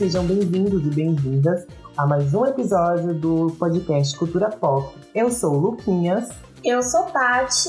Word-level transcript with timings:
sejam 0.00 0.24
bem-vindos 0.24 0.82
e 0.86 0.94
bem-vindas 0.94 1.66
a 1.94 2.06
mais 2.06 2.32
um 2.32 2.46
episódio 2.46 3.12
do 3.12 3.54
podcast 3.58 4.16
Cultura 4.16 4.48
Pop. 4.48 4.96
Eu 5.14 5.30
sou 5.30 5.52
Luquinhas. 5.58 6.30
Eu 6.64 6.82
sou 6.82 7.02
Tati 7.02 7.68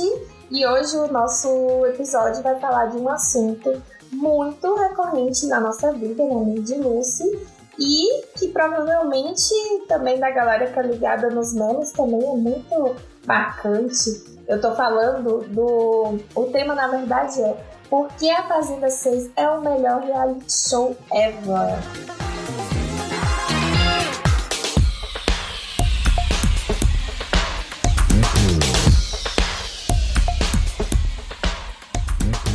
e 0.49 0.65
hoje 0.65 0.95
o 0.95 1.11
nosso 1.11 1.85
episódio 1.87 2.41
vai 2.41 2.57
falar 2.57 2.85
de 2.85 2.95
um 2.95 3.09
assunto 3.09 3.83
muito 4.13 4.75
recorrente 4.75 5.45
na 5.47 5.59
nossa 5.59 5.91
vida, 5.91 6.25
na 6.25 6.39
né, 6.39 6.61
de 6.61 6.75
Lucy, 6.75 7.37
e 7.77 8.23
que 8.39 8.47
provavelmente 8.47 9.53
também 9.89 10.17
da 10.17 10.31
galera 10.31 10.67
que 10.67 10.79
é 10.79 10.83
ligada 10.83 11.29
nos 11.31 11.53
memes 11.53 11.91
também 11.91 12.23
é 12.23 12.37
muito 12.37 12.95
marcante. 13.27 14.23
Eu 14.47 14.61
tô 14.61 14.73
falando 14.73 15.39
do. 15.49 16.17
O 16.33 16.45
tema 16.45 16.75
na 16.75 16.87
verdade 16.87 17.41
é 17.41 17.70
Por 17.91 18.07
que 18.13 18.31
a 18.31 18.47
Fazenda 18.47 18.89
6 18.89 19.31
é 19.35 19.49
o 19.49 19.59
melhor 19.59 20.01
reality 20.01 20.45
show 20.49 20.95
ever? 21.11 21.77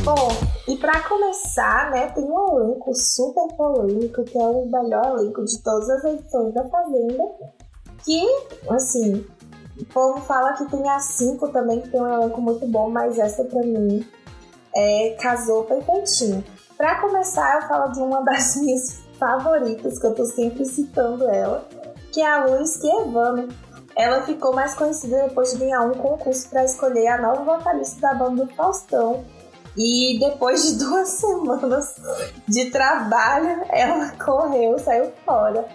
Bom, 0.03 0.29
e 0.67 0.79
para 0.79 1.03
começar, 1.03 1.91
né, 1.91 2.09
tem 2.15 2.25
um 2.25 2.59
elenco 2.59 2.95
super 2.95 3.47
polêmico, 3.59 4.25
que 4.25 4.39
é 4.39 4.43
o 4.43 4.65
melhor 4.65 5.19
elenco 5.19 5.45
de 5.45 5.59
todas 5.63 5.91
as 5.91 6.05
edições 6.05 6.55
da 6.55 6.67
Fazenda, 6.67 7.25
que, 8.03 8.27
assim, 8.71 9.23
o 9.79 9.85
povo 9.85 10.19
fala 10.23 10.55
que 10.55 10.65
tem 10.71 10.89
a 10.89 10.99
5 10.99 11.49
também, 11.49 11.83
que 11.83 11.91
tem 11.91 12.01
um 12.01 12.11
elenco 12.11 12.41
muito 12.41 12.67
bom, 12.67 12.89
mas 12.89 13.19
essa 13.19 13.45
pra 13.45 13.61
mim 13.61 14.03
é, 14.77 15.17
casou 15.21 15.65
perfeitinho. 15.65 16.45
Para 16.77 17.01
começar, 17.01 17.63
eu 17.63 17.69
falo 17.69 17.93
de 17.93 18.01
uma 18.01 18.21
das 18.25 18.57
minhas 18.57 19.01
favoritas, 19.19 19.99
que 19.99 20.07
eu 20.07 20.15
tô 20.15 20.27
sempre 20.27 20.67
citando 20.67 21.25
ela, 21.29 21.67
que 22.13 22.21
é 22.21 22.27
a 22.27 22.45
Luiz 22.45 22.79
Chievano. 22.79 23.49
Ela 23.97 24.23
ficou 24.23 24.55
mais 24.55 24.75
conhecida 24.75 25.23
depois 25.23 25.53
de 25.53 25.57
ganhar 25.57 25.81
um 25.81 25.95
concurso 25.95 26.51
para 26.51 26.65
escolher 26.65 27.09
a 27.09 27.23
nova 27.23 27.57
vocalista 27.57 27.99
da 28.03 28.15
banda 28.15 28.45
do 28.45 28.55
Faustão, 28.55 29.25
e 29.75 30.19
depois 30.21 30.67
de 30.67 30.79
duas 30.85 31.09
semanas 31.09 31.97
de 32.47 32.71
trabalho, 32.71 33.63
ela 33.71 34.11
correu, 34.23 34.79
saiu 34.79 35.11
fora. 35.25 35.67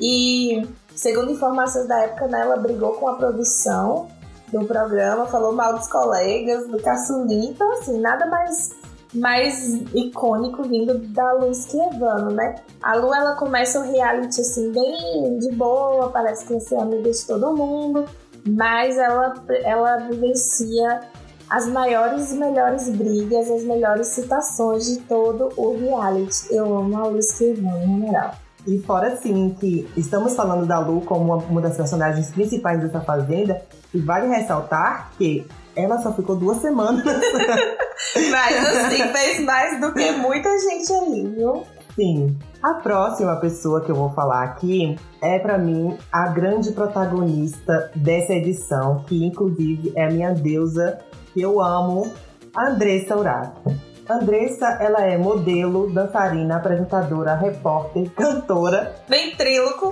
E, 0.00 0.66
segundo 0.94 1.32
informações 1.32 1.86
da 1.86 2.00
época, 2.00 2.28
né, 2.28 2.40
ela 2.40 2.56
brigou 2.56 2.94
com 2.94 3.08
a 3.08 3.16
produção 3.16 4.08
do 4.52 4.64
programa, 4.64 5.26
falou 5.26 5.52
mal 5.52 5.74
dos 5.74 5.88
colegas, 5.88 6.66
do 6.68 6.80
caçulinho. 6.80 7.50
Então, 7.50 7.70
assim, 7.72 8.00
nada 8.00 8.26
mais, 8.26 8.70
mais 9.14 9.74
icônico 9.94 10.62
vindo 10.62 10.98
da 11.12 11.32
Luz 11.34 11.72
Evano, 11.74 12.30
né? 12.30 12.56
A 12.82 12.94
Lu, 12.94 13.14
ela 13.14 13.34
começa 13.36 13.80
o 13.80 13.82
reality, 13.82 14.40
assim, 14.40 14.72
bem 14.72 15.38
de 15.38 15.52
boa, 15.52 16.10
parece 16.10 16.46
que 16.46 16.58
ser 16.60 16.76
amiga 16.76 17.10
de 17.10 17.26
todo 17.26 17.56
mundo. 17.56 18.04
Mas 18.48 18.96
ela, 18.96 19.34
ela 19.64 19.96
vivencia 19.96 21.00
as 21.48 21.68
maiores 21.68 22.32
e 22.32 22.36
melhores 22.36 22.88
brigas, 22.88 23.50
as 23.50 23.62
melhores 23.62 24.08
citações 24.08 24.86
de 24.86 24.98
todo 25.00 25.52
o 25.56 25.76
reality. 25.76 26.54
Eu 26.54 26.76
amo 26.76 26.96
a 26.96 27.06
Luiz 27.06 27.32
Queivão, 27.32 27.86
no 27.86 28.06
geral. 28.06 28.32
E 28.66 28.78
fora 28.80 29.12
assim 29.12 29.54
que 29.60 29.88
estamos 29.96 30.34
falando 30.34 30.66
da 30.66 30.80
Lu 30.80 31.00
como 31.02 31.36
uma 31.36 31.60
das 31.60 31.76
personagens 31.76 32.30
principais 32.30 32.80
dessa 32.80 33.00
fazenda, 33.00 33.62
e 33.96 34.00
vale 34.00 34.28
ressaltar 34.28 35.10
que 35.16 35.46
ela 35.74 35.98
só 36.02 36.12
ficou 36.12 36.36
duas 36.36 36.58
semanas. 36.58 37.02
Mas 38.30 38.66
assim, 38.66 39.02
fez 39.08 39.40
mais 39.40 39.80
do 39.80 39.92
que 39.92 40.12
muita 40.12 40.50
gente 40.58 40.92
ali, 40.92 41.26
viu? 41.28 41.64
Sim. 41.94 42.36
A 42.62 42.74
próxima 42.74 43.36
pessoa 43.36 43.80
que 43.80 43.90
eu 43.90 43.94
vou 43.94 44.10
falar 44.10 44.42
aqui 44.44 44.96
é 45.22 45.38
para 45.38 45.56
mim 45.56 45.96
a 46.12 46.28
grande 46.28 46.72
protagonista 46.72 47.90
dessa 47.96 48.34
edição, 48.34 49.02
que 49.06 49.24
inclusive 49.24 49.92
é 49.96 50.04
a 50.04 50.10
minha 50.10 50.32
deusa 50.32 50.98
que 51.32 51.40
eu 51.40 51.60
amo, 51.60 52.12
Andressa 52.54 53.16
Urato. 53.16 53.74
Andressa, 54.08 54.66
ela 54.80 55.00
é 55.00 55.18
modelo, 55.18 55.90
dançarina, 55.90 56.56
apresentadora, 56.56 57.34
repórter, 57.34 58.08
cantora. 58.10 58.94
Ventríloco. 59.08 59.90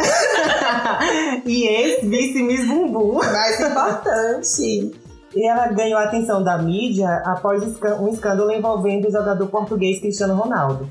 e 1.45 1.67
ex-vice 1.67 2.43
Miss 2.43 2.67
Bumbum. 2.67 3.15
Mais 3.15 3.61
importante. 3.61 4.95
E 5.35 5.49
ela 5.49 5.67
ganhou 5.69 5.99
a 5.99 6.05
atenção 6.05 6.45
da 6.45 6.57
mídia 6.57 7.09
após 7.25 7.61
um 8.01 8.09
escândalo 8.09 8.53
envolvendo 8.53 9.09
o 9.09 9.11
jogador 9.11 9.49
português 9.49 9.99
Cristiano 10.01 10.35
Ronaldo. 10.35 10.89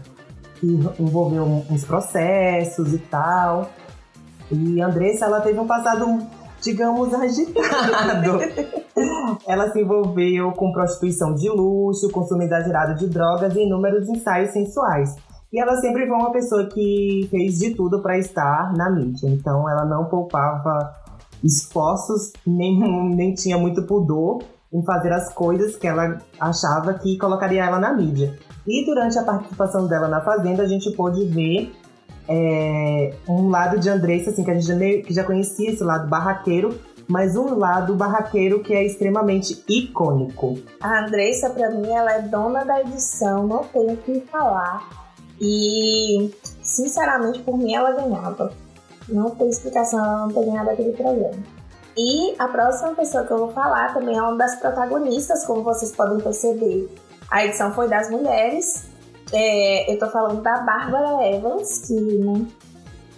Que 0.59 0.67
envolveu 0.99 1.43
uns 1.69 1.85
processos 1.85 2.93
e 2.93 2.97
tal. 2.97 3.69
E 4.51 4.81
Andressa, 4.81 5.25
ela 5.25 5.39
teve 5.39 5.57
um 5.59 5.67
passado 5.67 6.05
digamos, 6.63 7.13
agitado. 7.13 8.39
Ela 9.47 9.71
se 9.71 9.81
envolveu 9.81 10.51
com 10.53 10.71
prostituição 10.71 11.35
de 11.35 11.49
luxo, 11.49 12.09
consumo 12.11 12.43
exagerado 12.43 12.95
de 12.95 13.07
drogas 13.07 13.55
e 13.55 13.63
inúmeros 13.63 14.07
ensaios 14.07 14.51
sensuais. 14.51 15.15
E 15.51 15.59
ela 15.59 15.75
sempre 15.77 16.07
foi 16.07 16.17
uma 16.17 16.31
pessoa 16.31 16.65
que 16.65 17.27
fez 17.29 17.59
de 17.59 17.75
tudo 17.75 18.01
para 18.01 18.17
estar 18.17 18.73
na 18.75 18.89
mídia. 18.89 19.27
Então 19.29 19.69
ela 19.69 19.85
não 19.85 20.05
poupava 20.05 20.95
esforços, 21.43 22.31
nem, 22.45 22.79
nem 23.15 23.33
tinha 23.35 23.57
muito 23.57 23.83
pudor 23.83 24.41
em 24.73 24.83
fazer 24.83 25.13
as 25.13 25.31
coisas 25.31 25.75
que 25.75 25.85
ela 25.85 26.17
achava 26.39 26.95
que 26.95 27.17
colocaria 27.17 27.63
ela 27.63 27.79
na 27.79 27.93
mídia. 27.93 28.35
E 28.65 28.85
durante 28.85 29.19
a 29.19 29.23
participação 29.23 29.87
dela 29.87 30.07
na 30.07 30.21
Fazenda, 30.21 30.63
a 30.63 30.67
gente 30.67 30.89
pôde 30.91 31.25
ver 31.25 31.71
é, 32.27 33.13
um 33.27 33.49
lado 33.49 33.79
de 33.79 33.89
Andressa, 33.89 34.29
assim, 34.29 34.43
que 34.43 34.51
a 34.51 34.53
gente 34.53 34.67
já, 34.67 34.77
que 34.77 35.13
já 35.13 35.23
conhecia 35.23 35.71
esse 35.71 35.83
lado 35.83 36.07
barraqueiro, 36.07 36.79
mas 37.07 37.35
um 37.35 37.57
lado 37.57 37.95
barraqueiro 37.95 38.61
que 38.61 38.73
é 38.73 38.83
extremamente 38.83 39.63
icônico. 39.67 40.57
A 40.81 41.05
Andressa, 41.05 41.49
para 41.49 41.69
mim, 41.71 41.89
ela 41.89 42.13
é 42.13 42.21
dona 42.21 42.63
da 42.63 42.81
edição, 42.81 43.45
não 43.45 43.63
tenho 43.65 43.93
o 43.93 43.97
que 43.97 44.21
falar. 44.21 45.03
E, 45.39 46.31
sinceramente, 46.61 47.39
por 47.39 47.57
mim, 47.57 47.73
ela 47.73 47.91
ganhava. 47.91 48.53
Não 49.09 49.31
tem 49.31 49.49
explicação 49.49 50.03
ela 50.03 50.25
não 50.25 50.33
ter 50.33 50.45
ganhado 50.45 50.69
aquele 50.69 50.93
programa. 50.93 51.43
E 51.97 52.33
a 52.39 52.47
próxima 52.47 52.95
pessoa 52.95 53.23
que 53.25 53.31
eu 53.31 53.37
vou 53.37 53.51
falar 53.51 53.93
também 53.93 54.17
é 54.17 54.21
uma 54.21 54.37
das 54.37 54.55
protagonistas, 54.55 55.45
como 55.45 55.61
vocês 55.61 55.91
podem 55.91 56.19
perceber. 56.19 56.89
A 57.29 57.45
edição 57.45 57.73
foi 57.73 57.87
das 57.87 58.09
mulheres, 58.09 58.85
é, 59.33 59.93
eu 59.93 59.99
tô 59.99 60.09
falando 60.09 60.41
da 60.41 60.59
Bárbara 60.61 61.27
Evans, 61.27 61.79
que, 61.87 61.93
né? 61.93 62.45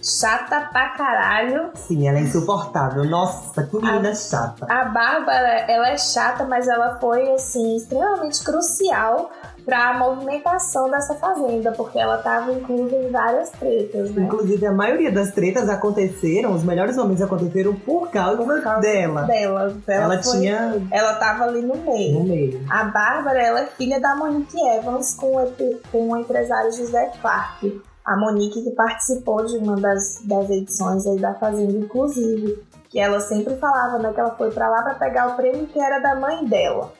Chata 0.02 0.68
pra 0.72 0.90
caralho. 0.90 1.70
Sim, 1.74 2.08
ela 2.08 2.18
é 2.18 2.22
insuportável. 2.22 3.04
Nossa, 3.04 3.64
que 3.64 3.76
menina 3.76 4.14
chata. 4.14 4.64
A 4.68 4.84
Bárbara, 4.84 5.64
ela 5.68 5.90
é 5.90 5.98
chata, 5.98 6.44
mas 6.44 6.68
ela 6.68 6.98
foi, 7.00 7.32
assim, 7.32 7.76
extremamente 7.76 8.42
crucial 8.44 9.30
para 9.66 9.90
a 9.90 9.98
movimentação 9.98 10.88
dessa 10.88 11.16
fazenda, 11.16 11.72
porque 11.72 11.98
ela 11.98 12.18
estava 12.18 12.52
inclusa 12.52 12.94
em 12.94 13.10
várias 13.10 13.50
tretas, 13.50 14.12
né? 14.12 14.22
Inclusive, 14.22 14.64
a 14.64 14.72
maioria 14.72 15.10
das 15.10 15.32
tretas 15.32 15.68
aconteceram, 15.68 16.52
os 16.52 16.62
melhores 16.62 16.96
momentos 16.96 17.20
aconteceram 17.20 17.74
por 17.74 18.08
causa, 18.08 18.36
por 18.36 18.62
causa 18.62 18.80
dela. 18.80 19.22
Dela. 19.22 19.76
Ela, 19.88 20.04
ela 20.14 20.22
foi, 20.22 20.38
tinha. 20.38 20.86
Ela 20.92 21.14
tava 21.14 21.44
ali 21.44 21.62
no 21.62 21.76
meio. 21.78 22.20
No 22.20 22.24
meio. 22.24 22.64
A 22.70 22.84
Bárbara, 22.84 23.42
ela 23.42 23.60
é 23.62 23.66
filha 23.66 23.98
da 23.98 24.14
Monique 24.14 24.56
Evans 24.56 25.14
com 25.14 25.34
o, 25.34 25.52
com 25.90 26.12
o 26.12 26.16
empresário 26.16 26.70
José 26.70 27.10
Clark. 27.20 27.82
A 28.04 28.16
Monique 28.16 28.62
que 28.62 28.70
participou 28.70 29.44
de 29.44 29.56
uma 29.56 29.74
das, 29.74 30.20
das 30.22 30.48
edições 30.48 31.04
aí 31.08 31.18
da 31.18 31.34
Fazenda, 31.34 31.76
inclusive. 31.76 32.64
Que 32.88 33.00
ela 33.00 33.18
sempre 33.18 33.56
falava, 33.56 33.98
né, 33.98 34.12
que 34.12 34.20
ela 34.20 34.30
foi 34.36 34.52
para 34.52 34.68
lá 34.68 34.82
para 34.82 34.94
pegar 34.94 35.26
o 35.26 35.34
prêmio 35.34 35.66
que 35.66 35.80
era 35.80 35.98
da 35.98 36.14
mãe 36.14 36.44
dela. 36.44 36.92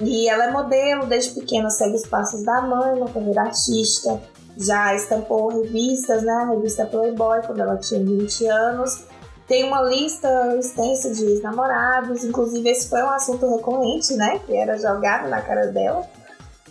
E 0.00 0.28
ela 0.28 0.44
é 0.44 0.50
modelo, 0.50 1.06
desde 1.06 1.32
pequena 1.34 1.70
segue 1.70 1.94
os 1.94 2.06
passos 2.06 2.44
da 2.44 2.60
mãe 2.60 2.98
na 2.98 3.08
carreira 3.08 3.42
artística. 3.42 4.20
Já 4.56 4.94
estampou 4.94 5.48
revistas, 5.48 6.22
né? 6.22 6.32
A 6.32 6.50
revista 6.50 6.86
Playboy, 6.86 7.42
quando 7.46 7.60
ela 7.60 7.76
tinha 7.76 8.02
20 8.02 8.46
anos. 8.46 9.04
Tem 9.46 9.64
uma 9.64 9.82
lista 9.82 10.56
extensa 10.58 11.12
de 11.14 11.24
ex-namorados, 11.24 12.24
inclusive 12.24 12.68
esse 12.68 12.88
foi 12.88 13.00
um 13.02 13.10
assunto 13.10 13.48
recorrente, 13.54 14.14
né? 14.14 14.40
Que 14.40 14.56
era 14.56 14.76
jogado 14.76 15.28
na 15.28 15.40
cara 15.40 15.68
dela. 15.68 16.04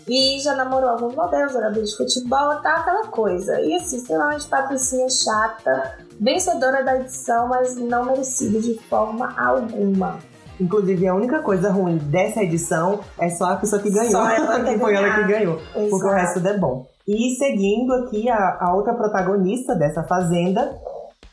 E 0.08 0.40
já 0.40 0.54
namorou 0.54 0.90
alguns 0.90 1.16
modelos, 1.16 1.54
jogadores 1.54 1.90
de 1.90 1.98
futebol 1.98 2.56
tal, 2.62 2.78
aquela 2.78 3.08
coisa. 3.08 3.60
E 3.62 3.74
assim, 3.76 3.98
extremamente 3.98 4.48
patricinha 4.48 5.10
chata, 5.10 5.98
vencedora 6.20 6.84
da 6.84 6.98
edição, 6.98 7.48
mas 7.48 7.76
não 7.76 8.06
merecida 8.06 8.60
de 8.60 8.78
forma 8.88 9.34
alguma. 9.36 10.20
Inclusive, 10.60 11.08
a 11.08 11.16
única 11.16 11.40
coisa 11.40 11.70
ruim 11.70 11.98
dessa 11.98 12.44
edição 12.44 13.00
é 13.20 13.30
só 13.30 13.52
a 13.52 13.56
pessoa 13.58 13.82
que 13.82 13.90
ganhou. 13.90 14.12
Só 14.12 14.30
ela 14.30 14.64
que 14.64 14.78
foi 14.78 14.96
ela 14.96 15.16
que 15.16 15.24
ganhou. 15.28 15.56
Exato. 15.56 15.90
Porque 15.90 16.08
o 16.08 16.12
resto 16.12 16.48
é 16.48 16.58
bom. 16.58 16.88
E 17.08 17.36
seguindo 17.36 17.94
aqui, 17.94 18.30
a, 18.30 18.58
a 18.62 18.74
outra 18.74 18.94
protagonista 18.94 19.76
dessa 19.76 20.04
fazenda 20.04 20.76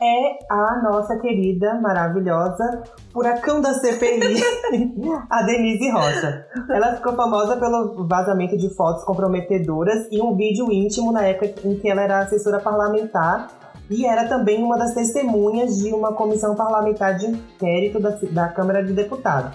é 0.03 0.39
a 0.51 0.83
nossa 0.83 1.17
querida, 1.19 1.81
maravilhosa 1.81 2.83
furacão 3.13 3.61
da 3.61 3.73
CPI, 3.73 4.43
a 5.31 5.43
Denise 5.43 5.91
Rocha. 5.91 6.45
Ela 6.69 6.97
ficou 6.97 7.15
famosa 7.15 7.57
pelo 7.57 8.05
vazamento 8.07 8.57
de 8.57 8.69
fotos 8.75 9.05
comprometedoras 9.05 10.09
e 10.11 10.21
um 10.21 10.35
vídeo 10.35 10.73
íntimo 10.73 11.13
na 11.13 11.23
época 11.23 11.55
em 11.65 11.79
que 11.79 11.89
ela 11.89 12.03
era 12.03 12.19
assessora 12.19 12.59
parlamentar 12.59 13.49
e 13.93 14.07
era 14.07 14.27
também 14.27 14.63
uma 14.63 14.79
das 14.79 14.95
testemunhas 14.95 15.77
de 15.77 15.93
uma 15.93 16.15
comissão 16.15 16.55
parlamentar 16.55 17.15
de 17.19 17.27
inquérito 17.27 18.01
da, 18.01 18.11
da 18.31 18.49
Câmara 18.49 18.83
de 18.83 18.95
Deputados. 18.95 19.53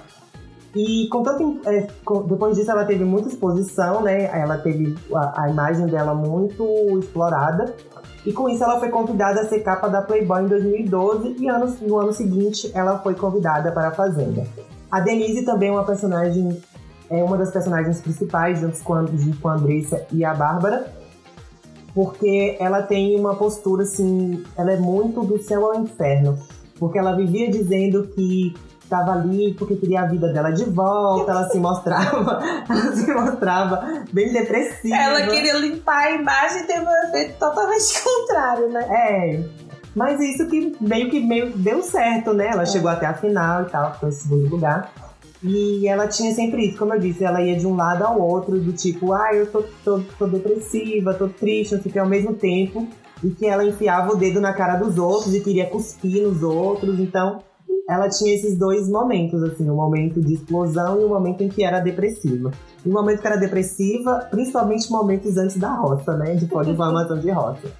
E 0.75 1.07
com 1.09 1.23
tanto, 1.23 1.59
é, 1.65 1.87
com, 2.05 2.21
depois 2.21 2.55
disso 2.55 2.69
ela 2.69 2.85
teve 2.85 3.03
muita 3.03 3.29
exposição, 3.29 4.03
né? 4.03 4.25
Ela 4.25 4.59
teve 4.59 4.95
a, 5.11 5.43
a, 5.43 5.49
imagem 5.49 5.87
dela 5.87 6.13
muito 6.13 6.63
explorada. 6.99 7.73
E 8.23 8.31
com 8.31 8.47
isso 8.47 8.63
ela 8.63 8.79
foi 8.79 8.89
convidada 8.89 9.41
a 9.41 9.45
ser 9.45 9.61
capa 9.61 9.87
da 9.87 10.03
Playboy 10.03 10.43
em 10.43 10.47
2012 10.47 11.35
e 11.39 11.49
anos, 11.49 11.81
no 11.81 11.97
ano 11.97 12.13
seguinte 12.13 12.69
ela 12.75 12.99
foi 12.99 13.15
convidada 13.15 13.71
para 13.71 13.87
a 13.87 13.91
Fazenda. 13.91 14.45
A 14.91 14.99
Denise 14.99 15.43
também 15.43 15.69
é 15.69 15.71
uma 15.71 15.85
personagem, 15.85 16.61
é 17.09 17.23
uma 17.23 17.37
das 17.37 17.49
personagens 17.49 17.99
principais 18.01 18.59
junto 18.59 18.79
com 18.83 18.93
a, 18.93 19.05
com 19.41 19.49
a 19.49 19.53
Andressa 19.55 20.05
e 20.11 20.23
a 20.23 20.33
Bárbara 20.33 20.85
porque 21.97 22.55
ela 22.59 22.83
tem 22.83 23.19
uma 23.19 23.33
postura 23.33 23.81
assim, 23.81 24.44
ela 24.55 24.71
é 24.71 24.77
muito 24.77 25.23
do 25.23 25.41
céu 25.41 25.65
ao 25.65 25.81
inferno, 25.81 26.38
porque 26.77 26.99
ela 26.99 27.15
vivia 27.15 27.49
dizendo 27.49 28.07
que 28.09 28.53
estava 28.83 29.13
ali 29.13 29.55
porque 29.55 29.75
queria 29.75 30.01
a 30.01 30.05
vida 30.05 30.31
dela 30.31 30.51
de 30.51 30.63
volta, 30.65 31.31
ela 31.31 31.49
se 31.49 31.57
mostrava, 31.57 32.39
ela 32.69 32.95
se 32.95 33.11
mostrava 33.11 34.03
bem 34.13 34.31
depressiva. 34.31 34.95
Ela 34.95 35.23
queria 35.23 35.57
limpar 35.57 36.03
a 36.03 36.11
imagem 36.11 36.61
e 36.61 36.67
teve 36.67 36.85
um 36.85 37.07
efeito 37.07 37.39
totalmente 37.39 37.97
contrário, 38.03 38.69
né? 38.69 38.88
É. 38.91 39.44
Mas 39.95 40.19
isso 40.19 40.47
que 40.47 40.77
meio 40.79 41.09
que 41.09 41.19
meio 41.19 41.49
deu 41.57 41.81
certo, 41.81 42.31
né? 42.31 42.49
Ela 42.53 42.61
é. 42.61 42.67
chegou 42.67 42.91
até 42.91 43.07
a 43.07 43.15
final 43.15 43.63
e 43.63 43.65
tal, 43.71 43.95
ficou 43.95 44.09
em 44.09 44.11
segundo 44.11 44.47
lugar. 44.47 44.94
E 45.43 45.87
ela 45.87 46.07
tinha 46.07 46.33
sempre 46.33 46.65
isso, 46.65 46.77
como 46.77 46.93
eu 46.93 46.99
disse, 46.99 47.23
ela 47.23 47.41
ia 47.41 47.55
de 47.55 47.67
um 47.67 47.75
lado 47.75 48.03
ao 48.03 48.19
outro, 48.19 48.59
do 48.59 48.73
tipo, 48.73 49.13
ah, 49.13 49.29
eu 49.33 49.45
tô, 49.51 49.63
tô, 49.83 50.01
tô 50.17 50.27
depressiva, 50.27 51.13
tô 51.13 51.27
triste, 51.27 51.75
não 51.75 51.81
sei 51.81 51.89
o 51.89 51.93
que, 51.93 51.99
ao 51.99 52.07
mesmo 52.07 52.33
tempo. 52.33 52.87
E 53.23 53.29
que 53.31 53.45
ela 53.45 53.63
enfiava 53.63 54.13
o 54.13 54.15
dedo 54.15 54.39
na 54.39 54.53
cara 54.53 54.75
dos 54.75 54.97
outros 54.97 55.33
e 55.33 55.41
queria 55.41 55.65
cuspir 55.65 56.23
nos 56.23 56.43
outros. 56.43 56.99
Então, 56.99 57.41
ela 57.89 58.09
tinha 58.09 58.35
esses 58.35 58.57
dois 58.57 58.89
momentos, 58.89 59.41
assim, 59.43 59.69
o 59.69 59.73
um 59.73 59.75
momento 59.75 60.21
de 60.21 60.33
explosão 60.33 60.99
e 60.99 61.03
o 61.03 61.07
um 61.07 61.09
momento 61.09 61.41
em 61.41 61.49
que 61.49 61.63
era 61.63 61.79
depressiva. 61.79 62.51
E 62.85 62.89
o 62.89 62.93
momento 62.93 63.21
que 63.21 63.27
era 63.27 63.37
depressiva, 63.37 64.27
principalmente 64.29 64.91
momentos 64.91 65.37
antes 65.37 65.57
da 65.57 65.73
roça, 65.73 66.15
né? 66.17 66.35
De 66.35 66.45
pós-inflamação 66.47 67.17
de 67.17 67.31
roça. 67.31 67.71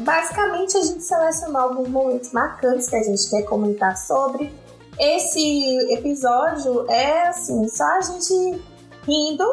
Basicamente 0.00 0.76
a 0.76 0.82
gente 0.82 1.02
selecionou 1.02 1.62
alguns 1.62 1.88
momentos 1.88 2.32
marcantes 2.32 2.88
que 2.88 2.96
a 2.96 3.02
gente 3.02 3.28
quer 3.28 3.42
comentar 3.42 3.96
sobre. 3.96 4.52
Esse 4.98 5.92
episódio 5.92 6.90
é 6.90 7.28
assim, 7.28 7.68
só 7.68 7.84
a 7.84 8.00
gente 8.00 8.62
rindo. 9.06 9.44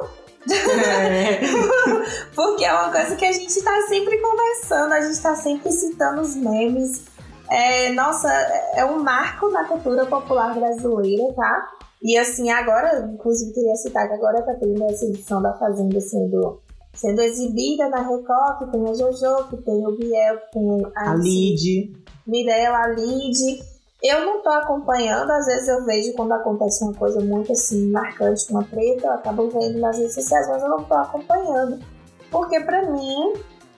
É. 0.52 1.40
Porque 2.36 2.66
é 2.66 2.74
uma 2.74 2.92
coisa 2.92 3.16
que 3.16 3.26
a 3.26 3.32
gente 3.32 3.62
tá 3.62 3.82
sempre 3.88 4.20
conversando, 4.20 4.94
a 4.94 5.02
gente 5.02 5.22
tá 5.22 5.36
sempre 5.36 5.72
citando 5.72 6.22
os 6.22 6.36
memes. 6.36 7.04
É, 7.50 7.92
nossa, 7.92 8.30
é 8.76 8.84
um 8.86 9.04
marco 9.04 9.50
na 9.50 9.66
cultura 9.66 10.06
popular 10.06 10.54
brasileira, 10.56 11.32
tá? 11.34 11.72
E 12.02 12.18
assim, 12.18 12.50
agora, 12.50 13.10
inclusive 13.14 13.54
queria 13.54 13.76
citar 13.76 14.08
que 14.08 14.14
agora 14.14 14.42
tá 14.42 14.54
tendo 14.56 14.84
essa 14.86 15.06
edição 15.06 15.42
da 15.42 15.54
Fazenda 15.54 16.00
sendo 16.00 16.62
sendo 16.96 17.22
exibida 17.22 17.90
na 17.90 18.02
Record, 18.02 18.60
que 18.60 18.72
tem 18.72 18.90
a 18.90 18.94
Jojo, 18.94 19.50
que 19.50 19.58
tem 19.58 19.86
o 19.86 19.92
Biel, 19.92 20.38
que 20.38 20.52
tem 20.54 20.92
a, 20.96 21.12
a 21.12 21.16
Lid. 21.16 21.94
Mirella, 22.26 22.78
a 22.78 22.88
Lid. 22.88 23.64
Eu 24.04 24.26
não 24.26 24.42
tô 24.42 24.50
acompanhando, 24.50 25.32
às 25.32 25.46
vezes 25.46 25.68
eu 25.68 25.84
vejo 25.86 26.14
quando 26.14 26.34
acontece 26.34 26.84
uma 26.84 26.94
coisa 26.94 27.20
muito 27.22 27.52
assim, 27.52 27.90
marcante, 27.90 28.52
uma 28.52 28.64
treta, 28.64 29.08
eu 29.08 29.12
acabo 29.14 29.50
vendo 29.50 29.80
nas 29.80 29.98
redes 29.98 30.14
sociais, 30.14 30.48
mas 30.48 30.62
eu 30.62 30.70
não 30.70 30.84
tô 30.84 30.94
acompanhando. 30.94 31.80
Porque 32.30 32.60
para 32.60 32.84
mim, 32.92 33.34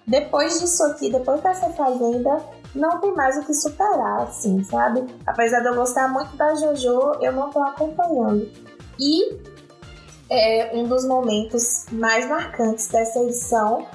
depois 0.06 0.60
disso 0.60 0.84
aqui, 0.84 1.12
depois 1.12 1.42
dessa 1.42 1.70
fazenda, 1.70 2.42
não 2.76 3.00
tem 3.00 3.14
mais 3.14 3.38
o 3.38 3.46
que 3.46 3.54
superar, 3.54 4.24
assim, 4.24 4.64
sabe? 4.64 5.06
Apesar 5.26 5.62
de 5.62 5.68
eu 5.68 5.76
gostar 5.76 6.08
muito 6.08 6.36
da 6.36 6.54
Jojo, 6.56 7.14
eu 7.22 7.32
não 7.32 7.50
tô 7.50 7.60
acompanhando. 7.60 8.50
E 9.00 9.38
é, 10.30 10.72
um 10.74 10.88
dos 10.88 11.06
momentos 11.06 11.86
mais 11.92 12.28
marcantes 12.28 12.88
dessa 12.88 13.20
edição 13.20 13.86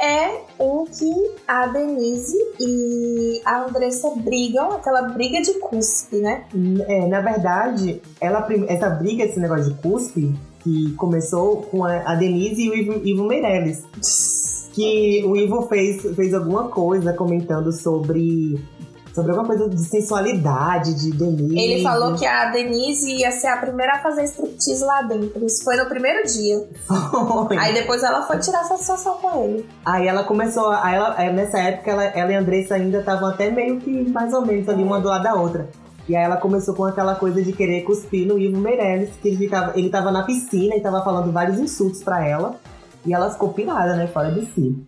é 0.00 0.40
em 0.58 0.84
que 0.86 1.30
a 1.46 1.66
Denise 1.66 2.36
e 2.58 3.40
a 3.44 3.64
Andressa 3.64 4.10
brigam, 4.16 4.72
aquela 4.72 5.02
briga 5.02 5.40
de 5.40 5.54
cuspe, 5.60 6.16
né? 6.16 6.44
É, 6.88 7.06
na 7.06 7.20
verdade, 7.20 8.02
ela, 8.20 8.46
essa 8.68 8.90
briga, 8.90 9.24
esse 9.24 9.38
negócio 9.38 9.72
de 9.72 9.80
cuspe, 9.80 10.34
que 10.60 10.92
começou 10.94 11.62
com 11.62 11.84
a 11.84 12.14
Denise 12.14 12.62
e 12.62 12.70
o 12.70 12.74
Ivo, 12.74 13.06
Ivo 13.06 13.24
Meirelles. 13.24 13.84
Que 14.72 15.22
o 15.24 15.36
Ivo 15.36 15.62
fez, 15.68 16.02
fez 16.16 16.32
alguma 16.32 16.68
coisa 16.68 17.12
comentando 17.12 17.72
sobre 17.72 18.58
sobre 19.14 19.30
alguma 19.32 19.46
coisa 19.46 19.68
de 19.68 19.84
sensualidade 19.84 20.94
de 20.94 21.10
Denise. 21.10 21.58
Ele 21.58 21.82
falou 21.82 22.14
que 22.14 22.26
a 22.26 22.50
Denise 22.50 23.12
ia 23.12 23.30
ser 23.30 23.48
a 23.48 23.58
primeira 23.58 23.96
a 23.96 23.98
fazer 24.02 24.24
striptease 24.24 24.84
lá 24.84 25.02
dentro. 25.02 25.44
Isso 25.44 25.62
foi 25.64 25.76
no 25.76 25.86
primeiro 25.86 26.26
dia. 26.26 26.68
Foi. 26.86 27.58
Aí 27.58 27.74
depois 27.74 28.02
ela 28.02 28.22
foi 28.22 28.38
tirar 28.38 28.64
satisfação 28.64 29.16
com 29.18 29.44
ele. 29.44 29.68
Aí 29.84 30.06
ela 30.06 30.24
começou, 30.24 30.70
aí 30.70 30.94
ela, 30.94 31.32
nessa 31.32 31.58
época 31.58 31.90
ela, 31.90 32.04
ela 32.04 32.32
e 32.32 32.36
a 32.36 32.40
Andressa 32.40 32.74
ainda 32.74 33.00
estavam 33.00 33.28
até 33.28 33.50
meio 33.50 33.78
que 33.78 34.10
mais 34.10 34.32
ou 34.32 34.44
menos 34.44 34.68
ali 34.68 34.82
uma 34.82 35.00
do 35.00 35.08
lado 35.08 35.22
da 35.22 35.34
outra. 35.34 35.68
E 36.08 36.16
aí 36.16 36.24
ela 36.24 36.36
começou 36.36 36.74
com 36.74 36.84
aquela 36.84 37.14
coisa 37.14 37.42
de 37.42 37.52
querer 37.52 37.82
cuspir 37.82 38.26
no 38.26 38.38
Ivo 38.38 38.60
Meirelles, 38.60 39.10
que 39.20 39.28
ele, 39.28 39.36
ficava, 39.36 39.78
ele 39.78 39.88
tava 39.88 40.10
na 40.10 40.24
piscina 40.24 40.74
e 40.74 40.80
tava 40.80 41.02
falando 41.04 41.30
vários 41.30 41.58
insultos 41.58 42.02
para 42.02 42.26
ela. 42.26 42.56
E 43.04 43.14
ela 43.14 43.30
ficou 43.30 43.52
pirada, 43.52 43.96
né? 43.96 44.06
Fora 44.06 44.30
de 44.30 44.46
si. 44.46 44.86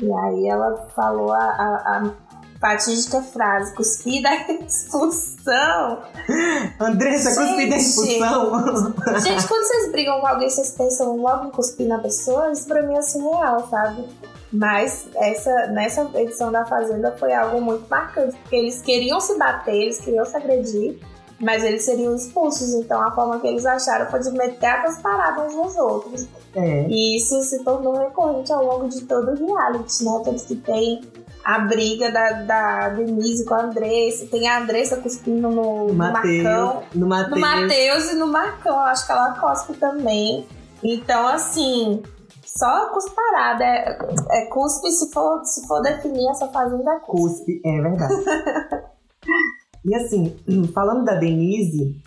E 0.00 0.12
aí 0.12 0.48
ela 0.48 0.88
falou 0.94 1.32
a, 1.32 1.38
a, 1.38 2.10
fatídica 2.60 3.22
frase, 3.22 3.74
cuspida 3.74 4.28
expulsão. 4.66 6.02
Andressa, 6.78 7.34
cuspida 7.34 7.76
expulsão. 7.76 8.94
Gente, 9.20 9.48
quando 9.48 9.64
vocês 9.64 9.90
brigam 9.90 10.20
com 10.20 10.26
alguém, 10.26 10.50
vocês 10.50 10.70
pensam 10.72 11.16
logo 11.16 11.46
em 11.46 11.50
cuspir 11.50 11.88
na 11.88 11.98
pessoa, 11.98 12.52
isso 12.52 12.66
pra 12.68 12.82
mim 12.82 12.94
é 12.94 13.02
surreal, 13.02 13.66
sabe? 13.68 14.06
Mas 14.52 15.08
essa, 15.14 15.68
nessa 15.68 16.10
edição 16.14 16.52
da 16.52 16.66
Fazenda 16.66 17.12
foi 17.12 17.32
algo 17.32 17.60
muito 17.60 17.88
marcante, 17.88 18.36
porque 18.38 18.56
eles 18.56 18.82
queriam 18.82 19.20
se 19.20 19.38
bater, 19.38 19.74
eles 19.74 20.00
queriam 20.00 20.24
se 20.24 20.36
agredir, 20.36 20.98
mas 21.40 21.64
eles 21.64 21.84
seriam 21.84 22.14
expulsos. 22.14 22.74
Então 22.74 23.00
a 23.00 23.12
forma 23.12 23.40
que 23.40 23.46
eles 23.46 23.64
acharam 23.64 24.10
foi 24.10 24.20
de 24.20 24.30
meter 24.32 24.66
as 24.66 25.00
paradas 25.00 25.54
uns 25.54 25.54
nos 25.54 25.76
outros. 25.76 26.26
É. 26.54 26.86
E 26.88 27.16
isso 27.16 27.40
se 27.44 27.62
tornou 27.62 27.96
recorrente 27.96 28.52
ao 28.52 28.64
longo 28.64 28.88
de 28.88 29.02
todo 29.02 29.30
o 29.30 29.46
reality, 29.46 30.04
né? 30.04 30.20
Tanto 30.24 30.44
que 30.44 30.56
tem 30.56 31.00
a 31.44 31.58
briga 31.60 32.10
da, 32.10 32.32
da 32.42 32.88
Denise 32.90 33.44
com 33.44 33.54
a 33.54 33.62
Andressa. 33.62 34.26
Tem 34.26 34.48
a 34.48 34.58
Andressa 34.58 34.96
cuspindo 34.96 35.48
no, 35.48 35.88
no, 35.88 35.94
Mateus, 35.94 36.42
Marcão. 36.42 36.82
No 36.94 37.06
Matheus. 37.08 38.12
e 38.12 38.14
no 38.16 38.26
Marcão. 38.26 38.78
Acho 38.80 39.06
que 39.06 39.12
ela 39.12 39.34
cospe 39.38 39.74
também. 39.74 40.46
Então, 40.82 41.26
assim, 41.26 42.02
só 42.44 42.90
cusparada. 42.92 43.64
É, 43.64 43.98
é 44.32 44.46
cuspe 44.46 44.90
se 44.90 45.10
for, 45.12 45.44
se 45.44 45.66
for 45.66 45.80
definir 45.82 46.28
essa 46.30 46.48
fazenda 46.48 46.92
é 46.92 47.00
cuspe. 47.00 47.54
Cuspe, 47.54 47.60
é 47.64 47.80
verdade. 47.80 48.14
e 49.84 49.94
assim, 49.94 50.36
falando 50.74 51.04
da 51.04 51.14
Denise, 51.14 52.00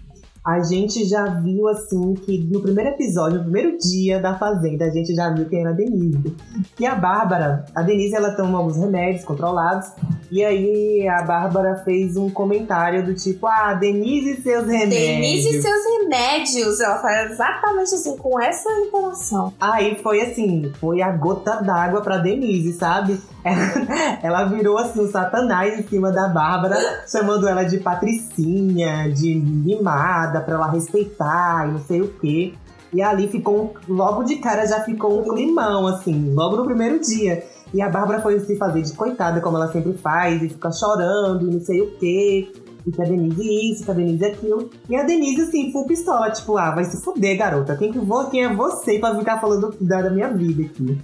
a 0.45 0.59
gente 0.59 1.05
já 1.05 1.25
viu 1.25 1.69
assim 1.69 2.15
que 2.15 2.38
no 2.51 2.62
primeiro 2.62 2.89
episódio, 2.89 3.38
no 3.38 3.43
primeiro 3.45 3.77
dia 3.77 4.19
da 4.19 4.38
Fazenda, 4.38 4.85
a 4.85 4.89
gente 4.89 5.15
já 5.15 5.29
viu 5.29 5.47
quem 5.47 5.62
era 5.62 5.69
a 5.69 5.73
Denise. 5.73 6.35
E 6.77 6.85
a 6.85 6.95
Bárbara, 6.95 7.63
a 7.73 7.81
Denise 7.81 8.13
ela 8.13 8.35
toma 8.35 8.57
alguns 8.57 8.75
remédios 8.75 9.23
controlados, 9.23 9.88
e 10.29 10.43
aí 10.43 11.07
a 11.07 11.21
Bárbara 11.21 11.81
fez 11.85 12.17
um 12.17 12.29
comentário 12.29 13.05
do 13.05 13.13
tipo: 13.15 13.47
Ah, 13.47 13.73
Denise 13.73 14.31
e 14.31 14.41
seus 14.41 14.65
remédios. 14.65 15.00
Denise 15.00 15.57
e 15.57 15.62
seus 15.62 15.85
remédios. 16.00 16.79
Ela 16.81 16.97
faz 16.97 17.31
exatamente 17.31 17.95
assim, 17.95 18.17
com 18.17 18.41
essa 18.41 18.69
informação. 18.81 19.53
Aí 19.62 19.95
foi 20.03 20.21
assim, 20.21 20.71
foi 20.79 21.01
a 21.01 21.12
gota 21.12 21.62
d'água 21.62 22.01
pra 22.01 22.17
Denise, 22.17 22.73
sabe? 22.73 23.17
Ela, 24.23 24.45
virou 24.45 24.77
assim 24.77 25.01
um 25.01 25.12
satanás 25.12 25.77
em 25.77 25.88
cima 25.88 26.12
da 26.12 26.27
Bárbara, 26.27 26.77
chamando 27.07 27.47
ela 27.47 27.63
de 27.63 27.77
patricinha, 27.77 29.12
de 29.12 29.35
mimada 29.35 30.39
pra 30.41 30.55
ela 30.55 30.71
respeitar 30.71 31.67
e 31.67 31.71
não 31.73 31.79
sei 31.79 32.01
o 32.01 32.07
quê. 32.07 32.53
E 32.93 33.01
ali 33.01 33.27
ficou, 33.27 33.73
logo 33.89 34.23
de 34.23 34.38
cara 34.38 34.65
já 34.65 34.81
ficou 34.81 35.19
um 35.19 35.23
climão, 35.33 35.88
assim, 35.88 36.31
logo 36.33 36.57
no 36.57 36.65
primeiro 36.65 37.00
dia. 37.00 37.43
E 37.73 37.81
a 37.81 37.89
Bárbara 37.89 38.21
foi 38.21 38.39
se 38.39 38.55
fazer 38.55 38.83
de 38.83 38.93
coitada, 38.93 39.41
como 39.41 39.57
ela 39.57 39.71
sempre 39.71 39.93
faz, 39.93 40.41
e 40.43 40.50
fica 40.50 40.71
chorando 40.71 41.50
e 41.50 41.53
não 41.55 41.59
sei 41.59 41.81
o 41.81 41.97
quê. 41.97 42.51
E 42.86 42.92
que 42.92 43.02
a 43.02 43.06
Denise 43.06 43.72
isso, 43.72 43.86
que 43.86 43.92
a 43.92 43.94
Denise 43.94 44.25
aquilo. 44.25 44.70
E 44.90 44.96
a 44.96 45.04
Denise, 45.04 45.42
assim, 45.42 45.72
full 45.72 45.86
pistola, 45.86 46.32
tipo, 46.32 46.58
ah, 46.58 46.72
vai 46.72 46.84
se 46.86 47.02
fuder, 47.02 47.38
garota. 47.38 47.78
Quem, 47.78 47.92
que 47.92 48.00
vou, 48.00 48.30
quem 48.30 48.44
é 48.44 48.54
você 48.54 49.00
pra 49.00 49.18
ficar 49.18 49.40
falando 49.40 49.75
da, 49.80 50.10
minha 50.10 50.28
vida 50.30 50.63
aqui? 50.63 51.02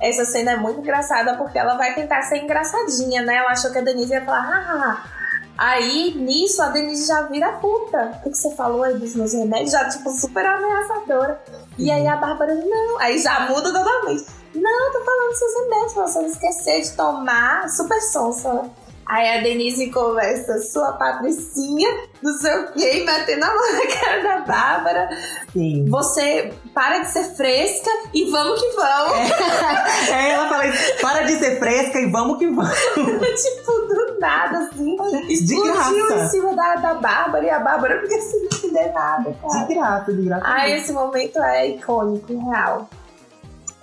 Essa 0.00 0.24
cena 0.24 0.52
é 0.52 0.56
muito 0.56 0.80
engraçada 0.80 1.36
porque 1.36 1.58
ela 1.58 1.76
vai 1.76 1.94
tentar 1.94 2.22
ser 2.22 2.38
engraçadinha, 2.38 3.22
né? 3.22 3.36
Ela 3.36 3.52
achou 3.52 3.72
que 3.72 3.78
a 3.78 3.82
Denise 3.82 4.12
ia 4.12 4.24
falar, 4.24 4.42
ah, 4.42 5.14
Aí, 5.56 6.14
nisso, 6.16 6.60
a 6.60 6.68
Denise 6.68 7.06
já 7.06 7.22
vira 7.22 7.52
puta. 7.52 8.20
O 8.24 8.30
que 8.30 8.36
você 8.36 8.54
falou 8.56 8.82
aí 8.82 8.98
dos 8.98 9.14
meus 9.14 9.32
remédios? 9.32 9.70
Já, 9.70 9.88
tipo, 9.88 10.10
super 10.10 10.44
ameaçadora. 10.44 11.40
E 11.78 11.90
aí 11.90 12.06
a 12.06 12.16
Bárbara, 12.16 12.54
não. 12.56 12.98
Aí 12.98 13.18
já 13.18 13.48
muda 13.48 13.72
totalmente. 13.72 14.26
Não, 14.54 14.92
tô 14.92 15.04
falando 15.04 15.28
dos 15.28 15.38
seus 15.38 15.54
remédios, 15.54 15.94
você 15.94 16.18
não 16.20 16.26
esquecer 16.26 16.80
de 16.82 16.92
tomar. 16.92 17.68
Super 17.68 18.00
sonsa, 18.00 18.52
né? 18.52 18.70
Aí 19.06 19.38
a 19.38 19.42
Denise 19.42 19.90
conversa, 19.90 20.58
sua 20.62 20.92
patricinha, 20.92 21.88
não 22.22 22.32
sei 22.38 22.54
o 22.56 22.72
quê, 22.72 23.04
batendo 23.04 23.44
a 23.44 23.48
mão 23.48 23.72
na 23.72 24.00
cara 24.00 24.22
da 24.22 24.38
Bárbara. 24.46 25.08
Sim. 25.52 25.86
Você 25.88 26.52
para 26.72 27.00
de 27.00 27.08
ser 27.08 27.24
fresca 27.36 27.90
e 28.12 28.30
vamos 28.30 28.60
que 28.60 28.68
vamos. 28.76 29.30
É, 30.10 30.12
é 30.12 30.30
ela 30.30 30.48
fala 30.48 30.66
isso, 30.66 31.00
para 31.00 31.22
de 31.22 31.32
ser 31.34 31.58
fresca 31.58 32.00
e 32.00 32.10
vamos 32.10 32.38
que 32.38 32.46
vamos. 32.46 32.74
tipo, 32.94 33.72
do 33.72 34.18
nada, 34.18 34.58
assim. 34.58 34.96
Explodiu 35.28 36.06
graça. 36.06 36.14
em 36.14 36.28
cima 36.28 36.54
da, 36.54 36.76
da 36.76 36.94
Bárbara 36.94 37.44
e 37.44 37.50
a 37.50 37.58
Bárbara 37.58 38.00
fica 38.00 38.20
sem 38.20 38.44
entender 38.44 38.92
nada, 38.92 39.34
cara. 39.40 39.64
De 39.66 39.74
graça, 39.74 40.12
de 40.12 40.22
graça. 40.22 40.44
Ah, 40.46 40.68
esse 40.68 40.92
momento 40.92 41.38
é 41.42 41.68
icônico, 41.68 42.50
real. 42.50 42.88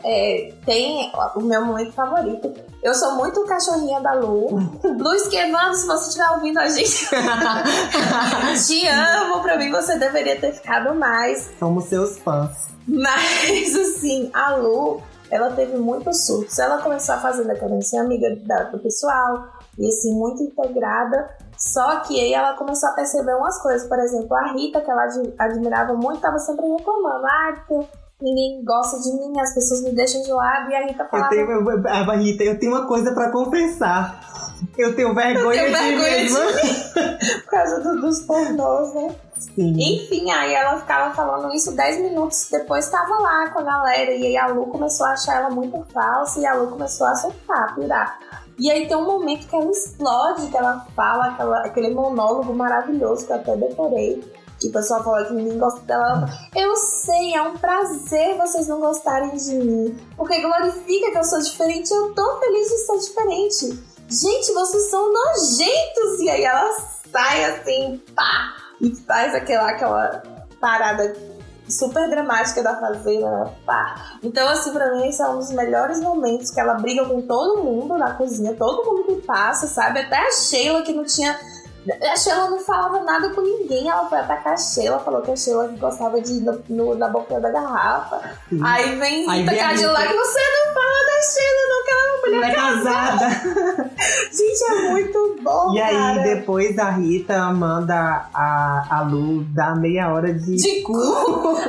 É, 0.04 0.54
tem 0.66 1.12
o 1.36 1.42
meu 1.42 1.64
momento 1.66 1.92
favorito. 1.94 2.52
Eu 2.82 2.94
sou 2.96 3.16
muito 3.16 3.44
cachorrinha 3.46 4.00
da 4.02 4.14
Lu. 4.14 4.48
Lu 4.84 5.14
Esquevando, 5.14 5.76
se 5.76 5.86
você 5.86 6.08
estiver 6.08 6.30
ouvindo 6.32 6.58
a 6.60 6.68
gente, 6.68 7.08
te 8.68 8.88
amo. 8.88 9.42
Pra 9.42 9.58
mim, 9.58 9.70
você 9.72 9.98
deveria 9.98 10.40
ter 10.40 10.54
ficado 10.54 10.96
mais. 10.96 11.52
Somos 11.60 11.86
seus 11.86 12.18
fãs. 12.20 12.70
Mas, 12.88 13.76
assim, 13.76 14.30
a 14.34 14.56
Lu, 14.56 15.02
ela 15.30 15.52
teve 15.52 15.78
muitos 15.78 16.26
surtos. 16.26 16.58
Ela 16.58 16.80
começou 16.82 17.16
a 17.16 17.20
fazer 17.20 17.44
decadência 17.46 18.02
amiga 18.02 18.36
da- 18.44 18.64
do 18.64 18.80
pessoal. 18.80 19.46
E, 19.78 19.88
assim, 19.88 20.14
muito 20.16 20.42
integrada. 20.44 21.30
Só 21.58 22.00
que 22.00 22.20
aí 22.20 22.34
ela 22.34 22.54
começou 22.54 22.90
a 22.90 22.94
perceber 22.94 23.36
umas 23.36 23.62
coisas. 23.62 23.88
Por 23.88 24.00
exemplo, 24.00 24.36
a 24.36 24.52
Rita, 24.54 24.82
que 24.82 24.90
ela 24.90 25.04
ad- 25.04 25.34
admirava 25.38 25.94
muito, 25.94 26.20
tava 26.20 26.40
sempre 26.40 26.66
reclamando. 26.68 27.26
Ah, 27.26 27.54
ninguém 28.22 28.64
gosta 28.64 29.00
de 29.00 29.12
mim, 29.14 29.40
as 29.40 29.54
pessoas 29.54 29.82
me 29.84 29.92
deixam 29.94 30.22
de 30.22 30.32
lado. 30.32 30.70
E 30.72 30.76
a 30.76 30.86
Rita 30.88 31.04
Eu 31.04 31.10
falava... 31.10 31.30
tenho, 31.30 31.50
eu- 31.52 31.88
a 31.88 32.16
Rita, 32.16 32.44
eu 32.44 32.60
tenho 32.60 32.72
uma 32.74 32.88
coisa 32.88 33.14
pra 33.14 33.32
confessar. 33.32 34.20
Eu 34.78 34.96
tenho 34.96 35.14
vergonha, 35.14 35.62
Eu 35.64 35.74
tenho 35.74 35.92
de 35.92 35.96
vergonha 35.96 36.18
mim 36.18 36.26
de 36.28 36.34
mesma. 36.34 37.42
Por 37.44 37.52
causa 37.52 37.80
do- 37.82 38.02
dos 38.02 38.22
pornôs, 38.22 38.94
né? 38.94 39.16
Sim. 39.38 39.76
Enfim, 39.78 40.32
aí 40.32 40.54
ela 40.54 40.80
ficava 40.80 41.14
falando 41.16 41.52
isso 41.54 41.76
10 41.76 42.00
minutos 42.00 42.48
depois 42.52 42.86
estava 42.86 43.18
lá 43.20 43.50
com 43.50 43.60
a 43.60 43.64
galera. 43.64 44.12
E 44.12 44.26
aí 44.28 44.38
a 44.38 44.48
Lu 44.48 44.68
começou 44.68 45.06
a 45.08 45.14
achar 45.14 45.38
ela 45.38 45.50
muito 45.50 45.84
falsa 45.92 46.40
e 46.40 46.46
a 46.46 46.54
Lu 46.54 46.68
começou 46.68 47.08
a 47.08 47.16
surtar, 47.16 47.74
pirar. 47.76 48.20
E 48.60 48.70
aí 48.70 48.88
tem 48.88 48.96
um 48.96 49.06
momento 49.06 49.48
que 49.48 49.56
ela 49.56 49.72
explode, 49.72 50.48
que 50.48 50.56
ela 50.58 50.86
fala 50.96 51.30
aquela- 51.30 51.62
aquele 51.66 51.94
monólogo 51.96 52.54
maravilhoso 52.54 53.26
que 53.26 53.32
eu 53.34 53.38
até 53.38 53.56
decorei. 53.58 54.24
Que 54.62 54.68
o 54.68 54.72
pessoal 54.72 55.04
fala 55.04 55.26
que 55.26 55.34
ninguém 55.34 55.58
gosta 55.58 55.82
dela. 55.82 56.30
Eu 56.56 56.76
sei, 56.76 57.34
é 57.34 57.42
um 57.42 57.58
prazer 57.58 58.38
vocês 58.38 58.68
não 58.68 58.80
gostarem 58.80 59.36
de 59.36 59.56
mim. 59.56 60.00
Porque 60.16 60.40
glorifica 60.40 61.12
que 61.12 61.18
eu 61.18 61.24
sou 61.24 61.40
diferente. 61.40 61.92
Eu 61.92 62.14
tô 62.14 62.40
feliz 62.40 62.68
de 62.68 62.78
ser 62.78 63.00
diferente. 63.00 63.84
Gente, 64.08 64.54
vocês 64.54 64.90
são 64.92 65.12
nojentos! 65.12 66.20
E 66.20 66.30
aí 66.30 66.44
ela 66.44 66.70
sai 67.12 67.46
assim, 67.46 68.00
pá! 68.16 68.56
E 68.80 68.96
faz 68.96 69.34
aquela, 69.34 69.70
aquela 69.70 70.22
parada 70.60 71.16
super 71.68 72.10
dramática 72.10 72.62
da 72.62 72.76
fazenda, 72.76 73.52
pá. 73.66 74.18
Então, 74.22 74.48
assim, 74.50 74.72
pra 74.72 74.92
mim, 74.92 75.08
esse 75.08 75.22
é 75.22 75.28
um 75.28 75.40
dos 75.40 75.52
melhores 75.52 76.00
momentos 76.02 76.52
que 76.52 76.60
ela 76.60 76.76
briga 76.76 77.06
com 77.06 77.22
todo 77.22 77.64
mundo 77.64 77.98
na 77.98 78.14
cozinha, 78.14 78.54
todo 78.54 78.86
mundo 78.86 79.06
que 79.06 79.26
passa, 79.26 79.66
sabe? 79.66 80.02
Até 80.02 80.18
a 80.18 80.32
Sheila, 80.32 80.84
que 80.84 80.94
não 80.94 81.06
tinha. 81.06 81.40
A 82.04 82.16
Sheila 82.16 82.50
não 82.52 82.60
falava 82.60 83.00
nada 83.04 83.30
com 83.32 83.42
ninguém, 83.42 83.90
ela 83.90 84.08
foi 84.08 84.20
atacar 84.20 84.54
a 84.54 84.58
Sheila, 84.58 85.00
falou 85.00 85.22
que 85.24 85.32
a 85.32 85.36
Sheila 85.36 85.68
gostava 85.80 86.22
de 86.22 86.34
ir 86.34 86.42
no, 86.42 86.62
no- 86.70 86.96
na 86.96 87.08
boquinha 87.08 87.40
da 87.40 87.50
garrafa. 87.50 88.22
Sim. 88.50 88.60
Aí 88.64 88.96
vem 89.00 89.28
Aí 89.30 89.40
Rita 89.40 89.52
vem 89.52 89.60
a 89.60 89.68
Cadillac, 89.70 90.08
Rita. 90.08 90.20
você 90.20 90.40
não 90.40 90.74
fala 90.76 91.06
da 91.06 91.22
Sheila, 91.22 91.64
não, 91.70 91.84
que 91.84 91.92
ela 91.92 92.02
é 92.02 92.12
uma 92.12 92.22
mulher 92.22 92.50
é 92.50 92.54
casada. 92.56 93.92
Gente, 94.32 94.64
é 94.72 94.90
muito 94.92 95.38
bom, 95.42 95.74
E 95.74 95.82
aí, 95.82 95.96
cara. 95.96 96.22
depois 96.36 96.78
a 96.78 96.90
Rita 96.92 97.38
manda 97.52 98.26
a, 98.34 98.86
a 98.90 99.02
Lu 99.02 99.44
dar 99.46 99.76
meia 99.76 100.14
hora 100.14 100.32
de. 100.34 100.56
De 100.56 100.82
cu. 100.84 100.94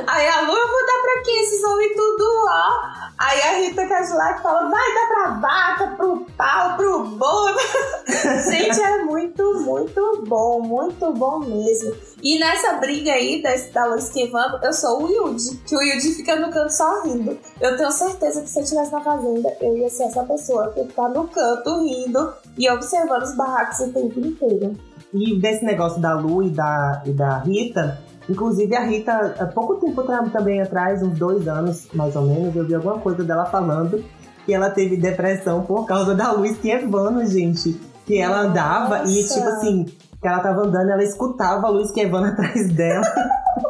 Aí 0.07 0.27
a 0.27 0.41
Lu, 0.41 0.53
eu 0.53 0.67
vou 0.67 0.85
dar 0.85 1.02
pra 1.13 1.21
quem? 1.23 1.43
Esses 1.43 1.63
homens 1.63 1.95
tudo, 1.95 2.23
ó. 2.47 3.03
Aí 3.17 3.41
a 3.41 3.57
Rita 3.59 3.87
Cadillac 3.87 4.41
fala, 4.41 4.69
vai 4.69 4.93
dar 4.93 5.07
pra 5.07 5.29
vaca, 5.39 5.87
pro 5.95 6.25
pau, 6.35 6.75
pro 6.75 7.03
bolo. 7.05 7.57
Gente, 8.49 8.81
é 8.81 9.03
muito, 9.03 9.61
muito 9.61 10.23
bom, 10.27 10.61
muito 10.61 11.13
bom 11.13 11.39
mesmo. 11.39 11.93
E 12.21 12.39
nessa 12.39 12.73
briga 12.73 13.11
aí 13.11 13.41
da 13.73 13.85
Lu 13.85 13.95
esquivando, 13.95 14.59
eu 14.63 14.73
sou 14.73 15.03
o 15.03 15.11
Yudi, 15.11 15.57
que 15.67 15.75
o 15.75 15.81
Yudi 15.81 16.13
fica 16.15 16.35
no 16.35 16.51
canto 16.51 16.71
só 16.71 17.03
rindo. 17.03 17.37
Eu 17.61 17.77
tenho 17.77 17.91
certeza 17.91 18.41
que 18.41 18.49
se 18.49 18.59
eu 18.59 18.63
estivesse 18.63 18.91
na 18.91 19.01
fazenda, 19.01 19.55
eu 19.61 19.77
ia 19.77 19.89
ser 19.89 20.03
essa 20.03 20.23
pessoa 20.23 20.71
que 20.71 20.85
ficar 20.85 21.09
no 21.09 21.27
canto 21.27 21.83
rindo 21.83 22.33
e 22.57 22.69
observando 22.69 23.23
os 23.23 23.35
barracos 23.35 23.79
o 23.79 23.93
tempo 23.93 24.19
inteiro. 24.19 24.75
E 25.13 25.39
desse 25.39 25.63
negócio 25.63 26.01
da 26.01 26.13
Lu 26.13 26.41
e 26.41 26.49
da, 26.49 27.03
e 27.05 27.11
da 27.11 27.37
Rita, 27.39 28.01
inclusive 28.29 28.75
a 28.75 28.81
Rita, 28.81 29.35
há 29.39 29.45
pouco 29.45 29.75
tempo 29.75 30.03
também 30.31 30.61
atrás, 30.61 31.01
uns 31.03 31.17
dois 31.17 31.47
anos 31.47 31.87
mais 31.93 32.15
ou 32.15 32.23
menos, 32.23 32.55
eu 32.55 32.65
vi 32.65 32.75
alguma 32.75 32.99
coisa 32.99 33.23
dela 33.23 33.45
falando 33.45 34.03
que 34.45 34.53
ela 34.53 34.69
teve 34.69 34.97
depressão 34.97 35.63
por 35.63 35.85
causa 35.85 36.13
da 36.13 36.31
Lu 36.31 36.45
Esquivano, 36.45 37.25
gente. 37.25 37.79
Que 38.05 38.19
ela 38.19 38.41
andava 38.41 39.03
e, 39.05 39.21
Nossa. 39.21 39.33
tipo 39.35 39.47
assim, 39.47 39.85
que 40.21 40.27
ela 40.27 40.39
tava 40.39 40.61
andando, 40.65 40.89
ela 40.91 41.03
escutava 41.03 41.67
a 41.67 41.69
Lu 41.69 41.79
Esquivano 41.81 42.27
atrás 42.33 42.69
dela. 42.73 43.05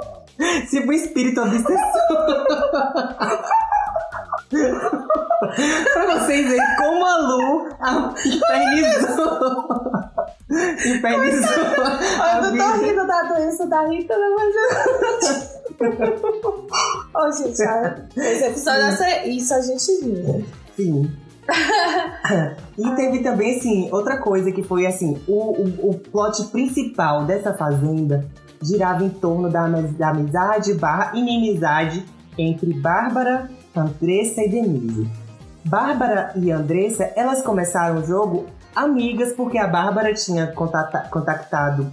tipo 0.70 0.88
um 0.90 0.94
espírito 0.94 1.40
obsessor. 1.42 1.78
pra 5.94 6.20
vocês 6.20 6.48
verem 6.48 6.76
como 6.78 7.06
a 7.06 7.18
Lu 7.18 7.68
a- 7.80 8.14
infernizou. 8.26 10.03
Infernizou. 11.08 11.64
Eu 12.36 12.42
não 12.42 12.58
tô 12.58 12.86
rindo 12.86 13.08
da 13.08 13.22
doença 13.24 13.68
da 13.68 13.88
Rita, 13.88 14.16
não, 14.18 14.36
mas. 14.36 15.60
Ô, 17.14 17.32
gente, 17.32 17.62
esse 18.18 18.46
episódio, 18.46 18.82
essa- 18.82 19.26
isso 19.26 19.54
a 19.54 19.62
gente 19.62 20.06
viu. 20.06 20.46
Sim. 20.76 21.12
e 22.78 22.96
teve 22.96 23.20
também, 23.20 23.58
assim, 23.58 23.90
outra 23.92 24.18
coisa 24.18 24.52
que 24.52 24.64
foi, 24.64 24.86
assim, 24.86 25.22
o, 25.28 25.62
o, 25.62 25.90
o 25.90 26.00
plot 26.00 26.46
principal 26.46 27.26
dessa 27.26 27.54
fazenda 27.54 28.26
girava 28.62 29.04
em 29.04 29.10
torno 29.10 29.50
da, 29.50 29.68
da 29.68 30.10
amizade 30.10 30.74
barra 30.74 31.12
inimizade 31.18 32.06
entre 32.38 32.74
Bárbara, 32.74 33.50
Andressa 33.76 34.42
e 34.42 34.50
Denise. 34.50 35.08
Bárbara 35.66 36.32
e 36.36 36.50
Andressa, 36.52 37.12
elas 37.16 37.42
começaram 37.42 38.00
o 38.00 38.06
jogo 38.06 38.46
amigas 38.76 39.34
porque 39.34 39.58
a 39.58 39.68
Bárbara 39.68 40.14
tinha 40.14 40.48
contata- 40.48 41.08
contactado 41.10 41.92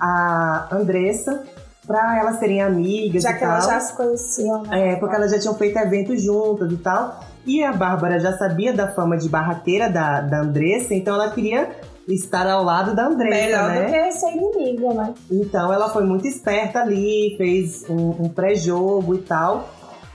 a 0.00 0.68
Andressa 0.70 1.42
pra 1.86 2.18
elas 2.18 2.38
serem 2.38 2.62
amigas 2.62 3.22
Já 3.22 3.32
que 3.32 3.40
tal. 3.40 3.50
elas 3.50 3.66
já 3.66 3.80
se 3.80 3.96
conheciam. 3.96 4.62
né? 4.64 4.92
É, 4.92 4.96
porque 4.96 5.16
elas 5.16 5.30
já 5.30 5.38
tinham 5.38 5.54
feito 5.54 5.78
eventos 5.78 6.22
juntas 6.22 6.70
e 6.70 6.76
tal. 6.76 7.20
E 7.46 7.64
a 7.64 7.72
Bárbara 7.72 8.20
já 8.20 8.36
sabia 8.36 8.72
da 8.74 8.88
fama 8.88 9.16
de 9.16 9.28
barraqueira 9.28 9.88
da, 9.88 10.20
da 10.20 10.40
Andressa, 10.42 10.94
então 10.94 11.14
ela 11.14 11.30
queria 11.30 11.70
estar 12.06 12.46
ao 12.46 12.62
lado 12.62 12.94
da 12.94 13.06
Andressa, 13.06 13.34
Melhor 13.46 13.68
né? 13.70 13.84
do 13.86 13.92
que 13.92 14.12
ser 14.12 14.30
inimiga, 14.32 14.94
né? 14.94 15.14
Então 15.30 15.72
ela 15.72 15.88
foi 15.88 16.04
muito 16.04 16.26
esperta 16.26 16.80
ali, 16.80 17.34
fez 17.38 17.84
um, 17.88 18.24
um 18.24 18.28
pré-jogo 18.28 19.14
e 19.14 19.18
tal. 19.18 19.68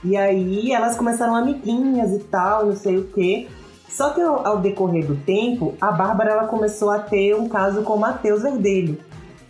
E 0.04 0.16
aí 0.16 0.70
elas 0.72 0.96
começaram 0.96 1.34
amiguinhas 1.34 2.12
e 2.12 2.18
tal, 2.20 2.66
não 2.66 2.76
sei 2.76 2.98
o 2.98 3.04
quê. 3.08 3.48
Só 3.94 4.10
que 4.10 4.20
ao, 4.20 4.44
ao 4.44 4.58
decorrer 4.58 5.06
do 5.06 5.14
tempo, 5.14 5.76
a 5.80 5.92
Bárbara 5.92 6.32
ela 6.32 6.48
começou 6.48 6.90
a 6.90 6.98
ter 6.98 7.32
um 7.36 7.48
caso 7.48 7.82
com 7.82 7.94
o 7.94 8.00
Matheus 8.00 8.42
Verdelho. 8.42 8.98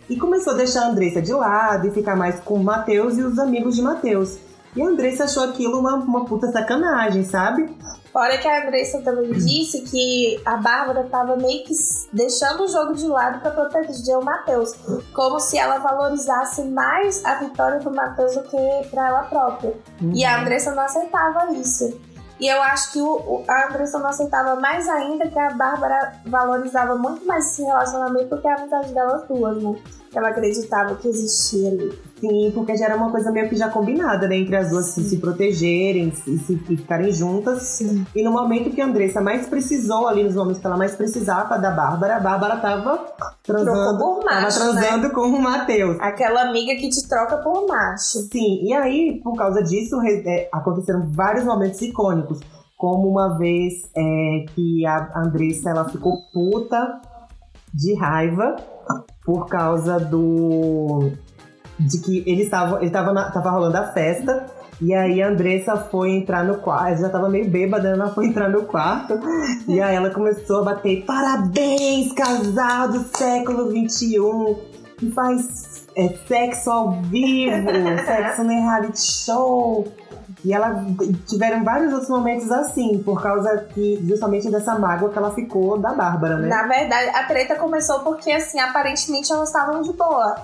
E 0.07 0.15
começou 0.15 0.53
a 0.53 0.55
deixar 0.55 0.83
a 0.83 0.89
Andressa 0.89 1.19
de 1.19 1.33
lado 1.33 1.87
e 1.87 1.91
ficar 1.91 2.15
mais 2.15 2.39
com 2.41 2.53
o 2.53 2.63
Matheus 2.63 3.17
e 3.17 3.23
os 3.23 3.39
amigos 3.39 3.75
de 3.75 3.81
Matheus. 3.81 4.37
E 4.75 4.83
a 4.83 4.85
Andressa 4.85 5.23
achou 5.23 5.43
aquilo 5.45 5.79
uma, 5.79 5.95
uma 5.95 6.25
puta 6.25 6.51
sacanagem, 6.51 7.23
sabe? 7.23 7.75
Fora 8.13 8.37
que 8.37 8.47
a 8.47 8.67
Andressa 8.67 9.01
também 9.01 9.31
disse 9.31 9.81
que 9.81 10.39
a 10.45 10.57
Bárbara 10.57 11.05
tava 11.05 11.35
meio 11.37 11.63
que 11.63 11.73
deixando 12.13 12.65
o 12.65 12.67
jogo 12.67 12.93
de 12.93 13.07
lado 13.07 13.41
pra 13.41 13.49
proteger 13.49 14.15
o 14.15 14.23
Matheus. 14.23 14.73
Como 15.11 15.39
se 15.39 15.57
ela 15.57 15.79
valorizasse 15.79 16.65
mais 16.65 17.25
a 17.25 17.33
vitória 17.35 17.79
do 17.79 17.89
Matheus 17.89 18.35
do 18.35 18.43
que 18.43 18.87
pra 18.91 19.07
ela 19.07 19.23
própria. 19.23 19.73
E 20.13 20.23
a 20.23 20.39
Andressa 20.39 20.75
não 20.75 20.83
aceitava 20.83 21.51
isso. 21.53 21.99
E 22.39 22.47
eu 22.47 22.61
acho 22.61 22.91
que 22.91 23.01
o, 23.01 23.43
a 23.47 23.67
Andressa 23.67 23.97
não 23.97 24.07
aceitava 24.07 24.59
mais 24.59 24.87
ainda 24.89 25.27
que 25.29 25.39
a 25.39 25.51
Bárbara 25.51 26.13
valorizava 26.25 26.95
muito 26.95 27.25
mais 27.25 27.45
esse 27.51 27.63
relacionamento 27.63 28.35
do 28.35 28.41
que 28.41 28.47
a 28.47 28.55
amizade 28.55 28.93
delas 28.93 29.25
duas, 29.27 29.61
né? 29.61 29.75
Ela 30.13 30.29
acreditava 30.29 30.95
que 30.95 31.07
existia 31.07 31.69
ali. 31.69 31.97
Sim, 32.19 32.51
porque 32.53 32.77
já 32.77 32.85
era 32.85 32.95
uma 32.95 33.11
coisa 33.11 33.29
meio 33.29 33.49
que 33.49 33.55
já 33.55 33.69
combinada, 33.69 34.27
né? 34.27 34.37
Entre 34.37 34.55
as 34.55 34.69
duas 34.69 34.87
se, 34.87 35.03
se 35.03 35.17
protegerem 35.17 36.07
e 36.07 36.37
se 36.37 36.53
e 36.53 36.77
ficarem 36.77 37.11
juntas. 37.11 37.61
Sim. 37.63 38.05
E 38.15 38.23
no 38.23 38.31
momento 38.31 38.69
que 38.69 38.81
a 38.81 38.85
Andressa 38.85 39.21
mais 39.21 39.47
precisou, 39.47 40.07
ali 40.07 40.23
nos 40.23 40.35
momentos 40.35 40.59
que 40.59 40.65
ela 40.65 40.77
mais 40.77 40.95
precisava 40.95 41.57
da 41.57 41.71
Bárbara, 41.71 42.15
a 42.17 42.19
Bárbara 42.19 42.57
tava 42.57 43.05
transando, 43.43 43.97
Trocou 43.97 44.15
por 44.15 44.25
tava 44.25 44.41
macho, 44.41 44.59
transando 44.59 45.09
com 45.11 45.21
o 45.21 45.41
Matheus. 45.41 45.97
Aquela 45.99 46.49
amiga 46.49 46.75
que 46.75 46.89
te 46.89 47.07
troca 47.07 47.37
por 47.37 47.67
macho. 47.67 48.19
Sim, 48.31 48.63
e 48.63 48.73
aí, 48.73 49.19
por 49.23 49.35
causa 49.35 49.61
disso, 49.61 49.97
é, 50.03 50.47
aconteceram 50.51 51.11
vários 51.11 51.43
momentos 51.43 51.81
icônicos. 51.81 52.39
Como 52.77 53.09
uma 53.09 53.37
vez 53.37 53.73
é, 53.95 54.45
que 54.53 54.85
a 54.85 55.11
Andressa 55.15 55.69
ela 55.69 55.89
ficou 55.89 56.13
puta 56.33 57.01
de 57.73 57.93
raiva 57.95 58.55
por 59.25 59.47
causa 59.47 59.99
do. 59.99 61.11
De 61.79 61.99
que 62.01 62.23
ele 62.25 62.43
estava. 62.43 62.77
Ele 62.77 62.87
estava 62.87 63.13
na- 63.13 63.31
tava 63.31 63.49
rolando 63.51 63.77
a 63.77 63.87
festa. 63.91 64.45
E 64.81 64.93
aí 64.93 65.23
a 65.23 65.29
Andressa 65.29 65.77
foi 65.77 66.11
entrar 66.11 66.43
no 66.43 66.57
quarto, 66.57 66.87
ela 66.87 66.97
já 66.97 67.09
tava 67.09 67.29
meio 67.29 67.49
bêbada, 67.49 67.87
ela 67.89 68.09
foi 68.09 68.27
entrar 68.27 68.49
no 68.49 68.63
quarto. 68.63 69.17
e 69.69 69.81
aí 69.81 69.95
ela 69.95 70.09
começou 70.09 70.61
a 70.61 70.63
bater: 70.63 71.05
Parabéns, 71.05 72.11
casal 72.11 72.89
do 72.89 72.99
século 73.17 73.69
XXI, 73.71 74.17
que 74.97 75.11
faz 75.11 75.85
é, 75.95 76.09
sexo 76.27 76.69
ao 76.69 76.91
vivo, 77.03 77.69
sexo 78.05 78.43
no 78.43 78.49
reality 78.49 78.99
show. 79.01 79.87
E 80.43 80.53
ela 80.53 80.85
tiveram 81.27 81.63
vários 81.63 81.91
outros 81.91 82.09
momentos 82.09 82.51
assim, 82.51 83.01
por 83.03 83.21
causa 83.21 83.65
que, 83.73 83.99
justamente 84.05 84.51
dessa 84.51 84.77
mágoa 84.77 85.09
que 85.09 85.17
ela 85.17 85.31
ficou 85.33 85.79
da 85.79 85.93
Bárbara, 85.93 86.37
né? 86.37 86.47
Na 86.47 86.67
verdade, 86.67 87.09
a 87.15 87.23
treta 87.23 87.55
começou 87.55 87.99
porque, 88.01 88.31
assim, 88.31 88.59
aparentemente 88.59 89.31
elas 89.31 89.49
estavam 89.49 89.81
de 89.81 89.91
boa. 89.93 90.35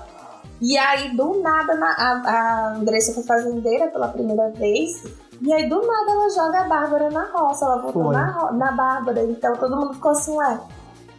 E 0.62 0.78
aí, 0.78 1.16
do 1.16 1.42
nada, 1.42 1.74
na- 1.76 1.96
a, 1.98 2.22
a 2.30 2.74
Andressa 2.76 3.14
foi 3.14 3.24
fazendeira 3.24 3.88
pela 3.88 4.08
primeira 4.10 4.50
vez. 4.52 5.04
E 5.42 5.52
aí, 5.52 5.68
do 5.68 5.82
nada, 5.82 6.12
ela 6.12 6.30
joga 6.30 6.62
a 6.62 6.64
Bárbara 6.66 7.10
na 7.10 7.26
roça. 7.32 7.66
Ela 7.66 7.82
voltou 7.82 8.12
na, 8.12 8.52
na 8.52 8.72
Bárbara. 8.72 9.24
Então, 9.24 9.56
todo 9.56 9.76
mundo 9.76 9.96
ficou 9.96 10.12
assim, 10.12 10.38
ué, 10.38 10.60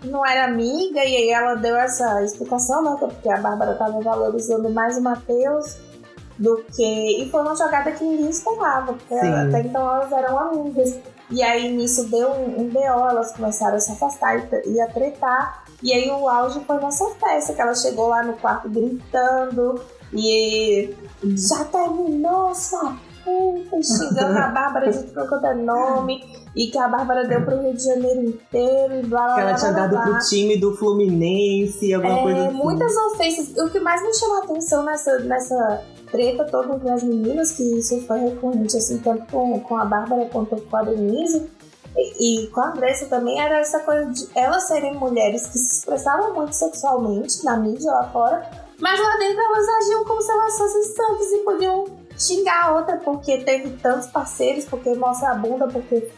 não 0.05 0.25
era 0.25 0.45
amiga. 0.45 1.01
E 1.05 1.17
aí, 1.17 1.31
ela 1.31 1.57
deu 1.57 1.75
essa 1.75 2.23
explicação, 2.23 2.83
né? 2.85 2.93
é 2.95 3.07
Porque 3.07 3.29
a 3.29 3.39
Bárbara 3.41 3.75
tava 3.75 4.01
valorizando 4.01 4.71
mais 4.71 4.97
o 4.97 5.03
Matheus 5.03 5.77
do 6.39 6.65
que... 6.73 7.23
E 7.25 7.29
foi 7.29 7.41
uma 7.43 7.57
jogada 7.57 7.91
que 7.91 8.05
ninguém 8.05 8.31
esperava. 8.31 8.93
Porque 8.93 9.19
Sim. 9.19 9.35
até 9.35 9.61
então, 9.63 9.83
elas 9.83 10.13
eram 10.13 10.39
amigas. 10.39 10.97
E 11.33 11.43
aí, 11.43 11.75
nisso, 11.75 12.05
deu 12.11 12.29
um, 12.31 12.61
um 12.61 12.69
BO. 12.69 12.79
Elas 12.79 13.33
começaram 13.33 13.77
a 13.77 13.81
se 13.81 13.91
afastar 13.93 14.37
e, 14.39 14.71
e 14.71 14.81
a 14.81 14.87
tretar. 14.87 15.65
E 15.83 15.93
aí 15.93 16.09
o 16.11 16.29
auge 16.29 16.61
foi 16.67 16.77
nessa 16.79 17.07
festa, 17.15 17.55
que 17.55 17.61
ela 17.61 17.75
chegou 17.75 18.09
lá 18.09 18.23
no 18.23 18.35
quarto 18.35 18.69
gritando 18.69 19.81
e 20.13 20.95
já 21.25 21.65
terminou, 21.65 22.55
sua 22.55 22.97
puta, 23.25 23.83
xingando 23.83 24.39
a 24.39 24.49
Bárbara 24.49 24.93
de 24.93 25.03
tudo 25.05 25.29
quanto 25.29 25.47
é 25.47 25.55
nome, 25.55 26.23
e 26.55 26.67
que 26.67 26.79
a 26.79 26.87
Bárbara 26.89 27.27
deu 27.27 27.43
pro 27.45 27.61
Rio 27.63 27.75
de 27.75 27.83
Janeiro 27.85 28.21
inteiro 28.25 28.95
e 29.01 29.07
blá 29.07 29.25
blá 29.27 29.35
Que 29.35 29.41
ela 29.41 29.51
blá. 29.51 29.59
tinha 29.59 29.73
blá, 29.73 29.81
dado 29.87 29.91
blá. 29.91 30.03
pro 30.03 30.29
time 30.29 30.57
do 30.59 30.77
Fluminense, 30.77 31.95
alguma 31.95 32.19
É, 32.19 32.23
coisa 32.23 32.47
assim. 32.49 32.57
muitas 32.57 32.97
ofensas. 32.97 33.57
O 33.57 33.71
que 33.71 33.81
mais 33.81 34.03
me 34.03 34.13
chamou 34.15 34.37
a 34.41 34.45
atenção 34.45 34.85
nessa, 34.85 35.19
nessa 35.21 35.83
treta 36.13 36.45
toda 36.45 36.75
entre 36.77 36.91
as 36.91 37.03
meninas, 37.03 37.53
que 37.53 37.63
isso 37.79 38.01
foi 38.07 38.21
recorrente, 38.21 38.77
assim, 38.77 38.99
tanto 38.99 39.27
com, 39.33 39.59
com 39.61 39.77
a 39.77 39.85
Bárbara 39.85 40.27
quanto 40.27 40.55
com 40.61 40.77
a 40.77 40.83
Denise, 40.83 41.51
e, 41.97 42.45
e 42.45 42.47
com 42.49 42.61
a 42.61 42.69
Andressa 42.69 43.07
também, 43.07 43.41
era 43.41 43.59
essa 43.59 43.81
coisa 43.81 44.07
de 44.13 44.29
elas 44.37 44.63
serem 44.69 44.95
mulheres 44.95 45.47
que 45.49 45.59
se 45.59 45.79
expressavam 45.79 46.33
muito 46.35 46.53
sexualmente 46.55 47.45
na 47.45 47.57
mídia 47.57 47.91
lá 47.91 48.09
fora, 48.11 48.49
mas 48.79 49.01
lá 49.01 49.17
dentro 49.19 49.41
elas 49.43 49.67
agiam 49.83 50.05
como 50.05 50.23
se 50.23 50.31
elas 50.31 50.57
fossem 50.57 50.83
santas 50.85 51.33
e 51.33 51.39
podiam 51.39 51.85
xingar 52.19 52.65
a 52.67 52.75
outra 52.77 52.97
porque 52.99 53.39
teve 53.39 53.71
tantos 53.83 54.07
parceiros, 54.09 54.65
porque 54.67 54.95
mostra 54.95 55.31
a 55.31 55.35
bunda, 55.35 55.67
porque. 55.69 56.09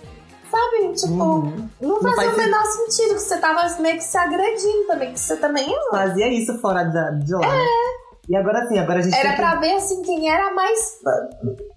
Sabe? 0.50 0.92
Tipo, 0.94 1.12
Uhum. 1.24 1.68
não 1.80 2.00
fazia 2.00 2.16
faz 2.16 2.34
o 2.34 2.36
menor 2.36 2.64
sentido, 2.64 3.14
que 3.14 3.20
você 3.22 3.38
tava 3.38 3.68
meio 3.82 3.96
que 3.96 4.04
se 4.04 4.16
agredindo 4.16 4.86
também, 4.86 5.12
que 5.12 5.18
você 5.18 5.36
também 5.36 5.68
é 5.74 5.90
Fazia 5.90 6.28
isso 6.32 6.56
fora 6.58 6.84
da, 6.84 7.10
de 7.10 7.32
lá. 7.32 7.40
né? 7.40 7.64
E 8.28 8.34
agora 8.36 8.66
sim, 8.68 8.78
agora 8.78 9.00
a 9.00 9.02
gente 9.02 9.14
Era 9.14 9.22
tem 9.28 9.32
que- 9.36 9.42
pra 9.42 9.60
ver 9.60 9.74
assim 9.74 10.02
quem 10.02 10.30
era 10.30 10.48
a 10.50 10.54
mais, 10.54 10.98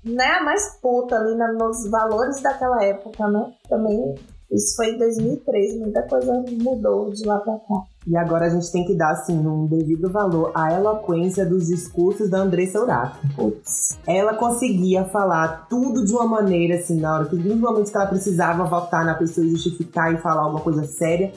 né, 0.06 0.26
a 0.40 0.44
mais 0.44 0.78
puta 0.82 1.16
ali 1.16 1.36
nos 1.36 1.90
valores 1.90 2.42
daquela 2.42 2.84
época, 2.84 3.28
né? 3.28 3.52
Também 3.70 4.16
isso 4.50 4.78
foi 4.78 4.92
em 4.92 4.98
2013, 4.98 5.78
muita 5.80 6.04
coisa 6.04 6.42
mudou 6.62 7.10
de 7.12 7.26
lá 7.26 7.38
pra 7.40 7.54
cá. 7.56 7.82
E 8.08 8.16
agora 8.16 8.46
a 8.46 8.50
gente 8.50 8.72
tem 8.72 8.86
que 8.86 8.96
dar, 8.96 9.12
assim, 9.12 9.38
um 9.46 9.66
devido 9.68 10.10
valor 10.10 10.54
à 10.56 10.72
eloquência 10.72 11.46
dos 11.46 11.68
discursos 11.68 12.30
da 12.30 12.38
Andressa 12.38 12.80
Urach. 12.82 13.18
Putz. 13.36 14.00
Ela 14.08 14.34
conseguia 14.36 15.04
falar 15.04 15.68
tudo 15.70 16.06
de 16.06 16.14
uma 16.14 16.26
maneira, 16.26 16.76
assim, 16.78 16.98
na 17.02 17.14
hora 17.14 17.26
que, 17.26 17.36
nos 17.36 17.58
momentos 17.58 17.92
que 17.92 17.98
ela 17.98 18.06
precisava 18.08 18.64
votar 18.64 19.04
na 19.04 19.16
pessoa 19.16 19.46
e 19.46 19.50
justificar 19.50 20.14
e 20.14 20.18
falar 20.18 20.44
alguma 20.44 20.62
coisa 20.62 20.86
séria, 20.86 21.34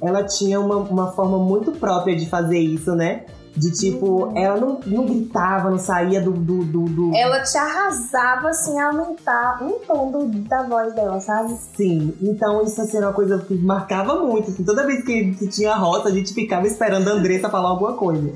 ela 0.00 0.24
tinha 0.24 0.58
uma, 0.58 0.76
uma 0.76 1.12
forma 1.12 1.38
muito 1.38 1.72
própria 1.72 2.16
de 2.16 2.26
fazer 2.26 2.58
isso, 2.58 2.94
né? 2.94 3.26
De 3.56 3.70
tipo, 3.72 4.32
ela 4.36 4.60
não, 4.60 4.80
não 4.86 5.06
gritava, 5.06 5.70
não 5.70 5.78
saía 5.78 6.20
do. 6.20 6.30
do, 6.32 6.62
do, 6.64 6.84
do- 6.84 7.16
Ela 7.16 7.40
te 7.40 7.56
arrasava 7.56 8.52
sem 8.52 8.78
aumentar 8.80 9.60
um 9.62 9.78
tom 9.86 10.10
do- 10.10 10.26
da 10.46 10.62
voz 10.64 10.94
dela, 10.94 11.18
sabe? 11.20 11.54
Sim, 11.74 12.12
então 12.20 12.62
isso 12.62 12.80
assim, 12.82 12.98
era 12.98 13.06
uma 13.06 13.14
coisa 13.14 13.38
que 13.38 13.54
marcava 13.54 14.22
muito. 14.26 14.50
Assim, 14.50 14.62
toda 14.62 14.86
vez 14.86 15.02
que, 15.04 15.32
que 15.34 15.48
tinha 15.48 15.74
rota, 15.74 16.08
a 16.10 16.12
gente 16.12 16.34
ficava 16.34 16.66
esperando 16.66 17.08
a 17.08 17.12
Andressa 17.12 17.48
falar 17.48 17.70
alguma 17.70 17.94
coisa. 17.94 18.30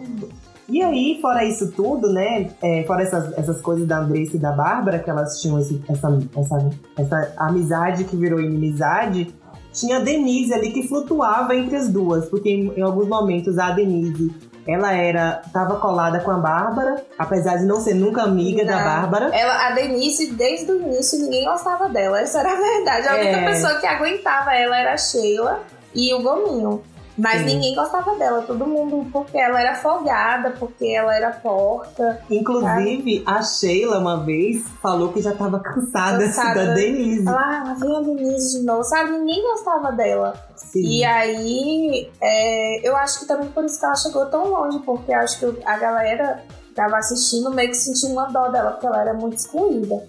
E 0.69 0.81
aí, 0.83 1.19
fora 1.21 1.45
isso 1.45 1.71
tudo, 1.73 2.13
né? 2.13 2.49
é, 2.63 2.85
fora 2.85 3.03
essas, 3.03 3.37
essas 3.37 3.61
coisas 3.61 3.87
da 3.87 3.99
Andressa 3.99 4.37
e 4.37 4.39
da 4.39 4.53
Bárbara, 4.53 5.01
que 5.01 5.11
elas 5.11 5.41
tinham 5.41 5.59
esse- 5.59 5.83
essa, 5.89 6.19
essa, 6.37 6.71
essa 6.97 7.35
amizade 7.39 8.05
que 8.05 8.17
virou 8.17 8.41
inimizade, 8.41 9.35
tinha 9.73 9.99
a 9.99 10.01
Denise 10.01 10.55
ali 10.55 10.71
que 10.71 10.87
flutuava 10.89 11.55
entre 11.57 11.77
as 11.77 11.89
duas, 11.89 12.27
porque 12.29 12.49
em, 12.51 12.73
em 12.77 12.83
alguns 12.83 13.07
momentos 13.09 13.59
a 13.59 13.71
Denise. 13.71 14.33
Ela 14.71 14.93
era, 14.93 15.43
tava 15.53 15.77
colada 15.81 16.21
com 16.21 16.31
a 16.31 16.37
Bárbara, 16.39 17.03
apesar 17.19 17.57
de 17.57 17.65
não 17.65 17.81
ser 17.81 17.95
nunca 17.95 18.23
amiga 18.23 18.65
da 18.65 18.77
Não. 18.77 18.85
Bárbara. 18.85 19.31
Ela, 19.35 19.67
a 19.67 19.71
Denise, 19.73 20.31
desde 20.33 20.71
o 20.71 20.77
início, 20.81 21.19
ninguém 21.19 21.45
gostava 21.45 21.89
dela. 21.89 22.21
Essa 22.21 22.41
era 22.41 22.53
a 22.53 22.57
verdade. 22.57 23.09
A 23.09 23.15
única 23.15 23.37
É. 23.39 23.45
pessoa 23.47 23.75
que 23.81 23.87
aguentava 23.87 24.55
ela 24.55 24.79
era 24.79 24.93
a 24.93 24.97
Sheila 24.97 25.61
e 25.95 26.15
o 26.15 26.23
Gominho. 26.23 26.83
Mas 27.21 27.41
Sim. 27.41 27.47
ninguém 27.47 27.75
gostava 27.75 28.17
dela. 28.17 28.43
Todo 28.43 28.67
mundo, 28.67 29.07
porque 29.13 29.39
ela 29.39 29.61
era 29.61 29.75
folgada, 29.75 30.51
porque 30.59 30.87
ela 30.87 31.15
era 31.15 31.31
porca. 31.31 32.21
Inclusive, 32.31 33.23
a 33.27 33.43
Sheila, 33.43 33.99
uma 33.99 34.25
vez, 34.25 34.67
falou 34.83 35.13
que 35.13 35.21
já 35.21 35.35
tava 35.35 35.61
cansada, 35.61 36.25
Cansada. 36.25 36.67
da 36.67 36.75
Denise. 36.75 37.29
Ela, 37.29 37.39
ah, 37.39 37.75
vem 37.79 37.97
a 37.97 38.01
Denise 38.01 38.59
de 38.59 38.65
novo, 38.65 38.83
sabe? 38.85 39.11
Ninguém 39.13 39.43
gostava 39.43 39.93
dela. 39.93 40.35
Sim. 40.57 40.81
E 40.81 41.05
aí, 41.05 42.11
é, 42.21 42.89
eu 42.89 42.97
acho 42.97 43.21
que 43.21 43.27
também 43.27 43.49
por 43.49 43.65
isso 43.65 43.79
que 43.79 43.85
ela 43.85 43.97
chegou 43.97 44.27
tão 44.27 44.49
longe, 44.49 44.79
porque 44.81 45.13
acho 45.13 45.39
que 45.39 45.63
a 45.67 45.77
galera 45.79 46.43
tava 46.75 46.97
assistindo 46.97 47.51
meio 47.53 47.69
que 47.69 47.77
sentiu 47.77 48.11
uma 48.11 48.27
dó 48.27 48.49
dela, 48.49 48.73
porque 48.73 48.87
ela 48.87 49.01
era 49.01 49.15
muito 49.15 49.37
excluída. 49.37 50.07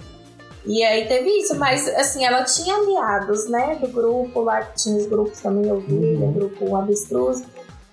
E 0.66 0.84
aí 0.84 1.08
teve 1.08 1.30
isso, 1.40 1.56
mas 1.58 1.88
assim, 1.96 2.24
ela 2.26 2.44
tinha 2.44 2.76
aliados, 2.76 3.50
né, 3.50 3.76
do 3.82 3.88
grupo 3.88 4.42
lá, 4.42 4.62
que 4.62 4.76
tinha 4.84 4.96
os 4.98 5.08
grupos 5.08 5.40
também, 5.40 5.72
Ovelha, 5.72 6.26
Uhum. 6.26 6.34
grupo 6.34 6.76
Avestruz. 6.76 7.44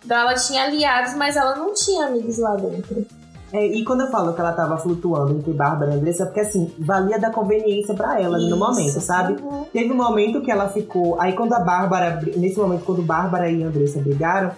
Então 0.05 0.17
ela 0.19 0.35
tinha 0.35 0.65
aliados, 0.65 1.15
mas 1.15 1.37
ela 1.37 1.57
não 1.57 1.73
tinha 1.75 2.07
amigos 2.07 2.39
lá 2.39 2.57
dentro. 2.57 3.07
É, 3.51 3.67
e 3.67 3.83
quando 3.83 4.03
eu 4.03 4.11
falo 4.11 4.35
que 4.35 4.41
ela 4.43 4.53
tava 4.53 4.77
flutuando 4.77 5.33
entre 5.33 5.53
Bárbara 5.55 5.93
e 5.93 5.95
Andressa, 5.95 6.25
é 6.25 6.27
porque 6.27 6.41
assim, 6.41 6.71
valia 6.79 7.19
da 7.19 7.31
conveniência 7.31 7.95
pra 7.95 8.21
ela 8.21 8.37
ali 8.37 8.51
no 8.51 8.57
Isso. 8.57 8.59
momento, 8.67 9.01
sabe? 9.01 9.43
Uhum. 9.43 9.65
Teve 9.73 9.91
um 9.91 9.97
momento 9.97 10.43
que 10.43 10.51
ela 10.51 10.69
ficou. 10.69 11.19
Aí 11.19 11.33
quando 11.33 11.55
a 11.55 11.61
Bárbara. 11.61 12.21
Nesse 12.37 12.59
momento, 12.59 12.85
quando 12.85 13.01
Bárbara 13.03 13.51
e 13.51 13.63
Andressa 13.63 13.99
brigaram, 14.01 14.51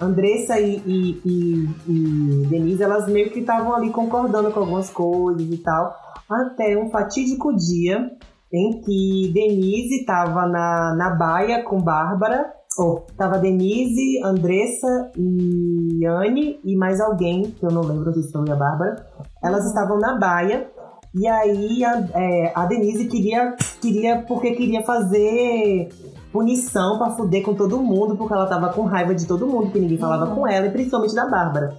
Andressa 0.00 0.58
e, 0.58 0.82
e, 0.84 1.20
e- 1.24 1.68
e 1.88 2.46
Denise, 2.48 2.82
elas 2.82 3.06
meio 3.06 3.30
que 3.30 3.38
estavam 3.38 3.72
ali 3.72 3.90
concordando 3.90 4.50
com 4.50 4.58
algumas 4.60 4.90
coisas 4.90 5.40
e 5.48 5.56
tal. 5.58 5.96
Até 6.30 6.76
um 6.76 6.90
fatídico 6.90 7.54
dia 7.54 8.10
em 8.52 8.80
que 8.80 9.32
Denise 9.34 10.04
tava 10.04 10.46
na, 10.46 10.94
na 10.96 11.10
baia 11.10 11.62
com 11.64 11.80
Bárbara. 11.80 12.52
Ou 12.76 13.06
tava 13.16 13.38
Denise, 13.38 14.20
Andressa 14.24 15.12
e 15.16 16.04
Anne 16.06 16.58
e 16.64 16.76
mais 16.76 17.00
alguém, 17.00 17.42
que 17.42 17.64
eu 17.64 17.70
não 17.70 17.82
lembro 17.82 18.12
se 18.12 18.32
foi 18.32 18.50
a 18.50 18.56
Bárbara. 18.56 19.06
Elas 19.42 19.64
estavam 19.66 19.98
na 19.98 20.18
baia. 20.18 20.68
E 21.14 21.28
aí 21.28 21.84
a, 21.84 22.08
é, 22.14 22.52
a 22.54 22.66
Denise 22.66 23.06
queria, 23.06 23.54
queria, 23.80 24.22
porque 24.22 24.52
queria 24.52 24.82
fazer 24.82 25.88
punição 26.32 26.98
pra 26.98 27.10
fuder 27.10 27.44
com 27.44 27.54
todo 27.54 27.80
mundo, 27.80 28.16
porque 28.16 28.34
ela 28.34 28.46
tava 28.46 28.72
com 28.72 28.82
raiva 28.82 29.14
de 29.14 29.24
todo 29.24 29.46
mundo, 29.46 29.70
que 29.70 29.78
ninguém 29.78 29.96
falava 29.96 30.34
com 30.34 30.48
ela, 30.48 30.66
e 30.66 30.72
principalmente 30.72 31.14
da 31.14 31.28
Bárbara. 31.28 31.76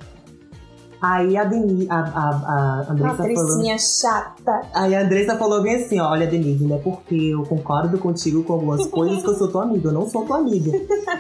Aí 1.06 1.38
a 1.38 1.44
Denise, 1.44 1.88
a, 1.88 2.00
a, 2.00 2.86
a 2.88 2.92
Andressa 2.92 3.18
falou. 3.18 3.78
chata. 3.78 4.62
Aí 4.74 4.96
a 4.96 5.02
Andressa 5.04 5.38
falou 5.38 5.62
bem 5.62 5.76
assim: 5.76 6.00
olha, 6.00 6.26
Denise, 6.26 6.64
não 6.66 6.78
é 6.78 6.80
porque 6.80 7.16
eu 7.16 7.44
concordo 7.44 7.98
contigo 8.00 8.44
com 8.44 8.54
algumas 8.54 8.88
coisas 8.90 9.22
que 9.22 9.30
eu 9.30 9.36
sou 9.36 9.48
tua 9.48 9.64
amiga, 9.64 9.90
eu 9.90 9.94
não 9.94 10.10
sou 10.10 10.26
tua 10.26 10.38
amiga. 10.38 10.72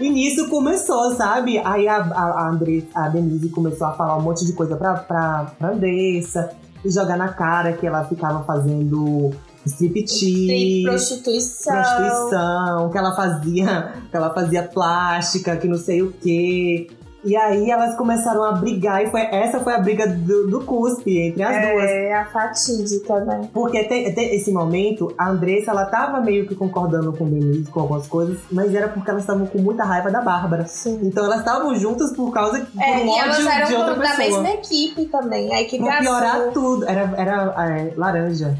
e 0.02 0.10
nisso 0.10 0.50
começou, 0.50 1.14
sabe? 1.16 1.60
Aí 1.60 1.88
a, 1.88 1.98
a, 1.98 2.24
a, 2.24 2.50
Andressa, 2.50 2.88
a 2.96 3.10
Denise 3.10 3.50
começou 3.50 3.86
a 3.86 3.92
falar 3.92 4.18
um 4.18 4.22
monte 4.22 4.44
de 4.44 4.54
coisa 4.54 4.76
pra, 4.76 4.96
pra, 4.96 5.54
pra 5.60 5.70
Andressa 5.72 6.50
e 6.84 6.90
jogar 6.90 7.18
na 7.18 7.30
cara 7.30 7.74
que 7.74 7.86
ela 7.86 8.04
ficava 8.06 8.44
fazendo 8.44 9.32
striptease, 9.66 10.84
prostituição. 10.84 11.74
prostituição, 11.74 12.90
que 12.90 12.98
ela 12.98 13.16
fazia, 13.16 13.94
que 14.10 14.18
ela 14.18 14.34
fazia 14.34 14.64
plástica, 14.64 15.58
que 15.58 15.68
não 15.68 15.78
sei 15.78 16.02
o 16.02 16.12
quê. 16.12 16.88
E 17.26 17.36
aí 17.36 17.72
elas 17.72 17.96
começaram 17.98 18.44
a 18.44 18.52
brigar 18.52 19.04
e 19.04 19.10
foi 19.10 19.22
essa 19.22 19.60
foi 19.60 19.74
a 19.74 19.80
briga 19.80 20.08
do, 20.08 20.48
do 20.48 20.62
cuspe 20.64 21.18
entre 21.18 21.42
as 21.42 21.56
é, 21.56 21.72
duas. 21.72 21.90
É, 21.90 22.14
a 22.14 22.26
fatídica, 22.26 23.20
né? 23.22 23.50
Porque 23.52 23.84
tem, 23.86 24.06
esse 24.36 24.52
momento, 24.52 25.12
a 25.18 25.30
Andressa, 25.30 25.72
ela 25.72 25.86
tava 25.86 26.22
meio 26.22 26.48
que 26.48 26.54
concordando 26.54 27.12
com 27.14 27.24
o 27.24 27.28
Denise 27.28 27.72
com 27.72 27.80
algumas 27.80 28.08
coisas, 28.08 28.38
mas 28.52 28.74
era 28.76 28.88
porque 28.90 29.10
elas 29.10 29.24
estavam 29.24 29.48
com 29.48 29.58
muita 29.58 29.84
raiva 29.84 30.12
da 30.12 30.22
Bárbara. 30.22 30.66
Sim. 30.68 31.00
Então 31.02 31.26
elas 31.26 31.40
estavam 31.40 31.76
juntas 31.76 32.14
por 32.16 32.32
causa 32.32 32.60
por 32.60 32.82
É, 32.82 32.98
um 32.98 33.06
e 33.08 33.20
elas 33.20 33.36
ódio 33.40 33.50
eram 33.50 33.68
de 33.68 33.76
outra 33.76 33.96
da 33.96 34.02
pessoa. 34.02 34.42
mesma 34.42 34.50
equipe 34.50 35.06
também. 35.06 35.54
A 35.54 35.62
equipe 35.62 35.84
Pra 35.84 36.00
piorar 36.00 36.36
azul. 36.36 36.52
tudo, 36.52 36.86
era, 36.88 37.14
era 37.18 37.56
é, 37.70 37.94
laranja. 37.98 38.56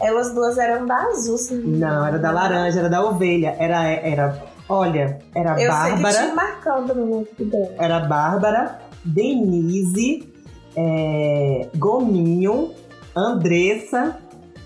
Elas 0.00 0.32
duas 0.34 0.58
eram 0.58 0.86
da 0.86 0.96
azul, 0.96 1.38
sim. 1.38 1.62
Não, 1.62 2.06
era 2.06 2.18
da 2.18 2.30
laranja, 2.30 2.78
era 2.80 2.88
da 2.88 3.04
ovelha. 3.04 3.56
Era, 3.58 3.82
era 3.84 4.42
olha, 4.68 5.18
era 5.34 5.52
Eu 5.60 5.72
sei 5.72 5.96
que 5.96 6.02
Bárbara, 6.02 6.34
marcando 6.34 6.94
no 6.94 7.22
equipe 7.22 7.44
dela. 7.44 7.74
era 7.78 8.00
Bárbara, 8.00 8.78
Denise, 9.04 10.32
é, 10.76 11.68
Gominho, 11.76 12.72
Andressa 13.14 14.16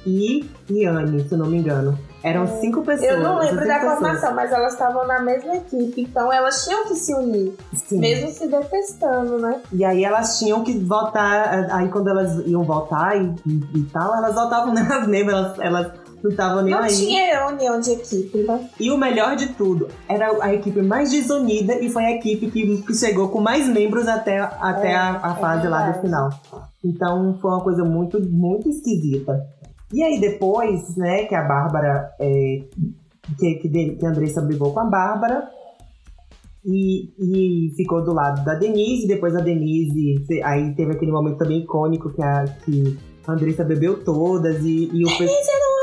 e 0.06 0.48
Iane, 0.68 1.28
se 1.28 1.32
eu 1.32 1.38
não 1.38 1.46
me 1.46 1.58
engano. 1.58 1.98
Eram 2.22 2.46
cinco 2.60 2.82
pessoas. 2.82 3.10
Eu 3.10 3.20
não 3.20 3.38
lembro 3.38 3.66
da 3.66 3.78
pessoas. 3.78 3.94
formação, 3.94 4.34
mas 4.34 4.52
elas 4.52 4.72
estavam 4.74 5.06
na 5.06 5.22
mesma 5.22 5.56
equipe, 5.56 6.02
então 6.02 6.30
elas 6.30 6.64
tinham 6.64 6.84
que 6.84 6.94
se 6.94 7.14
unir, 7.14 7.54
Sim. 7.72 7.98
mesmo 7.98 8.28
se 8.28 8.46
detestando, 8.46 9.38
né? 9.38 9.62
E 9.72 9.82
aí 9.82 10.04
elas 10.04 10.38
tinham 10.38 10.62
que 10.62 10.78
votar, 10.80 11.70
aí 11.72 11.88
quando 11.88 12.08
elas 12.10 12.46
iam 12.46 12.62
votar 12.62 13.16
e, 13.16 13.34
e, 13.46 13.60
e 13.74 13.82
tal, 13.90 14.14
elas 14.14 14.34
votavam 14.34 14.72
nelas 14.74 15.06
mesmas, 15.06 15.34
elas, 15.34 15.60
elas 15.60 15.92
não 16.22 16.30
estavam 16.30 16.62
nem 16.62 16.74
Não 16.74 16.82
aí. 16.82 16.94
tinha 16.94 17.46
união 17.48 17.80
de 17.80 17.92
equipe, 17.92 18.38
né? 18.38 18.68
E 18.78 18.90
o 18.90 18.98
melhor 18.98 19.36
de 19.36 19.48
tudo, 19.54 19.88
era 20.08 20.30
a 20.42 20.54
equipe 20.54 20.82
mais 20.82 21.10
desunida 21.10 21.74
e 21.74 21.88
foi 21.88 22.04
a 22.04 22.12
equipe 22.12 22.50
que, 22.50 22.82
que 22.82 22.94
chegou 22.94 23.28
com 23.28 23.40
mais 23.40 23.66
membros 23.68 24.06
até, 24.06 24.38
até 24.38 24.92
É, 24.92 24.96
a, 24.96 25.20
a 25.22 25.36
é 25.36 25.40
fase 25.40 25.68
lá 25.68 25.90
do 25.90 26.00
final. 26.00 26.30
Então 26.84 27.38
foi 27.40 27.50
uma 27.50 27.62
coisa 27.62 27.84
muito, 27.84 28.20
muito 28.20 28.68
esquisita. 28.68 29.46
E 29.92 30.02
aí 30.02 30.20
depois, 30.20 30.96
né, 30.96 31.24
que 31.24 31.34
a 31.34 31.42
Bárbara, 31.42 32.10
é, 32.20 32.62
que, 33.38 33.54
que, 33.56 33.96
que 33.96 34.06
a 34.06 34.08
Andressa 34.08 34.40
brigou 34.40 34.72
com 34.72 34.80
a 34.80 34.84
Bárbara 34.84 35.48
e, 36.64 37.10
e 37.18 37.74
ficou 37.76 38.04
do 38.04 38.12
lado 38.12 38.44
da 38.44 38.54
Denise, 38.54 39.06
depois 39.06 39.34
a 39.34 39.40
Denise, 39.40 40.24
aí 40.44 40.74
teve 40.74 40.92
aquele 40.92 41.10
momento 41.10 41.38
também 41.38 41.60
icônico 41.60 42.10
que 42.10 42.22
a, 42.22 42.44
que 42.64 42.98
a 43.26 43.32
Andressa 43.32 43.64
bebeu 43.64 44.04
todas 44.04 44.64
e, 44.64 44.90
e 44.92 45.04
o 45.04 45.08
pessoal... 45.08 45.79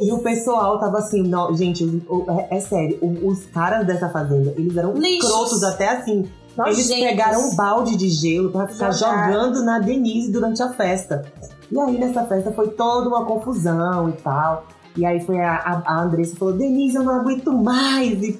E 0.00 0.12
o 0.12 0.18
pessoal 0.20 0.78
tava 0.78 0.98
assim, 0.98 1.22
não, 1.22 1.54
gente, 1.56 1.84
o- 2.08 2.24
é, 2.30 2.56
é 2.56 2.60
sério, 2.60 2.98
o- 3.02 3.28
os 3.28 3.44
caras 3.46 3.86
dessa 3.86 4.08
fazenda, 4.08 4.54
eles 4.56 4.76
eram 4.76 4.92
Lixos. 4.94 5.28
escrotos 5.28 5.62
até 5.64 5.88
assim. 5.88 6.28
Eles 6.66 6.88
pegaram 6.88 7.48
um 7.48 7.54
balde 7.56 7.96
de 7.96 8.08
gelo 8.08 8.50
pra 8.50 8.66
ficar 8.66 8.90
Jogaram. 8.92 9.32
jogando 9.32 9.64
na 9.64 9.78
Denise 9.78 10.30
durante 10.32 10.62
a 10.62 10.68
festa. 10.70 11.24
E 11.70 11.78
aí 11.78 11.98
nessa 11.98 12.24
festa 12.24 12.50
foi 12.52 12.68
toda 12.70 13.08
uma 13.08 13.24
confusão 13.24 14.08
e 14.08 14.12
tal. 14.12 14.64
E 14.96 15.06
aí 15.06 15.20
foi 15.20 15.38
a, 15.40 15.54
a, 15.54 15.82
a 15.86 16.02
Andressa 16.02 16.34
falou, 16.36 16.52
Denise, 16.54 16.96
eu 16.96 17.04
não 17.04 17.14
aguento 17.20 17.52
mais. 17.52 18.20
E 18.22 18.30
e 18.30 18.32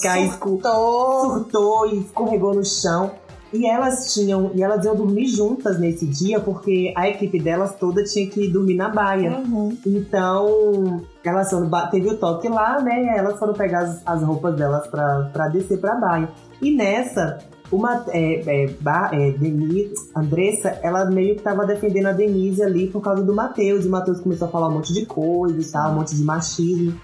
cai, 0.00 0.28
Surtou. 0.28 1.20
surtou 1.30 1.86
e 1.88 1.98
escorregou 2.00 2.54
no 2.54 2.64
chão. 2.64 3.10
E 3.52 3.64
elas 3.66 4.12
tinham, 4.12 4.50
e 4.54 4.62
elas 4.62 4.84
iam 4.84 4.94
dormir 4.96 5.26
juntas 5.26 5.78
nesse 5.78 6.04
dia, 6.06 6.40
porque 6.40 6.92
a 6.96 7.08
equipe 7.08 7.38
delas 7.38 7.74
toda 7.76 8.02
tinha 8.04 8.26
que 8.28 8.48
dormir 8.48 8.74
na 8.74 8.88
baia. 8.88 9.38
Uhum. 9.38 9.76
Então, 9.86 11.02
elas 11.24 11.48
foram, 11.50 11.70
teve 11.90 12.08
o 12.08 12.16
toque 12.16 12.48
lá, 12.48 12.80
né? 12.82 13.14
Elas 13.16 13.38
foram 13.38 13.54
pegar 13.54 13.80
as, 13.80 14.02
as 14.04 14.22
roupas 14.22 14.56
delas 14.56 14.86
pra, 14.88 15.30
pra 15.32 15.48
descer 15.48 15.78
pra 15.78 15.94
baia. 15.94 16.28
E 16.60 16.74
nessa, 16.74 17.38
uma 17.70 18.04
é, 18.08 18.64
é, 18.64 18.66
Ba- 18.80 19.10
é, 19.12 19.30
Denise, 19.32 19.94
Andressa, 20.14 20.78
ela 20.82 21.04
meio 21.06 21.36
que 21.36 21.42
tava 21.42 21.64
defendendo 21.64 22.06
a 22.06 22.12
Denise 22.12 22.62
ali 22.62 22.88
por 22.88 23.00
causa 23.00 23.22
do 23.22 23.34
Matheus. 23.34 23.84
E 23.84 23.88
o 23.88 23.90
Matheus 23.90 24.20
começou 24.20 24.48
a 24.48 24.50
falar 24.50 24.68
um 24.68 24.72
monte 24.74 24.92
de 24.92 25.06
coisa 25.06 25.58
e 25.60 25.64
tal, 25.64 25.92
um 25.92 25.94
monte 25.96 26.16
de 26.16 26.22
machismo. 26.22 26.98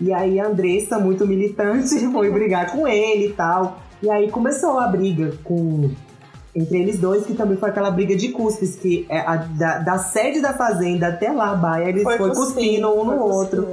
E 0.00 0.12
aí 0.12 0.40
a 0.40 0.46
Andressa, 0.48 0.98
muito 0.98 1.26
militante, 1.26 1.98
foi 2.12 2.30
brigar 2.30 2.72
com 2.72 2.86
ele 2.86 3.28
e 3.28 3.32
tal. 3.32 3.78
E 4.04 4.10
aí 4.10 4.30
começou 4.30 4.78
a 4.78 4.86
briga 4.86 5.32
com 5.42 5.90
entre 6.54 6.78
eles 6.78 7.00
dois, 7.00 7.24
que 7.24 7.32
também 7.34 7.56
foi 7.56 7.70
aquela 7.70 7.90
briga 7.90 8.14
de 8.14 8.28
cuspes, 8.28 8.76
que 8.76 9.06
é 9.08 9.18
a, 9.18 9.36
da, 9.36 9.78
da 9.78 9.98
sede 9.98 10.40
da 10.42 10.52
fazenda 10.52 11.08
até 11.08 11.32
lá, 11.32 11.52
a 11.52 11.56
baia, 11.56 11.88
eles 11.88 12.02
foi, 12.02 12.16
cuspindo 12.18 12.90
um 12.90 13.04
no 13.04 13.18
outro. 13.18 13.66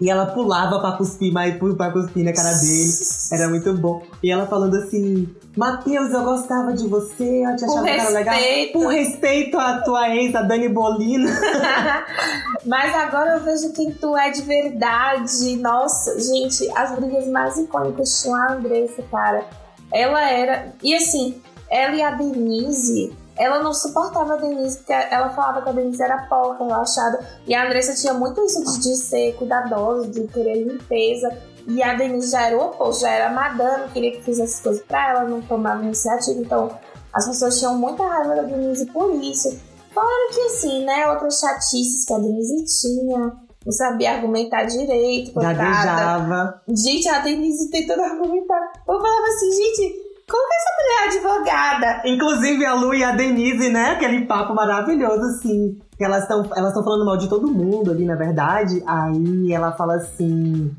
E 0.00 0.08
ela 0.08 0.26
pulava 0.26 0.80
pra 0.80 0.92
cuspir, 0.92 1.30
mas 1.30 1.56
pra 1.76 1.90
cuspir 1.90 2.24
na 2.24 2.32
cara 2.32 2.54
dele. 2.54 2.90
Era 3.30 3.48
muito 3.48 3.74
bom. 3.74 4.02
E 4.22 4.30
ela 4.30 4.46
falando 4.46 4.74
assim: 4.76 5.28
Matheus, 5.54 6.10
eu 6.10 6.24
gostava 6.24 6.72
de 6.72 6.88
você, 6.88 7.44
eu 7.44 7.56
te 7.56 7.64
achava 7.66 7.84
que 7.84 7.90
era 7.90 8.08
legal. 8.08 8.34
Por 8.72 8.86
respeito 8.86 9.58
à 9.58 9.82
tua 9.82 10.08
ex, 10.16 10.34
a 10.34 10.42
Dani 10.42 10.68
Bolina. 10.70 11.30
Mas 12.64 12.94
agora 12.94 13.36
eu 13.36 13.44
vejo 13.44 13.72
quem 13.72 13.92
tu 13.92 14.16
é 14.16 14.30
de 14.30 14.42
verdade. 14.42 15.56
Nossa, 15.56 16.18
gente, 16.18 16.70
as 16.74 16.94
brigas 16.94 17.26
mais 17.28 17.58
icônicas 17.58 18.22
tinham 18.22 18.36
a 18.36 18.52
Andressa, 18.54 19.02
cara. 19.10 19.44
Ela 19.92 20.30
era. 20.30 20.72
E 20.82 20.94
assim, 20.94 21.42
ela 21.68 21.94
e 21.94 22.02
a 22.02 22.12
Denise. 22.12 23.12
Ela 23.40 23.62
não 23.62 23.72
suportava 23.72 24.34
a 24.34 24.36
Denise, 24.36 24.76
porque 24.76 24.92
ela 24.92 25.30
falava 25.30 25.62
que 25.62 25.70
a 25.70 25.72
Denise 25.72 26.02
era 26.02 26.26
porca, 26.26 26.62
relaxada. 26.62 27.26
E 27.46 27.54
a 27.54 27.64
Andressa 27.64 27.94
tinha 27.94 28.12
muito 28.12 28.38
isso 28.44 28.62
de, 28.62 28.80
de 28.80 28.96
ser 28.96 29.34
cuidadosa, 29.36 30.08
de 30.08 30.26
querer 30.28 30.62
limpeza. 30.62 31.38
E 31.66 31.82
a 31.82 31.94
Denise 31.94 32.32
já 32.32 32.48
era 32.48 32.58
o 32.58 32.66
oposto, 32.66 33.00
já 33.00 33.10
era 33.10 33.30
madame, 33.30 33.88
queria 33.94 34.12
que 34.12 34.22
fizesse 34.22 34.62
coisas 34.62 34.82
pra 34.82 35.10
ela, 35.10 35.24
não 35.24 35.40
tomava 35.40 35.82
iniciativa. 35.82 36.38
Então, 36.38 36.70
as 37.14 37.26
pessoas 37.26 37.58
tinham 37.58 37.78
muita 37.78 38.06
raiva 38.06 38.36
da 38.36 38.42
Denise 38.42 38.84
por 38.92 39.10
isso. 39.14 39.58
Fora 39.94 40.32
que, 40.34 40.40
assim, 40.42 40.84
né, 40.84 41.10
outras 41.10 41.40
chatices 41.40 42.04
que 42.04 42.12
a 42.12 42.18
Denise 42.18 42.64
tinha, 42.80 43.32
não 43.64 43.72
sabia 43.72 44.12
argumentar 44.12 44.64
direito, 44.64 45.32
coitada. 45.32 45.54
Gaguejava. 45.54 46.62
Gente, 46.68 47.08
a 47.08 47.20
Denise 47.20 47.70
tentando 47.70 48.02
argumentar. 48.02 48.72
Eu 48.86 49.00
falava 49.00 49.26
assim, 49.28 49.50
gente, 49.50 49.99
como 50.30 50.48
que 50.48 50.54
essa 50.54 50.70
mulher 50.78 51.02
é 51.02 51.08
advogada? 51.08 52.02
Inclusive 52.04 52.64
a 52.64 52.74
Lu 52.74 52.94
e 52.94 53.02
a 53.02 53.10
Denise, 53.12 53.68
né? 53.68 53.90
Aquele 53.90 54.26
papo 54.26 54.54
maravilhoso, 54.54 55.22
assim. 55.22 55.78
Elas 55.98 56.22
estão 56.22 56.48
elas 56.56 56.72
falando 56.72 57.04
mal 57.04 57.16
de 57.16 57.28
todo 57.28 57.50
mundo 57.50 57.90
ali, 57.90 58.04
na 58.04 58.14
verdade. 58.14 58.82
Aí 58.86 59.52
ela 59.52 59.72
fala 59.72 59.96
assim. 59.96 60.70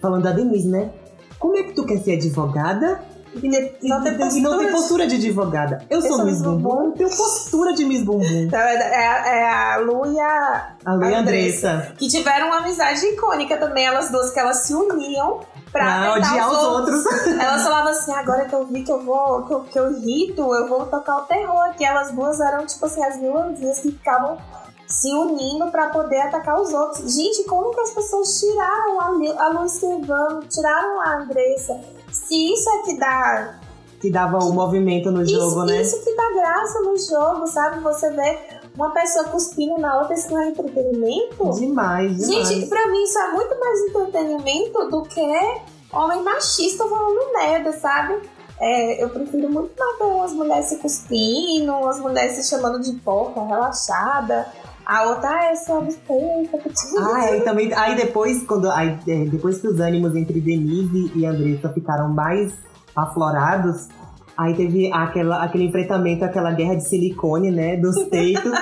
Falando 0.00 0.22
da 0.22 0.32
Denise, 0.32 0.68
né? 0.68 0.90
Como 1.38 1.56
é 1.56 1.64
que 1.64 1.72
tu 1.72 1.84
quer 1.84 1.98
ser 1.98 2.12
advogada? 2.12 3.00
E, 3.34 3.46
e- 3.46 3.88
Não 3.88 4.02
tem 4.02 4.12
e 4.14 4.18
não 4.18 4.26
postura 4.28 4.58
tem 4.58 4.66
de- 4.66 4.72
postura 4.72 5.06
de 5.06 5.14
advogada. 5.16 5.84
Eu, 5.88 5.98
Eu 6.00 6.02
sou 6.02 6.16
sou 6.16 6.24
Miss 6.26 6.42
Bumbum, 6.42 6.58
Bumbum. 6.58 6.84
eu 6.86 6.92
tenho 6.92 7.16
postura 7.16 7.72
de 7.72 7.84
Miss 7.84 8.02
Bumbum. 8.02 8.24
Então, 8.24 8.60
é, 8.60 8.74
é- 8.74 9.38
é 9.38 9.50
a 9.50 9.76
Lu 9.78 10.12
e 10.12 10.20
a 10.20 10.72
A 10.84 10.94
Lu 10.94 11.04
a 11.04 11.18
Andressa. 11.18 11.70
Andressa. 11.70 11.92
que 11.96 12.08
tiveram 12.08 12.48
uma 12.48 12.58
amizade 12.58 13.04
icônica 13.06 13.56
também, 13.56 13.86
elas 13.86 14.10
duas, 14.10 14.30
que 14.30 14.38
elas 14.38 14.58
se 14.58 14.74
uniam 14.74 15.40
pra, 15.72 15.84
Pra 16.02 16.12
odiar 16.14 16.50
os 16.50 16.58
outros. 16.58 17.04
Elas 17.40 17.62
falavam 17.62 17.90
assim, 17.92 18.12
agora 18.12 18.44
que 18.44 18.54
eu 18.54 18.66
vi 18.66 18.82
que 18.82 18.92
eu 18.92 19.02
vou, 19.02 19.42
que 19.46 19.54
eu, 19.54 19.60
que 19.60 19.78
eu 19.78 19.90
irrito, 19.92 20.54
eu 20.54 20.68
vou 20.68 20.84
tocar 20.84 21.16
o 21.16 21.22
terror 21.22 21.62
aqui. 21.70 21.82
Elas 21.84 22.10
duas 22.12 22.38
eram, 22.40 22.66
tipo 22.66 22.84
assim, 22.84 23.02
as 23.02 23.16
vilãzinhas 23.18 23.78
que 23.80 23.90
ficavam 23.92 24.36
se 24.86 25.10
unindo 25.14 25.68
pra 25.70 25.88
poder 25.88 26.20
atacar 26.20 26.60
os 26.60 26.70
outros. 26.74 27.14
Gente, 27.14 27.44
como 27.44 27.70
que 27.74 27.80
as 27.80 27.90
pessoas 27.92 28.38
tiraram 28.38 29.00
a, 29.00 29.08
Lu- 29.08 29.38
a 29.40 29.48
Lu 29.48 29.66
Silvano, 29.66 30.40
tiraram 30.46 31.00
a 31.00 31.22
Andressa? 31.22 31.80
Isso 32.32 32.70
é 32.70 32.82
que 32.82 32.98
dá. 32.98 33.60
Que 34.00 34.10
dava 34.10 34.38
o 34.38 34.52
movimento 34.52 35.12
no 35.12 35.24
jogo, 35.24 35.46
isso, 35.46 35.64
né? 35.64 35.82
isso 35.82 36.02
que 36.02 36.14
dá 36.16 36.32
graça 36.32 36.80
no 36.80 36.98
jogo, 36.98 37.46
sabe? 37.46 37.80
Você 37.80 38.10
vê 38.10 38.38
uma 38.74 38.90
pessoa 38.90 39.26
cuspindo 39.26 39.78
na 39.78 40.00
outra, 40.00 40.14
isso 40.14 40.32
não 40.32 40.40
é 40.40 40.48
entretenimento? 40.48 41.50
Demais, 41.52 42.16
demais. 42.16 42.48
Gente, 42.48 42.66
pra 42.66 42.88
mim 42.88 43.02
isso 43.04 43.18
é 43.18 43.30
muito 43.30 43.60
mais 43.60 43.80
entretenimento 43.80 44.90
do 44.90 45.02
que 45.02 45.20
homem 45.92 46.22
machista 46.22 46.84
falando 46.84 47.32
merda, 47.32 47.72
sabe? 47.72 48.18
É, 48.58 49.02
eu 49.02 49.10
prefiro 49.10 49.48
muito 49.50 49.72
mais 49.78 49.98
ver 49.98 50.04
umas 50.04 50.32
mulheres 50.32 50.66
se 50.66 50.76
cuspindo, 50.76 51.72
umas 51.72 51.98
mulheres 51.98 52.36
se 52.36 52.48
chamando 52.48 52.80
de 52.80 52.92
porca, 53.00 53.42
relaxada. 53.42 54.46
A 54.84 55.04
outra 55.04 55.30
ah, 55.30 55.44
é 55.46 55.54
só 55.54 55.80
respeita. 55.80 56.58
Ah, 56.98 57.26
é, 57.26 57.38
e 57.38 57.40
também. 57.42 57.72
Aí 57.74 57.96
depois, 57.96 58.42
quando. 58.42 58.70
Aí, 58.70 58.98
é, 59.06 59.24
depois 59.26 59.60
que 59.60 59.68
os 59.68 59.80
ânimos 59.80 60.16
entre 60.16 60.40
Denise 60.40 61.12
e 61.14 61.24
Andressa 61.24 61.68
ficaram 61.68 62.08
mais 62.08 62.52
aflorados, 62.94 63.88
Aí 64.36 64.54
teve 64.54 64.92
aquela, 64.92 65.42
aquele 65.44 65.64
enfrentamento, 65.64 66.24
aquela 66.24 66.52
guerra 66.52 66.76
de 66.76 66.88
silicone, 66.88 67.50
né? 67.50 67.76
Dos 67.76 68.04
peitos. 68.08 68.50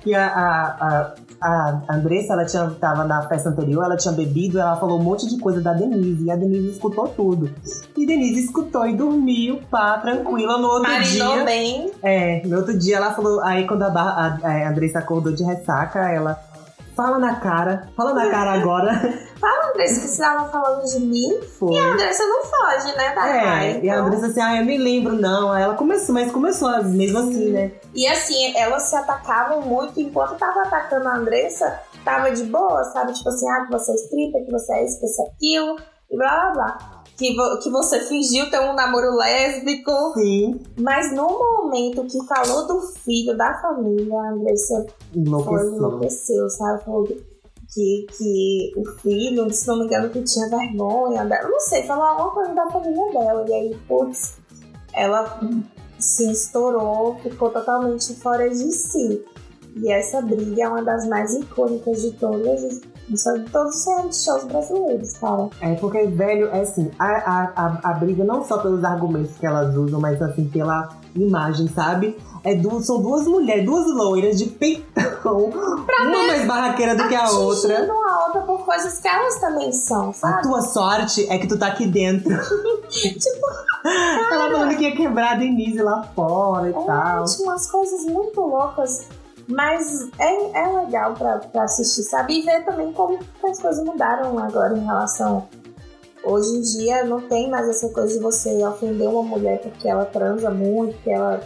que 0.00 0.14
a, 0.14 0.26
a, 0.26 0.66
a, 0.66 1.14
a 1.40 1.82
Andressa, 1.88 2.34
ela 2.34 2.44
tinha, 2.44 2.68
tava 2.78 3.04
na 3.04 3.22
festa 3.28 3.48
anterior, 3.48 3.84
ela 3.84 3.96
tinha 3.96 4.12
bebido, 4.12 4.58
ela 4.58 4.76
falou 4.76 5.00
um 5.00 5.02
monte 5.02 5.26
de 5.28 5.38
coisa 5.38 5.60
da 5.60 5.72
Denise. 5.72 6.24
E 6.24 6.30
a 6.30 6.36
Denise 6.36 6.70
escutou 6.70 7.08
tudo. 7.08 7.50
E 7.96 8.06
Denise 8.06 8.44
escutou 8.44 8.86
e 8.86 8.94
dormiu, 8.94 9.60
pá, 9.70 9.98
tranquila. 9.98 10.58
No 10.58 10.68
outro 10.68 10.90
Marinou 10.90 11.34
dia. 11.34 11.44
bem. 11.44 11.90
É, 12.02 12.42
no 12.46 12.58
outro 12.58 12.78
dia 12.78 12.96
ela 12.96 13.12
falou. 13.12 13.40
Aí 13.42 13.66
quando 13.66 13.82
a, 13.82 13.88
a, 13.88 14.38
a 14.42 14.68
Andressa 14.68 14.98
acordou 14.98 15.32
de 15.32 15.42
ressaca, 15.42 16.00
ela. 16.10 16.38
Fala 16.94 17.18
na 17.18 17.36
cara, 17.36 17.88
fala 17.96 18.12
na 18.12 18.28
cara 18.30 18.52
agora. 18.52 18.92
Fala, 19.40 19.59
Andressa, 19.80 20.00
que 20.00 20.06
você 20.08 20.22
tava 20.22 20.48
falando 20.50 20.84
de 20.84 21.00
mim. 21.00 21.40
Foi. 21.58 21.72
E 21.72 21.78
a 21.78 21.92
Andressa 21.92 22.24
não 22.26 22.44
foge, 22.44 22.96
né, 22.96 23.14
da 23.14 23.28
É, 23.28 23.40
raiva, 23.40 23.78
e 23.84 23.90
a 23.90 23.94
então. 23.94 24.06
Andressa 24.06 24.26
assim, 24.26 24.40
ah, 24.40 24.56
eu 24.58 24.64
me 24.64 24.76
lembro, 24.78 25.14
não. 25.14 25.50
Aí 25.52 25.62
ela 25.62 25.74
começou, 25.74 26.14
mas 26.14 26.30
começou 26.30 26.84
mesmo 26.84 27.18
assim, 27.18 27.50
né? 27.50 27.72
E 27.94 28.06
assim, 28.06 28.56
elas 28.56 28.82
se 28.84 28.96
atacavam 28.96 29.62
muito 29.62 29.98
enquanto 30.00 30.36
tava 30.38 30.62
atacando 30.62 31.08
a 31.08 31.16
Andressa, 31.16 31.80
tava 32.04 32.30
de 32.30 32.44
boa, 32.44 32.84
sabe? 32.84 33.12
Tipo 33.14 33.28
assim, 33.30 33.48
ah, 33.50 33.64
que 33.66 33.72
você 33.72 33.92
é 33.92 33.94
stripper, 33.94 34.44
que 34.44 34.52
você 34.52 34.72
é 34.74 34.84
isso, 34.84 35.00
que 35.00 35.06
você 35.06 35.22
é 35.22 35.26
aquilo, 35.26 35.76
e 36.10 36.16
blá 36.16 36.28
blá 36.28 36.52
blá. 36.52 37.00
Que, 37.16 37.34
que 37.62 37.68
você 37.70 38.00
fingiu 38.00 38.48
ter 38.50 38.58
um 38.60 38.72
namoro 38.72 39.14
lésbico. 39.14 39.92
Sim, 40.14 40.58
Mas 40.78 41.14
no 41.14 41.28
momento 41.28 42.02
que 42.06 42.18
falou 42.26 42.66
do 42.66 42.80
filho 42.80 43.36
da 43.36 43.52
família, 43.60 44.14
a 44.18 44.30
Andressa 44.30 44.86
foi 45.12 45.20
enlouqueceu. 45.20 45.74
enlouqueceu, 45.76 46.48
sabe? 46.48 46.82
Falou 46.82 47.06
que, 47.72 48.06
que 48.16 48.72
o 48.76 48.84
filho, 49.00 49.50
se 49.50 49.66
não 49.68 49.78
me 49.78 49.84
engano, 49.84 50.10
que 50.10 50.22
tinha 50.22 50.48
vergonha 50.48 51.24
dela. 51.24 51.48
Não 51.48 51.60
sei, 51.60 51.84
falou 51.84 52.04
alguma 52.04 52.30
coisa 52.30 52.54
da 52.54 52.66
família 52.70 53.12
dela. 53.12 53.44
E 53.48 53.52
aí, 53.52 53.78
putz, 53.86 54.36
ela 54.92 55.40
se 55.98 56.30
estourou, 56.30 57.16
ficou 57.22 57.50
totalmente 57.50 58.14
fora 58.14 58.48
de 58.48 58.72
si. 58.72 59.24
E 59.76 59.90
essa 59.92 60.20
briga 60.20 60.64
é 60.64 60.68
uma 60.68 60.82
das 60.82 61.06
mais 61.06 61.32
icônicas 61.32 62.02
de 62.02 62.10
todas, 62.12 62.80
de 63.08 63.50
todos 63.52 63.86
os 63.86 64.24
shows 64.24 64.44
brasileiros, 64.44 65.12
cara. 65.12 65.48
É 65.60 65.74
porque, 65.76 66.06
velho, 66.08 66.48
é 66.48 66.62
assim, 66.62 66.90
a, 66.98 67.06
a, 67.06 67.52
a, 67.54 67.90
a 67.90 67.92
briga 67.94 68.24
não 68.24 68.42
só 68.44 68.58
pelos 68.58 68.82
argumentos 68.82 69.36
que 69.36 69.46
elas 69.46 69.76
usam, 69.76 70.00
mas 70.00 70.20
assim, 70.20 70.48
pela 70.48 70.88
imagem, 71.14 71.68
sabe? 71.68 72.16
É 72.42 72.54
du 72.54 72.80
são 72.80 73.02
duas 73.02 73.26
mulheres, 73.26 73.64
duas 73.66 73.86
loiras 73.86 74.38
de 74.38 74.46
peitão, 74.46 75.50
uma 75.54 76.26
mais 76.26 76.46
barraqueira 76.46 76.94
do 76.94 77.06
que 77.06 77.14
a 77.14 77.30
outra. 77.30 77.86
A 77.86 78.26
outra 78.26 78.40
por 78.42 78.64
coisas 78.64 78.98
que 78.98 79.08
elas 79.08 79.38
também 79.40 79.70
são, 79.72 80.10
A 80.10 80.12
sabe? 80.14 80.42
tua 80.42 80.62
sorte 80.62 81.26
é 81.30 81.38
que 81.38 81.46
tu 81.46 81.58
tá 81.58 81.66
aqui 81.68 81.86
dentro. 81.86 82.30
Tipo, 82.90 83.46
Ela 83.86 84.50
falando 84.50 84.76
que 84.76 84.82
ia 84.82 84.96
quebrar 84.96 85.32
a 85.32 85.34
Denise 85.36 85.80
lá 85.80 86.02
fora 86.14 86.68
e 86.68 86.72
tal. 86.72 87.22
É, 87.22 87.24
tinha 87.24 87.48
umas 87.48 87.70
coisas 87.70 88.04
muito 88.04 88.40
loucas. 88.40 89.06
Mas 89.48 90.08
é, 90.18 90.62
é 90.62 90.80
legal 90.80 91.14
pra, 91.14 91.38
pra 91.38 91.64
assistir, 91.64 92.02
sabe? 92.04 92.38
E 92.38 92.42
ver 92.42 92.64
também 92.64 92.92
como 92.92 93.18
as 93.44 93.58
coisas 93.60 93.84
mudaram 93.84 94.38
agora 94.38 94.76
em 94.76 94.84
relação. 94.84 95.48
Hoje 96.22 96.56
em 96.56 96.60
dia 96.60 97.04
não 97.04 97.20
tem 97.22 97.50
mais 97.50 97.68
essa 97.68 97.88
coisa 97.88 98.14
de 98.14 98.20
você 98.20 98.64
ofender 98.64 99.08
uma 99.08 99.22
mulher 99.22 99.60
porque 99.60 99.88
ela 99.88 100.04
transa 100.04 100.50
muito, 100.50 100.94
porque 100.94 101.10
ela 101.10 101.40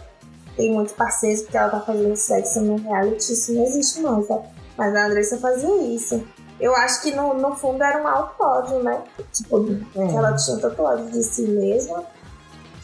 tem 0.56 0.72
muitos 0.72 0.94
parceiros, 0.94 1.42
porque 1.42 1.56
ela 1.56 1.70
tá 1.70 1.80
fazendo 1.80 2.16
sexo 2.16 2.60
no 2.60 2.76
reality. 2.76 3.32
Isso 3.32 3.52
não 3.52 3.62
existe 3.64 4.00
mais, 4.00 4.26
sabe? 4.26 4.44
Mas 4.76 4.94
a 4.94 5.06
Andressa 5.06 5.38
fazia 5.38 5.82
isso. 5.82 6.22
Eu 6.60 6.74
acho 6.76 7.02
que 7.02 7.10
no, 7.14 7.34
no 7.34 7.54
fundo 7.54 7.82
era 7.82 8.02
um 8.02 8.06
auto-ódio, 8.06 8.82
né? 8.82 9.02
Tipo, 9.32 9.58
É. 9.96 10.06
que 10.06 10.16
ela 10.16 10.32
tinha 10.34 10.56
tanto 10.58 10.82
ódio 10.82 11.06
de 11.10 11.22
si 11.22 11.42
mesma 11.42 12.04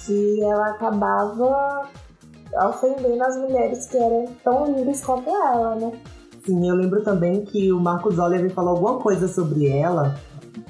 que 0.04 0.42
ela 0.42 0.70
acabava 0.70 1.88
ofendendo 2.68 3.22
as 3.22 3.36
mulheres 3.36 3.86
que 3.86 3.96
eram 3.96 4.26
tão 4.42 4.66
lindas 4.66 5.00
quanto 5.04 5.28
ela, 5.30 5.76
né? 5.76 5.92
Sim, 6.44 6.68
eu 6.68 6.74
lembro 6.74 7.02
também 7.04 7.44
que 7.44 7.70
o 7.72 7.78
Marcos 7.78 8.18
Oliver 8.18 8.50
falou 8.52 8.70
alguma 8.70 8.98
coisa 8.98 9.28
sobre 9.28 9.68
ela, 9.68 10.18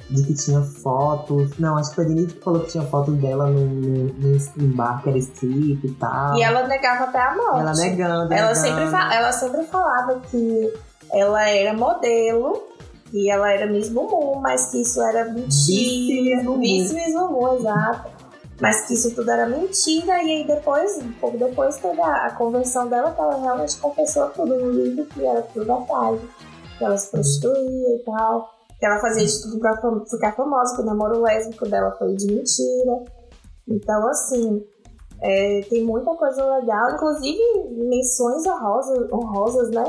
de 0.09 0.23
que 0.23 0.33
tinha 0.33 0.61
fotos. 0.61 1.57
Não, 1.57 1.77
acho 1.77 1.89
que 1.89 1.95
foi 1.95 2.05
a 2.05 2.07
Denise 2.07 2.33
que 2.33 2.43
falou 2.43 2.61
que 2.61 2.71
tinha 2.71 2.83
fotos 2.83 3.15
dela 3.15 3.47
no, 3.47 3.65
no, 3.65 4.37
no 4.57 4.75
bar 4.75 5.01
que 5.01 5.09
era 5.09 5.17
strip 5.17 5.85
e 5.85 5.91
tal. 5.93 6.35
E 6.35 6.43
ela 6.43 6.67
negava 6.67 7.05
até 7.05 7.19
a 7.19 7.35
morte. 7.35 7.59
Ela 7.59 7.73
negando. 7.73 8.33
Ela 8.33 8.53
negando. 8.53 8.55
sempre, 8.55 9.15
ela 9.15 9.31
sempre 9.31 9.63
falava 9.63 10.19
que 10.29 10.73
ela 11.11 11.49
era 11.49 11.73
modelo, 11.73 12.63
que 13.09 13.29
ela 13.29 13.51
era 13.51 13.67
Miss 13.67 13.89
Bumbum, 13.89 14.39
mas 14.39 14.71
que 14.71 14.81
isso 14.81 15.01
era 15.01 15.25
mentira. 15.25 16.43
Miss 16.57 16.91
Miss 16.91 17.13
Bumbum, 17.13 17.55
exato. 17.57 18.21
Mas 18.59 18.85
que 18.85 18.93
isso 18.93 19.15
tudo 19.15 19.31
era 19.31 19.47
mentira, 19.47 20.23
e 20.23 20.31
aí 20.31 20.47
depois, 20.47 20.97
um 20.97 21.11
pouco 21.13 21.35
depois, 21.35 21.77
teve 21.77 21.99
a, 21.99 22.27
a 22.27 22.31
conversão 22.31 22.87
dela, 22.87 23.11
que 23.11 23.19
ela 23.19 23.41
realmente 23.41 23.75
confessou 23.77 24.29
tudo 24.29 24.55
no 24.55 24.71
livro, 24.71 25.03
que 25.05 25.25
era 25.25 25.41
tudo 25.41 25.65
verdade. 25.65 26.21
Que 26.77 26.83
ela 26.83 26.95
se 26.95 27.09
prostituía 27.09 27.95
e 27.95 27.99
tal. 28.05 28.60
Ela 28.81 28.99
fazia 28.99 29.25
de 29.25 29.41
tudo 29.41 29.59
pra 29.59 29.75
ficar 30.09 30.31
famosa, 30.33 30.75
que 30.75 30.81
o 30.81 30.85
namoro 30.85 31.21
lésbico 31.21 31.67
dela 31.67 31.91
foi 31.99 32.15
de 32.15 32.25
mentira. 32.25 33.03
Então, 33.67 34.07
assim, 34.07 34.63
é, 35.21 35.61
tem 35.69 35.83
muita 35.85 36.11
coisa 36.15 36.43
legal, 36.57 36.91
inclusive 36.93 37.39
menções 37.71 38.45
honrosas, 38.47 39.11
honrosas 39.11 39.69
né? 39.69 39.83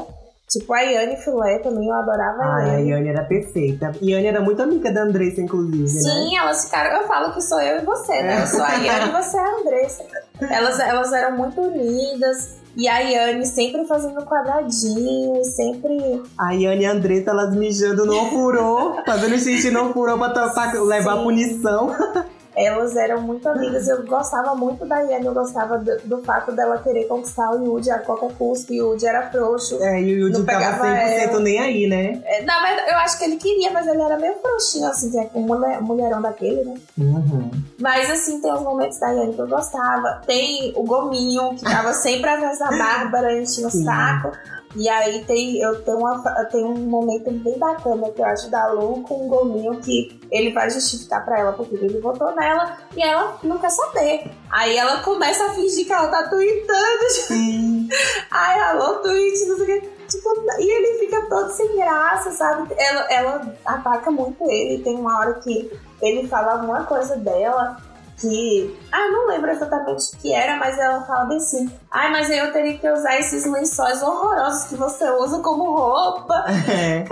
Tipo 0.53 0.75
a 0.75 0.81
Yane 0.83 1.17
Filé 1.17 1.61
também, 1.61 1.89
eu 1.89 1.95
adorava 1.95 2.43
a 2.43 2.55
Ai, 2.57 2.71
a 2.71 2.73
Yane. 2.75 2.91
Yane 2.91 3.09
era 3.09 3.25
perfeita. 3.25 3.93
Yane 4.03 4.27
era 4.27 4.41
muito 4.43 4.61
amiga 4.63 4.93
da 4.93 5.05
Andressa, 5.05 5.41
inclusive, 5.41 5.79
né? 5.83 5.89
Sim, 5.89 6.37
elas 6.37 6.67
ficaram. 6.67 7.01
Eu 7.01 7.09
falo 7.09 7.33
que 7.33 7.41
sou 7.41 7.59
eu 7.59 7.79
e 7.79 7.85
você, 7.87 8.23
né? 8.23 8.43
Eu 8.43 8.47
sou 8.47 8.63
a 8.63 8.75
Yane 8.75 9.09
e 9.09 9.13
você 9.13 9.37
é 9.39 9.41
a 9.41 9.57
Andressa. 9.57 10.05
Elas, 10.51 10.79
elas 10.79 11.13
eram 11.15 11.39
muito 11.39 11.59
unidas. 11.59 12.61
E 12.77 12.89
a 12.89 12.99
Yane 13.01 13.45
sempre 13.45 13.85
fazendo 13.85 14.25
quadradinho, 14.25 15.45
sempre. 15.45 16.23
A 16.39 16.53
Yane 16.53 16.83
e 16.83 16.87
a 16.87 16.93
Andressa, 16.93 17.31
elas 17.31 17.55
mijando 17.55 18.07
no 18.07 18.15
ofurô, 18.23 18.97
fazendo 19.05 19.39
xixi 19.39 19.71
no 19.71 19.91
ofurô 19.91 20.17
pra, 20.17 20.31
pra 20.31 20.83
levar 20.83 21.17
Sim. 21.17 21.23
punição. 21.23 21.95
Elas 22.55 22.97
eram 22.97 23.21
muito 23.23 23.49
amigas. 23.49 23.89
Eu 23.89 24.05
gostava 24.05 24.55
muito 24.55 24.85
da 24.85 24.99
Yane, 25.01 25.27
eu 25.27 25.35
gostava 25.35 25.79
do, 25.79 25.99
do 26.05 26.23
fato 26.23 26.53
dela 26.53 26.79
querer 26.79 27.05
conquistar 27.05 27.51
o 27.51 27.65
Yuji 27.65 27.91
a 27.91 27.99
qualquer 27.99 28.33
custo. 28.37 28.73
E 28.73 28.81
o 28.83 28.93
Yuji 28.93 29.07
era 29.07 29.31
frouxo. 29.31 29.83
É, 29.83 30.01
e 30.01 30.05
o 30.05 30.19
Yuji 30.27 30.39
Não 30.39 30.45
tava 30.45 30.59
pegava 30.59 30.85
100% 30.85 31.29
ela. 31.31 31.41
nem 31.41 31.59
aí, 31.59 31.87
né? 31.87 32.23
É, 32.25 32.43
Na 32.43 32.63
verdade, 32.63 32.91
eu 32.91 32.97
acho 32.99 33.19
que 33.19 33.25
ele 33.25 33.37
queria, 33.37 33.71
mas 33.73 33.87
ele 33.87 34.03
era 34.03 34.19
meio 34.19 34.35
frouxinho, 34.41 34.87
assim, 34.87 35.11
um 35.35 35.41
mulher, 35.41 35.81
mulherão 35.81 36.21
daquele, 36.21 36.63
né? 36.65 36.75
Uhum. 36.99 37.51
Mas 37.81 38.11
assim, 38.11 38.41
tem 38.41 38.53
os 38.53 38.63
momentos 38.63 38.99
da 38.99 39.11
Yane 39.11 39.35
que 39.35 39.41
eu 39.41 39.49
gostava. 39.49 40.21
Tem 40.27 40.73
o 40.77 40.83
Gominho, 40.85 41.55
que 41.57 41.65
tava 41.65 41.93
sempre 41.95 42.29
atrás 42.29 42.59
da 42.59 42.69
Bárbara, 42.69 43.37
enchendo 43.41 43.69
o 43.69 43.71
saco. 43.71 44.33
E 44.75 44.89
aí 44.89 45.25
tem, 45.25 45.61
eu 45.61 45.83
tenho, 45.83 45.99
uma, 45.99 46.45
tenho 46.47 46.69
um 46.69 46.79
momento 46.79 47.31
bem 47.31 47.59
bacana 47.59 48.11
que 48.11 48.21
eu 48.21 48.27
acho 48.27 48.51
da 48.51 48.73
Lu 48.73 49.03
com 49.03 49.27
o 49.27 49.29
Gominho 49.29 49.79
que 49.81 50.19
ele 50.31 50.53
vai 50.53 50.71
justificar 50.71 51.25
pra 51.25 51.41
ela 51.41 51.53
porque 51.53 51.75
ele 51.75 52.01
votou 52.01 52.35
nela 52.35 52.79
e 52.97 53.03
ela 53.03 53.39
não 53.43 53.59
quer 53.59 53.71
saber. 53.71 54.31
Aí 54.51 54.77
ela 54.77 55.03
começa 55.03 55.45
a 55.45 55.51
fingir 55.51 55.87
que 55.87 55.93
ela 55.93 56.09
tá 56.09 56.29
tweetando. 56.29 57.11
Sim. 57.11 57.89
Ai, 58.31 58.61
alô, 58.61 58.95
tweet, 59.01 59.47
não 59.47 59.57
sei 59.57 59.65
o 59.65 59.81
que. 59.81 59.89
Tipo, 60.09 60.29
e 60.59 60.71
ele 60.71 60.99
fica 60.99 61.27
todo 61.29 61.51
sem 61.51 61.77
graça, 61.77 62.31
sabe? 62.33 62.75
Ela, 62.77 63.01
ela 63.11 63.55
ataca 63.65 64.11
muito 64.11 64.45
ele. 64.51 64.83
Tem 64.83 64.97
uma 64.97 65.19
hora 65.19 65.35
que 65.35 65.71
ele 66.01 66.29
fala 66.29 66.53
alguma 66.53 66.85
coisa 66.85 67.17
dela 67.17 67.77
que. 68.23 68.79
Ah, 68.91 69.01
eu 69.01 69.13
não 69.13 69.27
lembro 69.27 69.51
exatamente 69.51 70.15
o 70.15 70.19
que 70.19 70.33
era, 70.33 70.57
mas 70.57 70.79
ela 70.79 71.03
fala 71.03 71.25
bem 71.27 71.37
assim. 71.37 71.71
Ai, 71.91 72.11
mas 72.11 72.31
aí 72.31 72.39
eu 72.39 72.53
teria 72.53 72.79
que 72.79 72.89
usar 72.89 73.19
esses 73.19 73.45
lençóis 73.45 74.01
horrorosos 74.01 74.69
que 74.69 74.77
você 74.77 75.11
usa 75.11 75.41
como 75.41 75.77
roupa. 75.77 76.45
É. 76.73 77.05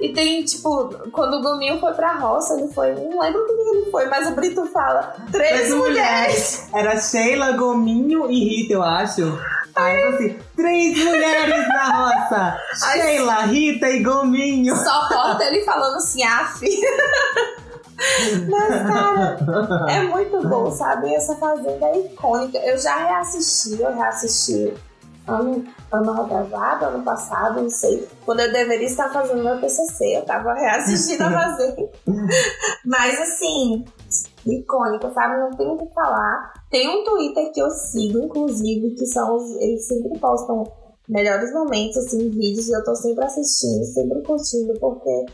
E 0.00 0.12
tem, 0.12 0.42
tipo, 0.44 0.88
quando 1.12 1.34
o 1.34 1.42
Gominho 1.42 1.78
foi 1.78 1.92
pra 1.92 2.14
roça, 2.14 2.54
ele 2.54 2.72
foi. 2.72 2.92
Não 2.94 3.20
lembro 3.20 3.42
o 3.42 3.46
que 3.46 3.52
ele 3.52 3.90
foi, 3.90 4.06
mas 4.06 4.28
o 4.28 4.32
Brito 4.32 4.64
fala: 4.66 5.14
três, 5.30 5.50
Três 5.50 5.74
mulheres. 5.74 6.68
Era 6.72 6.96
Sheila, 7.00 7.52
Gominho 7.52 8.30
e 8.30 8.44
Rita, 8.44 8.74
eu 8.74 8.82
acho. 8.82 9.38
Aí 9.74 10.00
eu 10.00 10.08
assim, 10.10 10.38
três 10.56 11.04
mulheres 11.04 11.68
na 11.68 11.84
roça. 11.84 12.60
Sheila, 12.92 13.42
Rita 13.42 13.88
e 13.88 14.02
Gominho. 14.02 14.76
Só 14.76 15.08
falta 15.08 15.44
ele 15.44 15.64
falando 15.64 15.96
assim, 15.96 16.22
af. 16.22 16.60
Mas, 18.48 18.82
cara, 18.86 19.38
é 19.90 20.02
muito 20.02 20.46
bom, 20.48 20.70
sabe? 20.70 21.14
Essa 21.14 21.36
fazenda 21.36 21.86
é 21.86 22.00
icônica. 22.00 22.58
Eu 22.58 22.78
já 22.78 22.96
reassisti, 22.96 23.80
eu 23.80 23.94
reassisti 23.94 24.74
ano, 25.26 25.64
ano 25.92 26.12
retrasado, 26.22 26.84
ano 26.86 27.02
passado, 27.02 27.62
não 27.62 27.70
sei. 27.70 28.06
Quando 28.24 28.40
eu 28.40 28.52
deveria 28.52 28.86
estar 28.86 29.10
fazendo 29.12 29.42
meu 29.42 29.60
TCC, 29.60 30.18
eu 30.18 30.24
tava 30.24 30.54
reassistindo 30.54 31.24
a 31.24 31.30
fazenda. 31.32 31.88
Mas, 32.84 33.20
assim, 33.20 33.84
icônica, 34.46 35.10
sabe? 35.12 35.40
Não 35.40 35.50
tem 35.50 35.66
o 35.66 35.78
que 35.78 35.94
falar. 35.94 36.52
Tem 36.70 36.88
um 36.88 37.04
Twitter 37.04 37.52
que 37.52 37.60
eu 37.60 37.70
sigo, 37.70 38.18
inclusive, 38.18 38.90
que 38.90 39.06
são 39.06 39.36
os. 39.36 39.50
Eles 39.56 39.86
sempre 39.86 40.18
postam 40.18 40.64
melhores 41.08 41.52
momentos, 41.52 41.96
assim, 41.98 42.28
vídeos, 42.30 42.68
e 42.68 42.72
eu 42.72 42.84
tô 42.84 42.94
sempre 42.94 43.24
assistindo, 43.24 43.84
sempre 43.84 44.22
curtindo, 44.22 44.74
porque 44.80 45.26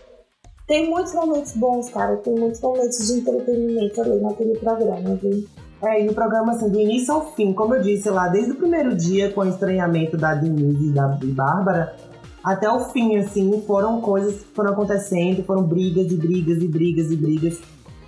Tem 0.70 0.88
muitos 0.88 1.12
momentos 1.12 1.52
bons, 1.56 1.90
cara. 1.90 2.16
Tem 2.18 2.32
muitos 2.32 2.60
momentos 2.60 3.04
de 3.04 3.14
entretenimento 3.14 4.00
ali 4.00 4.20
naquele 4.20 4.56
programa, 4.56 5.16
viu? 5.20 5.44
É, 5.82 6.04
e 6.04 6.08
o 6.08 6.14
programa, 6.14 6.52
assim, 6.52 6.68
do 6.68 6.78
início 6.78 7.12
ao 7.12 7.34
fim, 7.34 7.52
como 7.52 7.74
eu 7.74 7.82
disse 7.82 8.08
lá, 8.08 8.28
desde 8.28 8.52
o 8.52 8.54
primeiro 8.54 8.94
dia, 8.94 9.32
com 9.32 9.40
o 9.40 9.48
estranhamento 9.48 10.16
da 10.16 10.32
Denise 10.32 10.90
e 10.90 10.92
da 10.92 11.08
Bárbara, 11.08 11.96
até 12.44 12.70
o 12.70 12.78
fim, 12.90 13.16
assim, 13.16 13.60
foram 13.66 14.00
coisas 14.00 14.42
que 14.42 14.54
foram 14.54 14.70
acontecendo, 14.70 15.42
foram 15.42 15.64
brigas 15.64 16.12
e 16.12 16.14
brigas 16.14 16.62
e 16.62 16.68
brigas 16.68 17.10
e 17.10 17.16
brigas. 17.16 17.58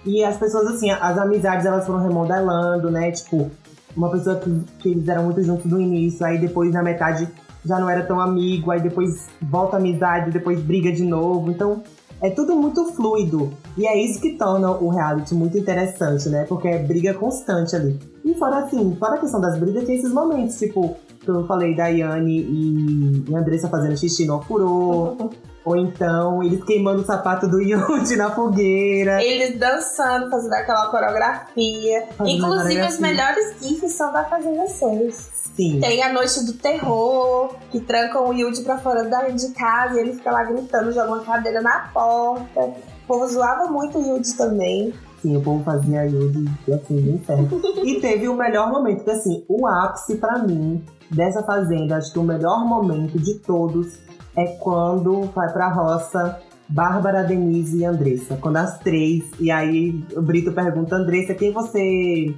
E 0.07 0.23
as 0.23 0.37
pessoas, 0.37 0.69
assim, 0.69 0.89
as 0.89 1.19
amizades 1.19 1.67
elas 1.67 1.85
foram 1.85 1.99
remodelando, 1.99 2.93
né? 2.93 3.11
Tipo, 3.11 3.51
uma 3.97 4.09
pessoa 4.09 4.37
que, 4.37 4.63
que 4.79 4.91
eles 4.91 5.09
eram 5.09 5.25
muito 5.25 5.43
juntos 5.43 5.69
no 5.69 5.81
início, 5.81 6.25
aí 6.25 6.39
depois 6.39 6.73
na 6.73 6.81
metade 6.85 7.29
já 7.65 7.81
não 7.81 7.91
era 7.91 8.05
tão 8.05 8.21
amigo, 8.21 8.71
aí 8.71 8.81
depois 8.81 9.29
volta 9.41 9.77
a 9.77 9.81
amizade, 9.81 10.31
depois 10.31 10.61
briga 10.61 10.93
de 10.93 11.03
novo. 11.03 11.51
Então, 11.51 11.83
é 12.23 12.31
tudo 12.31 12.57
muito 12.57 12.85
fluido. 12.93 13.53
E 13.77 13.87
é 13.87 14.01
isso 14.01 14.21
que 14.21 14.39
torna 14.39 14.71
o 14.71 14.89
reality 14.89 15.35
muito 15.35 15.59
interessante, 15.59 16.29
né? 16.29 16.45
Porque 16.49 16.69
é 16.69 16.79
briga 16.79 17.13
constante 17.15 17.75
ali. 17.75 17.99
E 18.25 18.35
fora 18.35 18.59
assim, 18.59 18.95
fora 18.97 19.17
a 19.17 19.19
questão 19.19 19.41
das 19.41 19.59
brigas, 19.59 19.85
tem 19.85 19.97
esses 19.97 20.13
momentos, 20.13 20.57
tipo, 20.59 20.97
que 21.21 21.29
eu 21.29 21.45
falei 21.47 21.75
da 21.75 21.89
Yane 21.89 23.25
e, 23.29 23.35
Andressa 23.35 23.69
fazendo 23.69 23.97
xixi 23.99 24.25
no 24.25 24.41
furô. 24.41 25.17
Ou 25.65 25.77
então, 25.77 26.43
eles 26.43 26.63
queimando 26.65 27.03
o 27.03 27.05
sapato 27.05 27.47
do 27.47 27.61
Yuji 27.61 28.17
na 28.17 28.31
fogueira. 28.31 29.23
Eles 29.23 29.59
dançando, 29.59 30.29
fazendo 30.31 30.55
aquela 30.55 30.87
coreografia. 30.91 32.07
Fazendo 32.17 32.37
Inclusive, 32.37 32.83
os 32.83 32.99
melhores 32.99 33.61
gifs 33.61 33.93
são 33.93 34.13
da 34.13 34.25
Fazenda 34.25 34.67
6. 34.67 35.43
Sim. 35.55 35.81
Tem 35.81 36.03
a 36.03 36.13
Noite 36.13 36.45
do 36.45 36.55
Terror, 36.55 37.55
que 37.71 37.79
trancam 37.81 38.29
o 38.29 38.33
Yuji 38.33 38.63
pra 38.63 38.79
fora 38.79 39.05
da, 39.05 39.29
de 39.29 39.51
casa 39.51 39.97
e 39.97 40.01
ele 40.01 40.15
fica 40.15 40.31
lá 40.31 40.45
gritando, 40.45 40.93
joga 40.93 41.13
uma 41.13 41.23
cadeira 41.23 41.61
na 41.61 41.91
porta. 41.93 42.61
O 42.61 43.07
povo 43.07 43.29
zoava 43.29 43.67
muito 43.67 43.99
o 43.99 44.17
Yuji 44.17 44.37
também. 44.37 44.95
Sim, 45.21 45.37
o 45.37 45.43
povo 45.43 45.63
fazia 45.63 46.05
Yuji 46.07 46.49
assim, 46.73 47.01
bem 47.01 47.23
certo. 47.25 47.61
e 47.85 48.01
teve 48.01 48.29
o 48.29 48.35
melhor 48.35 48.71
momento, 48.71 49.05
que 49.05 49.11
assim, 49.11 49.45
o 49.47 49.67
ápice 49.67 50.17
para 50.17 50.39
mim 50.39 50.83
dessa 51.11 51.43
fazenda, 51.43 51.97
acho 51.97 52.13
que 52.13 52.19
o 52.19 52.23
melhor 52.23 52.65
momento 52.65 53.19
de 53.19 53.35
todos 53.41 53.99
é 54.37 54.47
quando 54.59 55.23
vai 55.35 55.53
pra 55.53 55.69
roça 55.69 56.41
Bárbara, 56.69 57.23
Denise 57.23 57.79
e 57.79 57.85
Andressa. 57.85 58.37
Quando 58.41 58.57
as 58.57 58.79
três, 58.79 59.25
e 59.39 59.51
aí 59.51 60.03
o 60.17 60.23
Brito 60.23 60.53
pergunta, 60.53 60.97
Andressa, 60.97 61.35
quem 61.35 61.53
você, 61.53 62.35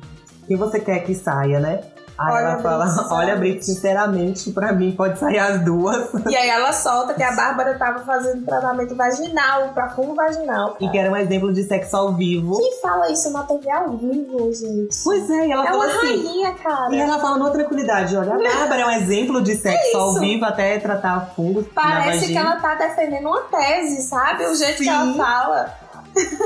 quem 0.47 0.57
você 0.57 0.81
quer 0.81 1.01
que 1.05 1.15
saia, 1.15 1.61
né? 1.61 1.81
Aí 2.17 2.33
olha 2.33 2.45
ela 2.45 2.63
fala, 2.63 2.85
Brito, 2.87 3.15
olha, 3.15 3.37
Brito, 3.37 3.65
sinceramente, 3.65 4.53
pra 4.53 4.73
mim 4.73 4.93
pode 4.93 5.19
sair 5.19 5.39
as 5.39 5.65
duas. 5.65 6.09
E 6.31 6.37
aí 6.37 6.49
ela 6.49 6.73
solta 6.73 7.13
que 7.15 7.23
a 7.23 7.35
Bárbara 7.35 7.77
tava 7.77 8.01
fazendo 8.01 8.45
tratamento 8.45 8.95
vaginal, 8.95 9.71
pra 9.75 9.91
fundo 9.91 10.15
vaginal. 10.15 10.73
Cara. 10.73 10.85
E 10.85 10.89
que 10.89 10.99
era 10.99 11.11
um 11.11 11.17
exemplo 11.17 11.53
de 11.53 11.65
sexo 11.65 11.97
ao 11.97 12.15
vivo. 12.15 12.57
Quem 12.57 12.81
fala 12.81 13.11
isso 13.11 13.31
na 13.31 13.43
TV 13.43 13.71
ao 13.71 13.97
vivo, 13.97 14.53
gente? 14.53 14.97
Pois 15.03 15.29
é, 15.29 15.49
e 15.49 15.53
ela 15.53 15.65
é 15.65 15.67
fala 15.67 15.77
uma 15.77 15.87
assim. 15.87 16.27
rainha, 16.27 16.55
cara. 16.55 16.95
E 16.95 17.01
ela 17.01 17.19
fala 17.19 17.39
numa 17.39 17.51
tranquilidade: 17.51 18.17
olha, 18.17 18.35
a 18.35 18.39
Bárbara 18.39 18.83
é 18.83 18.87
um 18.87 18.91
exemplo 18.91 19.43
de 19.43 19.57
sexo 19.57 19.97
é 19.97 20.01
ao 20.01 20.15
vivo 20.15 20.45
até 20.45 20.79
tratar 20.79 21.33
fungos. 21.35 21.67
Parece 21.75 22.29
que 22.29 22.37
ela 22.37 22.57
tá 22.57 22.75
defendendo 22.77 23.27
uma 23.27 23.41
tese, 23.43 24.03
sabe? 24.03 24.47
O 24.47 24.55
jeito 24.55 24.79
Sim. 24.79 24.85
que 24.85 24.89
ela 24.89 25.15
fala. 25.15 25.75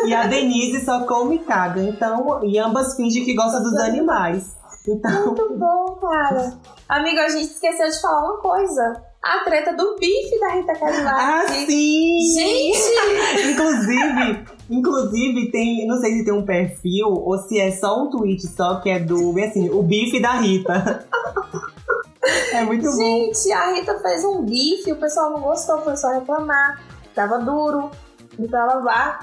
E 0.07 0.14
a 0.14 0.26
Denise 0.26 0.83
só 0.83 1.04
come 1.04 1.37
e 1.37 1.38
caga, 1.40 1.83
então, 1.83 2.40
e 2.42 2.59
ambas 2.59 2.96
fingem 2.96 3.22
que 3.22 3.35
gostam 3.35 3.62
dos 3.62 3.76
animais. 3.78 4.57
Então... 4.88 5.27
Muito 5.27 5.55
bom, 5.59 5.98
cara. 6.01 6.59
Amigo, 6.88 7.20
a 7.20 7.29
gente 7.29 7.53
esqueceu 7.53 7.88
de 7.88 8.01
falar 8.01 8.24
uma 8.24 8.38
coisa. 8.38 9.03
A 9.22 9.44
treta 9.44 9.74
do 9.74 9.96
bife 9.96 10.38
da 10.40 10.48
Rita 10.55 10.74
Cadillac. 10.74 11.20
Ah, 11.20 11.44
sim! 11.48 12.18
Gente! 12.35 13.51
inclusive, 13.51 14.44
inclusive, 14.70 15.51
tem. 15.51 15.87
Não 15.87 15.98
sei 15.98 16.18
se 16.18 16.24
tem 16.24 16.33
um 16.33 16.46
perfil 16.46 17.09
ou 17.09 17.37
se 17.37 17.61
é 17.61 17.72
só 17.72 18.05
um 18.05 18.11
tweet 18.11 18.46
só 18.46 18.81
que 18.81 18.88
é 18.88 19.01
do. 19.01 19.35
Assim, 19.40 19.68
o 19.70 19.83
bife 19.83 20.20
da 20.20 20.33
Rita. 20.35 21.07
É 22.53 22.62
muito 22.62 22.85
Gente, 22.85 22.96
bom. 22.96 23.35
Gente, 23.35 23.53
a 23.53 23.72
Rita 23.72 23.98
fez 24.01 24.22
um 24.24 24.44
bife, 24.44 24.92
o 24.92 24.96
pessoal 24.96 25.31
não 25.31 25.40
gostou, 25.40 25.79
começou 25.79 26.11
a 26.11 26.14
reclamar. 26.14 26.83
Tava 27.14 27.38
duro, 27.38 27.90
então 28.38 28.61
ela 28.61 28.81
vai 28.81 29.18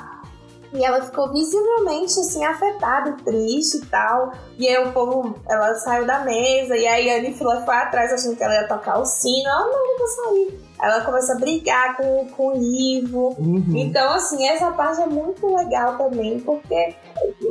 e 0.75 0.83
ela 0.83 1.01
ficou 1.01 1.31
visivelmente 1.31 2.19
assim 2.19 2.43
afetada, 2.43 3.15
triste 3.23 3.77
e 3.77 3.85
tal. 3.85 4.33
E 4.57 4.67
aí 4.67 4.85
o 4.85 4.91
povo, 4.91 5.35
ela 5.47 5.73
saiu 5.75 6.05
da 6.05 6.19
mesa 6.19 6.75
e 6.75 6.85
aí 6.85 7.09
a 7.09 7.17
Anne 7.17 7.33
foi 7.33 7.55
atrás 7.55 8.11
achando 8.11 8.35
que 8.35 8.43
ela 8.43 8.53
ia 8.53 8.67
tocar 8.67 8.99
o 8.99 9.05
sino. 9.05 9.47
Ela 9.47 9.67
não, 9.67 9.97
vou 9.97 10.07
sair. 10.07 10.59
Ela 10.81 11.01
começa 11.01 11.33
a 11.33 11.39
brigar 11.39 11.95
com, 11.95 12.27
com 12.35 12.57
o 12.57 12.61
Ivo. 12.61 13.35
Uhum. 13.39 13.73
Então, 13.75 14.13
assim, 14.13 14.45
essa 14.47 14.71
parte 14.71 15.01
é 15.01 15.05
muito 15.05 15.47
legal 15.55 15.97
também, 15.97 16.39
porque 16.41 16.95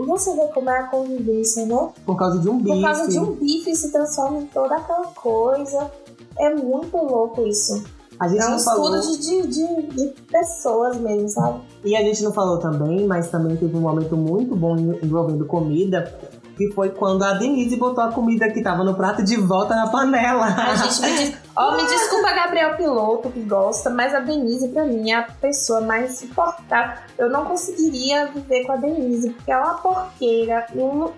você 0.06 0.34
vê 0.34 0.46
como 0.48 0.68
é 0.68 0.78
a 0.78 0.87
convivência, 0.88 1.64
né? 1.64 1.88
Por 2.04 2.16
causa 2.16 2.38
de 2.38 2.48
um 2.48 2.58
bife. 2.58 2.76
Por 2.76 2.82
causa 2.82 3.08
de 3.08 3.18
um 3.18 3.32
bife 3.32 3.74
se 3.74 3.90
transforma 3.90 4.38
em 4.38 4.46
toda 4.46 4.76
aquela 4.76 5.06
coisa. 5.08 5.90
É 6.38 6.54
muito 6.54 6.96
louco 6.96 7.46
isso. 7.46 7.82
A 8.18 8.28
gente 8.28 8.42
é 8.42 8.48
um 8.48 8.56
estudo 8.56 8.76
falou... 8.76 9.00
de, 9.00 9.46
de, 9.46 9.82
de, 9.88 10.22
pessoas 10.30 10.96
mesmo, 10.98 11.28
sabe? 11.28 11.60
E 11.84 11.94
a 11.94 12.02
gente 12.02 12.22
não 12.22 12.32
falou 12.32 12.58
também, 12.58 13.06
mas 13.06 13.28
também 13.28 13.56
teve 13.56 13.76
um 13.76 13.80
momento 13.80 14.16
muito 14.16 14.56
bom 14.56 14.74
envolvendo 15.02 15.44
comida, 15.44 16.18
que 16.56 16.72
foi 16.72 16.88
quando 16.90 17.22
a 17.22 17.34
Denise 17.34 17.76
botou 17.76 18.02
a 18.02 18.12
comida 18.12 18.50
que 18.50 18.62
tava 18.62 18.82
no 18.82 18.94
prato 18.94 19.22
de 19.22 19.36
volta 19.36 19.74
na 19.74 19.88
panela. 19.88 20.46
A 20.46 20.76
gente 20.76 21.00
me, 21.02 21.18
diz... 21.18 21.36
oh, 21.56 21.72
me 21.76 21.84
desculpa, 21.84 22.32
Gabriel 22.32 22.76
Piloto, 22.76 23.30
que 23.30 23.40
gosta, 23.40 23.90
mas 23.90 24.14
a 24.14 24.20
Denise, 24.20 24.68
pra 24.68 24.84
mim, 24.84 25.10
é 25.10 25.16
a 25.16 25.22
pessoa 25.22 25.82
mais 25.82 26.18
suportável. 26.18 26.96
Eu 27.18 27.28
não 27.28 27.44
conseguiria 27.44 28.26
viver 28.28 28.64
com 28.64 28.72
a 28.72 28.76
Denise, 28.76 29.30
porque 29.30 29.52
ela 29.52 29.62
é 29.62 29.66
uma 29.66 29.78
porqueira, 29.78 30.66
um, 30.74 31.10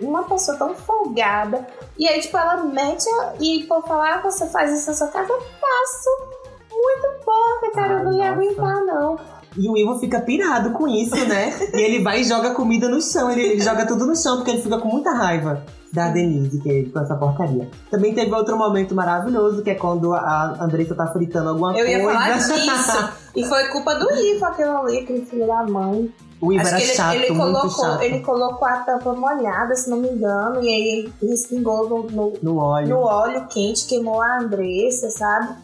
uma 0.00 0.22
pessoa 0.22 0.56
tão 0.56 0.74
folgada. 0.74 1.66
E 1.98 2.08
aí, 2.08 2.20
tipo, 2.20 2.38
ela 2.38 2.62
mete 2.64 3.06
e 3.40 3.64
por 3.64 3.86
falar, 3.86 4.14
ah, 4.14 4.22
você 4.22 4.46
faz 4.46 4.72
isso 4.72 4.88
na 4.88 4.96
sua 4.96 5.08
casa, 5.08 5.30
eu 5.30 5.40
faço 5.40 6.36
muito 6.70 7.24
porca, 7.24 7.70
cara. 7.74 7.96
Ai, 7.96 8.00
eu 8.00 8.04
não 8.04 8.18
ia 8.18 8.30
aguentar, 8.30 8.84
não. 8.84 9.18
E 9.58 9.68
o 9.68 9.76
Ivo 9.76 9.98
fica 9.98 10.20
pirado 10.20 10.70
com 10.70 10.86
isso, 10.86 11.16
né? 11.26 11.52
e 11.72 11.80
ele 11.80 12.02
vai 12.02 12.20
e 12.20 12.24
joga 12.24 12.50
comida 12.50 12.88
no 12.88 13.00
chão. 13.00 13.30
Ele, 13.30 13.42
ele, 13.42 13.60
joga 13.60 13.86
tudo 13.86 14.06
no 14.06 14.14
chão 14.14 14.36
porque 14.36 14.50
ele 14.50 14.62
fica 14.62 14.78
com 14.78 14.88
muita 14.88 15.12
raiva 15.12 15.64
da 15.92 16.10
Denise, 16.10 16.60
que 16.60 16.70
é 16.70 16.84
com 16.84 17.00
essa 17.00 17.14
porcaria. 17.14 17.70
Também 17.90 18.14
teve 18.14 18.32
outro 18.34 18.56
momento 18.56 18.94
maravilhoso, 18.94 19.62
que 19.62 19.70
é 19.70 19.74
quando 19.74 20.12
a 20.12 20.58
Andressa 20.60 20.94
tá 20.94 21.06
fritando 21.06 21.48
alguma 21.48 21.72
coisa. 21.72 21.88
Eu 21.88 21.98
ia 21.98 22.04
falar 22.04 22.36
disso. 22.36 23.08
e 23.34 23.44
foi 23.44 23.68
culpa 23.68 23.94
do 23.94 24.10
Ivo, 24.14 24.44
aquele 24.44 24.68
ali, 24.68 24.98
aquele 24.98 25.24
filho 25.24 25.46
da 25.46 25.62
mãe. 25.62 26.12
O 26.38 26.52
Ivo 26.52 26.66
era 26.66 26.78
ele, 26.78 26.92
chato, 26.92 27.14
ele 27.14 27.34
colocou, 27.34 27.70
chato. 27.70 28.02
Ele 28.02 28.20
colocou 28.20 28.68
a 28.68 28.76
tampa 28.80 29.14
molhada, 29.14 29.74
se 29.74 29.88
não 29.88 29.96
me 29.96 30.08
engano, 30.08 30.62
e 30.62 30.68
aí 30.68 31.12
respingou 31.22 31.88
no, 31.88 32.02
no, 32.10 32.32
no 32.42 32.58
óleo. 32.58 32.88
no 32.88 32.98
óleo 32.98 33.46
quente, 33.48 33.86
queimou 33.86 34.20
a 34.20 34.40
Andressa, 34.40 35.08
sabe? 35.10 35.54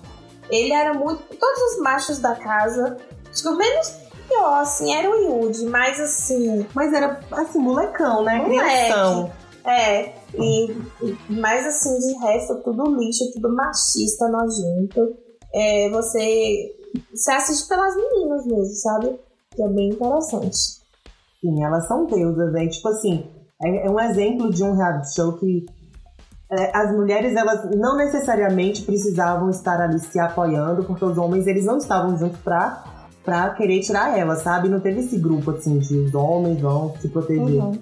Ele 0.49 0.73
era 0.73 0.95
muito. 0.95 1.23
Todos 1.37 1.73
os 1.73 1.83
machos 1.83 2.19
da 2.19 2.35
casa. 2.35 2.97
Acho 3.33 3.43
que 3.43 3.49
o 3.49 3.57
menos 3.57 3.89
pior, 4.29 4.61
assim, 4.61 4.95
era 4.95 5.11
o 5.11 5.15
Yudi, 5.15 5.65
mas 5.67 5.99
assim. 5.99 6.67
Mas 6.75 6.93
era 6.93 7.21
assim, 7.33 7.59
molecão, 7.59 8.23
né? 8.23 8.37
Moleque. 8.37 8.61
Criação. 8.61 9.33
É. 9.65 10.13
E, 10.35 10.77
mas 11.29 11.67
assim, 11.67 11.99
de 11.99 12.19
resto, 12.19 12.63
tudo 12.63 12.95
lixo, 12.97 13.33
tudo 13.33 13.55
machista, 13.55 14.29
nojento. 14.29 15.17
É, 15.55 15.91
você. 15.91 16.77
Você 17.15 17.33
assiste 17.33 17.69
pelas 17.69 17.97
meninas 17.97 18.47
mesmo, 18.47 18.75
sabe? 18.75 19.19
Que 19.55 19.63
é 19.63 19.69
bem 19.69 19.89
interessante. 19.91 20.59
Sim, 21.41 21.65
elas 21.65 21.87
são 21.89 22.05
deusas, 22.05 22.53
né? 22.53 22.69
Tipo 22.69 22.89
assim, 22.89 23.27
é, 23.63 23.87
é 23.87 23.91
um 23.91 23.99
exemplo 23.99 24.51
de 24.51 24.63
um 24.63 24.75
reality 24.75 25.15
show 25.15 25.33
que 25.39 25.65
é, 26.51 26.77
as 26.77 26.93
mulheres 26.95 27.35
elas 27.35 27.65
não 27.75 27.97
necessariamente 27.97 28.83
precisavam 28.83 29.49
estar 29.49 29.81
ali 29.81 29.99
se 29.99 30.21
apoiando, 30.21 30.85
porque 30.85 31.05
os 31.05 31.17
homens 31.17 31.47
eles 31.47 31.65
não 31.65 31.79
estavam 31.79 32.17
juntos 32.19 32.39
pra, 32.41 32.85
pra 33.25 33.51
querer 33.51 33.81
tirar 33.81 34.19
elas, 34.19 34.43
sabe? 34.43 34.69
Não 34.69 34.81
teve 34.81 35.01
esse 35.01 35.17
grupo 35.17 35.53
assim 35.53 35.79
de 35.79 35.97
os 35.97 36.15
homens 36.15 36.61
vão 36.61 36.95
se 37.01 37.09
proteger. 37.09 37.63
Uhum. 37.63 37.73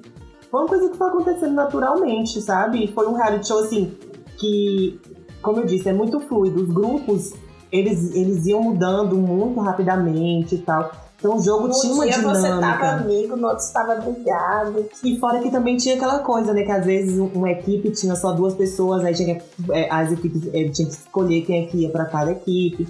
Foi 0.51 0.61
uma 0.61 0.69
coisa 0.69 0.89
que 0.89 0.97
foi 0.97 1.09
acontecendo 1.09 1.55
naturalmente, 1.55 2.41
sabe? 2.43 2.89
Foi 2.89 3.07
um 3.07 3.15
reality 3.15 3.47
show 3.47 3.61
assim 3.61 3.93
que, 4.37 5.01
como 5.41 5.61
eu 5.61 5.67
disse, 5.67 5.89
é 5.89 5.93
muito 5.93 6.21
fluido. 6.21 6.63
Os 6.63 6.69
grupos 6.69 7.33
eles, 7.73 8.15
eles 8.15 8.47
iam 8.47 8.63
mudando 8.63 9.17
muito 9.17 9.61
rapidamente 9.61 10.57
e 10.57 10.59
tal. 10.59 10.91
Então 11.17 11.37
o 11.37 11.41
jogo 11.41 11.69
um 11.69 11.71
tinha 11.71 11.93
uma 11.93 12.05
dia 12.07 12.19
dinâmica. 12.19 12.41
você 12.41 12.61
tava 12.61 12.87
amigo, 12.93 13.37
no 13.37 13.49
outro 13.49 13.65
estava 13.65 13.95
brigado. 13.97 14.87
E 15.05 15.19
fora 15.19 15.39
que 15.41 15.51
também 15.51 15.77
tinha 15.77 15.95
aquela 15.95 16.21
coisa, 16.21 16.53
né? 16.53 16.63
Que 16.63 16.73
às 16.73 16.85
vezes 16.85 17.19
uma 17.19 17.51
equipe 17.51 17.91
tinha 17.91 18.17
só 18.17 18.33
duas 18.33 18.55
pessoas, 18.55 19.05
aí 19.05 19.15
tinha 19.15 19.37
que, 19.37 19.73
é, 19.73 19.89
as 19.93 20.11
equipes 20.11 20.49
é, 20.53 20.69
tinha 20.71 20.89
que 20.89 20.95
escolher 20.95 21.43
quem 21.43 21.65
é 21.65 21.67
que 21.67 21.77
ia 21.79 21.91
para 21.91 22.07
cada 22.07 22.33
equipe. 22.33 22.89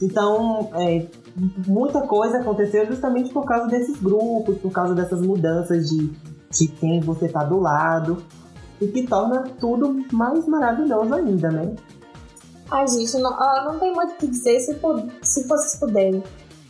Então, 0.00 0.70
é, 0.74 1.06
muita 1.66 2.02
coisa 2.02 2.38
aconteceu 2.38 2.86
justamente 2.86 3.32
por 3.32 3.44
causa 3.44 3.68
desses 3.68 4.00
grupos, 4.00 4.58
por 4.58 4.70
causa 4.70 4.94
dessas 4.94 5.20
mudanças 5.20 5.88
de, 5.88 6.12
de 6.50 6.68
quem 6.68 7.00
você 7.00 7.28
tá 7.28 7.44
do 7.44 7.58
lado. 7.58 8.22
E 8.80 8.88
que 8.88 9.06
torna 9.06 9.42
tudo 9.60 10.04
mais 10.10 10.46
maravilhoso 10.48 11.14
ainda, 11.14 11.50
né? 11.50 11.74
Ai, 12.70 12.86
gente, 12.88 13.18
não, 13.18 13.36
não 13.64 13.78
tem 13.78 13.92
muito 13.92 14.12
o 14.12 14.16
que 14.16 14.26
dizer 14.26 14.58
se, 14.60 14.80
se 15.22 15.46
vocês 15.46 15.76
puderem 15.78 16.22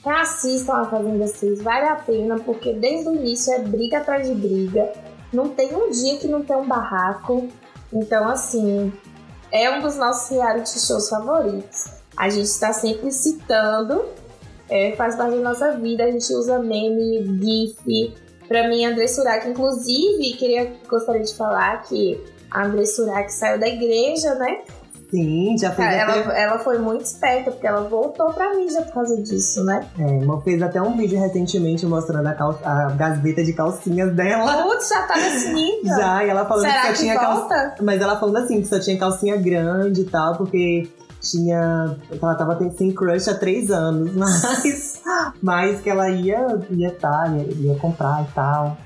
assistam 0.05 0.75
a 0.75 0.85
Fazenda 0.87 1.27
6, 1.27 1.63
vale 1.63 1.87
a 1.87 1.97
pena, 1.97 2.39
porque 2.41 2.73
desde 2.73 3.09
o 3.09 3.15
início 3.15 3.53
é 3.53 3.59
briga 3.59 3.99
atrás 3.99 4.27
de 4.27 4.35
briga. 4.35 4.93
Não 5.33 5.49
tem 5.49 5.75
um 5.75 5.91
dia 5.91 6.19
que 6.19 6.27
não 6.27 6.43
tem 6.43 6.57
um 6.57 6.67
barraco. 6.67 7.49
Então, 7.93 8.29
assim, 8.29 8.93
é 9.53 9.71
um 9.71 9.81
dos 9.81 9.97
nossos 9.97 10.31
reality 10.31 10.79
shows 10.81 11.09
favoritos. 11.09 11.91
A 12.17 12.29
gente 12.29 12.47
está 12.47 12.73
sempre 12.73 13.13
citando, 13.13 14.05
é, 14.71 14.93
faz 14.97 15.17
parte 15.17 15.37
da 15.37 15.43
nossa 15.43 15.73
vida, 15.73 16.05
a 16.05 16.11
gente 16.11 16.33
usa 16.33 16.59
meme, 16.59 17.39
GIF. 17.43 18.15
Pra 18.49 18.69
mim, 18.69 18.85
André 18.85 19.07
Surak, 19.07 19.49
inclusive, 19.49 20.33
queria, 20.37 20.73
gostaria 20.89 21.23
de 21.23 21.35
falar 21.35 21.83
que 21.83 22.21
a 22.51 22.65
André 22.65 22.85
Surak 22.85 23.33
saiu 23.33 23.61
da 23.61 23.69
igreja, 23.69 24.35
né? 24.37 24.59
Sim, 25.11 25.57
já 25.59 25.73
fez 25.73 25.93
ela, 25.93 26.21
até... 26.21 26.43
ela 26.43 26.59
foi 26.61 26.79
muito 26.79 27.05
esperta, 27.05 27.51
porque 27.51 27.67
ela 27.67 27.89
voltou 27.89 28.33
pra 28.33 28.55
mídia 28.55 28.83
por 28.83 28.95
causa 28.95 29.21
disso, 29.21 29.65
né? 29.65 29.85
É, 29.99 30.43
fez 30.43 30.63
até 30.63 30.81
um 30.81 30.97
vídeo 30.97 31.19
recentemente 31.19 31.85
mostrando 31.85 32.29
a, 32.29 32.33
cal... 32.33 32.57
a 32.65 32.91
gaveta 32.93 33.43
de 33.43 33.53
calcinhas 33.53 34.15
dela. 34.15 34.63
Putz, 34.63 34.89
já 34.89 35.03
tá 35.03 35.17
nesse 35.17 35.53
nível. 35.53 35.97
Já, 35.97 36.25
e 36.25 36.31
ela 36.31 36.47
falando 36.47 36.63
Será 36.63 36.81
que 36.81 36.87
só 36.87 36.93
que 36.93 36.99
tinha 37.01 37.19
calcinha. 37.19 37.75
Mas 37.83 38.01
ela 38.01 38.21
falando 38.21 38.37
assim, 38.37 38.61
que 38.63 38.69
só 38.69 38.79
tinha 38.79 38.97
calcinha 38.97 39.37
grande 39.37 40.03
e 40.03 40.05
tal, 40.05 40.37
porque 40.37 40.89
tinha. 41.21 41.97
Ela 42.11 42.35
tava 42.35 42.57
tendo 42.57 42.77
sem 42.77 42.93
crush 42.93 43.29
há 43.29 43.35
três 43.35 43.71
anos, 43.71 44.13
mas. 44.17 45.03
mas 45.43 45.81
que 45.81 45.91
ela 45.91 46.09
ia, 46.11 46.59
ia, 46.71 46.91
tá, 46.93 47.27
ia, 47.29 47.53
ia 47.73 47.79
comprar 47.79 48.25
e 48.25 48.33
tal. 48.35 48.77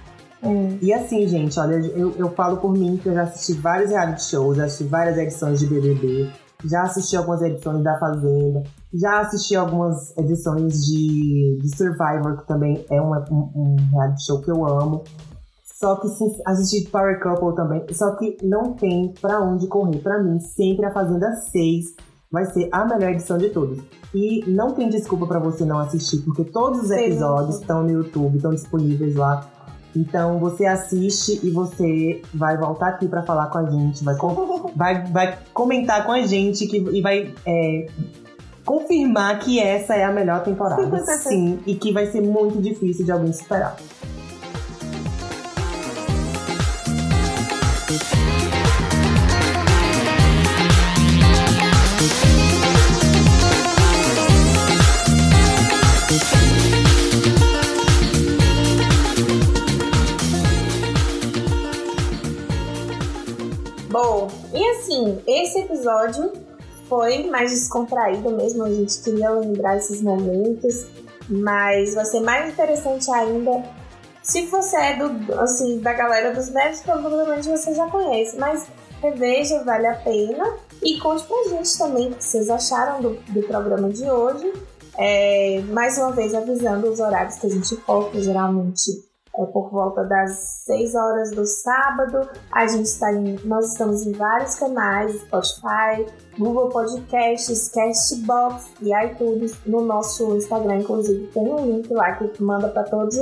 Hum. 0.43 0.77
E 0.83 0.93
assim, 0.93 1.27
gente, 1.27 1.59
olha, 1.59 1.77
eu, 1.77 2.15
eu 2.19 2.31
falo 2.33 2.59
por 2.59 2.73
mim 2.73 2.99
que 3.03 3.09
eu 3.09 3.15
já 3.15 3.23
assisti 3.23 3.55
vários 3.55 3.91
reality 3.91 4.25
shows, 4.25 4.57
já 4.59 4.65
assisti 4.65 4.85
várias 4.85 5.17
edições 5.17 5.59
de 5.59 5.67
BBB, 5.67 6.31
já 6.67 6.83
assisti 6.83 7.17
algumas 7.17 7.41
edições 7.41 7.83
da 7.83 7.99
Fazenda, 7.99 8.63
já 8.93 9.21
assisti 9.21 9.57
algumas 9.57 10.15
edições 10.19 10.85
de, 10.85 11.59
de 11.63 11.75
Survivor, 11.77 12.37
que 12.37 12.47
também 12.47 12.85
é 12.91 13.01
uma- 13.01 13.25
um, 13.31 13.51
um 13.55 13.77
reality 13.93 14.27
show 14.27 14.41
que 14.43 14.51
eu 14.51 14.67
amo. 14.67 15.03
Só 15.65 15.97
que 15.97 16.09
assisti 16.47 16.89
Power 16.91 17.21
Couple 17.21 17.55
também, 17.55 17.85
só 17.93 18.15
que 18.17 18.37
não 18.43 18.75
tem 18.75 19.13
pra 19.21 19.41
onde 19.41 19.67
correr. 19.67 19.99
Pra 19.99 20.23
mim, 20.23 20.39
sempre 20.41 20.87
a 20.87 20.93
Fazenda 20.93 21.33
6 21.51 21.95
vai 22.35 22.45
ser 22.47 22.69
a 22.73 22.85
melhor 22.85 23.13
edição 23.13 23.39
de 23.39 23.49
todas. 23.51 23.79
E 24.13 24.45
não 24.49 24.73
tem 24.73 24.89
desculpa 24.89 25.25
pra 25.27 25.39
você 25.39 25.65
não 25.65 25.79
assistir, 25.79 26.19
porque 26.23 26.45
todos 26.45 26.83
os 26.83 26.91
episódios 26.91 27.61
estão 27.61 27.85
no 27.85 27.91
YouTube, 27.91 28.37
estão 28.37 28.51
disponíveis 28.51 29.15
lá. 29.15 29.49
Então 29.97 30.41
você 30.41 30.67
assiste 30.67 31.39
e 31.47 31.51
você 31.51 32.21
vai 32.35 32.57
voltar 32.57 32.89
aqui 32.89 33.07
pra 33.07 33.23
falar 33.23 33.47
com 33.47 33.59
a 33.59 33.71
gente, 33.71 34.03
vai, 34.03 34.17
com- 34.17 34.73
vai, 34.75 35.05
vai 35.05 35.39
comentar 35.53 36.05
com 36.05 36.11
a 36.11 36.23
gente 36.27 36.67
que, 36.67 36.79
e 36.79 37.01
vai 37.01 37.33
é, 37.47 37.87
confirmar 38.65 39.39
que 39.39 39.61
essa 39.61 39.95
é 39.95 40.03
a 40.03 40.13
melhor 40.13 40.43
temporada. 40.43 40.83
sim, 41.19 41.61
e 41.65 41.77
que 41.77 41.93
vai 41.93 42.07
ser 42.07 42.21
muito 42.21 42.61
difícil 42.61 43.05
de 43.05 43.13
alguém 43.13 43.33
superar. 43.33 43.77
Episódio 65.85 66.33
foi 66.89 67.25
mais 67.31 67.51
descontraído 67.51 68.31
mesmo, 68.31 68.65
a 68.65 68.73
gente 68.73 69.03
queria 69.03 69.31
lembrar 69.31 69.77
esses 69.77 70.01
momentos, 70.03 70.87
mas 71.29 71.95
vai 71.95 72.05
ser 72.05 72.21
mais 72.21 72.53
interessante 72.53 73.11
ainda. 73.11 73.63
Se 74.23 74.47
você 74.47 74.77
é 74.77 74.97
do, 74.97 75.41
assim, 75.41 75.81
da 75.81 75.93
galera 75.93 76.33
dos 76.35 76.51
médicos, 76.51 76.81
provavelmente 76.81 77.49
você 77.49 77.75
já 77.75 77.87
conhece, 77.89 78.39
mas 78.39 78.67
reveja, 79.03 79.63
vale 79.65 79.87
a 79.87 79.95
pena. 79.97 80.57
E 80.83 80.99
conte 80.99 81.25
pra 81.25 81.57
gente 81.57 81.79
também 81.79 82.11
o 82.11 82.15
que 82.15 82.25
vocês 82.25 82.51
acharam 82.51 83.01
do, 83.01 83.15
do 83.29 83.43
programa 83.43 83.89
de 83.91 84.09
hoje. 84.09 84.53
É, 84.97 85.63
mais 85.71 85.99
uma 85.99 86.13
vez 86.13 86.35
avisando 86.35 86.91
os 86.91 87.01
horários 87.01 87.37
que 87.37 87.47
a 87.47 87.51
gente 87.51 87.75
posta, 87.77 88.21
geralmente 88.21 88.93
é 89.37 89.45
por 89.47 89.69
volta 89.71 90.05
das 90.05 90.63
6 90.67 90.95
horas 90.95 91.31
do 91.33 91.45
sábado. 91.45 92.29
A 92.53 92.67
gente 92.67 92.87
está 92.87 93.13
em, 93.13 93.37
nós 93.45 93.73
estamos 93.73 94.07
em 94.07 94.13
vários 94.13 94.55
canais, 94.55 95.21
Spotify, 95.23 96.07
Google 96.39 96.69
Podcasts, 96.69 97.69
Castbox 97.69 98.67
e 98.81 98.91
iTunes. 99.05 99.55
No 99.67 99.81
nosso 99.81 100.37
Instagram, 100.37 100.77
inclusive, 100.79 101.27
tem 101.29 101.43
um 101.53 101.67
link 101.67 101.93
lá 101.93 102.13
que 102.13 102.43
manda 102.43 102.69
para 102.69 102.85
todas 102.85 103.17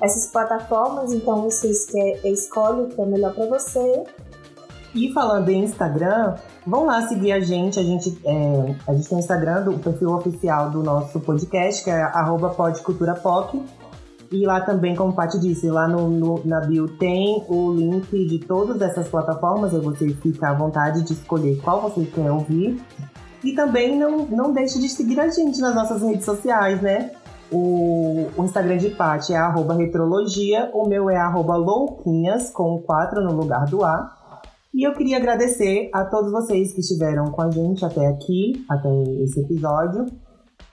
essas 0.00 0.26
plataformas. 0.32 1.12
Então 1.12 1.42
você 1.42 1.68
esque- 1.68 2.20
escolhe 2.24 2.82
o 2.82 2.88
que 2.88 3.00
é 3.00 3.04
melhor 3.04 3.34
para 3.34 3.46
você. 3.46 4.04
E 4.94 5.12
falando 5.12 5.50
em 5.50 5.64
Instagram, 5.64 6.36
vão 6.66 6.86
lá 6.86 7.06
seguir 7.06 7.32
a 7.32 7.40
gente. 7.40 7.78
A 7.78 7.82
gente, 7.82 8.18
é, 8.24 8.74
a 8.86 8.94
gente 8.94 9.08
tem 9.08 9.18
o 9.18 9.20
Instagram, 9.20 9.62
do, 9.64 9.72
o 9.72 9.78
perfil 9.78 10.10
oficial 10.14 10.70
do 10.70 10.82
nosso 10.82 11.20
podcast, 11.20 11.84
que 11.84 11.90
é 11.90 12.00
arroba 12.02 12.48
podculturapop. 12.48 13.62
E 14.30 14.44
lá 14.44 14.60
também, 14.60 14.94
como 14.94 15.14
Paty 15.14 15.38
disse, 15.40 15.70
lá 15.70 15.88
no, 15.88 16.08
no- 16.08 16.42
na 16.44 16.60
bio 16.60 16.86
tem 16.98 17.42
o 17.48 17.72
link 17.72 18.10
de 18.26 18.38
todas 18.40 18.80
essas 18.82 19.08
plataformas. 19.08 19.74
Aí 19.74 19.80
você 19.80 20.10
fica 20.10 20.50
à 20.50 20.54
vontade 20.54 21.02
de 21.02 21.14
escolher 21.14 21.58
qual 21.62 21.80
você 21.80 22.04
quer 22.04 22.30
ouvir. 22.30 22.78
E 23.42 23.54
também 23.54 23.98
não, 23.98 24.26
não 24.26 24.52
deixe 24.52 24.78
de 24.78 24.88
seguir 24.88 25.18
a 25.20 25.28
gente 25.28 25.60
nas 25.60 25.74
nossas 25.74 26.02
redes 26.02 26.24
sociais, 26.26 26.82
né? 26.82 27.12
O, 27.50 28.26
o 28.36 28.44
Instagram 28.44 28.76
de 28.76 28.90
Paty 28.90 29.32
é 29.32 29.36
arroba 29.38 29.74
retrologia, 29.74 30.70
o 30.74 30.86
meu 30.86 31.08
é 31.08 31.16
arroba 31.16 31.56
louquinhas, 31.56 32.50
com 32.50 32.82
4 32.82 33.22
no 33.24 33.32
lugar 33.32 33.64
do 33.64 33.82
A. 33.82 34.12
E 34.74 34.86
eu 34.86 34.92
queria 34.92 35.16
agradecer 35.16 35.88
a 35.94 36.04
todos 36.04 36.30
vocês 36.30 36.74
que 36.74 36.80
estiveram 36.80 37.30
com 37.30 37.40
a 37.40 37.50
gente 37.50 37.82
até 37.84 38.06
aqui, 38.06 38.52
até 38.68 38.90
esse 39.22 39.40
episódio. 39.40 40.04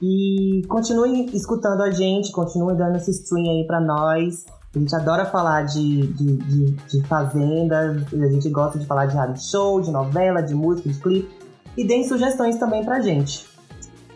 E 0.01 0.61
continuem 0.67 1.25
escutando 1.33 1.81
a 1.81 1.91
gente, 1.91 2.31
continuem 2.31 2.75
dando 2.75 2.97
esse 2.97 3.11
stream 3.11 3.49
aí 3.49 3.65
pra 3.65 3.79
nós. 3.79 4.45
A 4.75 4.79
gente 4.79 4.93
adora 4.93 5.25
falar 5.25 5.63
de, 5.63 6.07
de, 6.07 6.35
de, 6.35 6.71
de 6.71 7.07
fazenda, 7.07 7.95
a 8.11 8.27
gente 8.27 8.49
gosta 8.49 8.77
de 8.77 8.85
falar 8.85 9.05
de 9.05 9.13
reality 9.13 9.43
show, 9.43 9.79
de 9.79 9.89
novela, 9.89 10.41
de 10.41 10.53
música, 10.53 10.89
de 10.89 10.99
clipe. 10.99 11.45
E 11.77 11.85
deem 11.85 12.07
sugestões 12.07 12.57
também 12.57 12.83
pra 12.83 12.99
gente. 12.99 13.45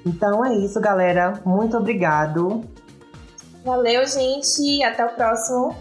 Então 0.05 0.43
é 0.45 0.53
isso, 0.55 0.79
galera. 0.81 1.39
Muito 1.45 1.77
obrigado. 1.77 2.63
Valeu, 3.63 4.05
gente. 4.05 4.83
Até 4.83 5.05
o 5.05 5.09
próximo. 5.15 5.75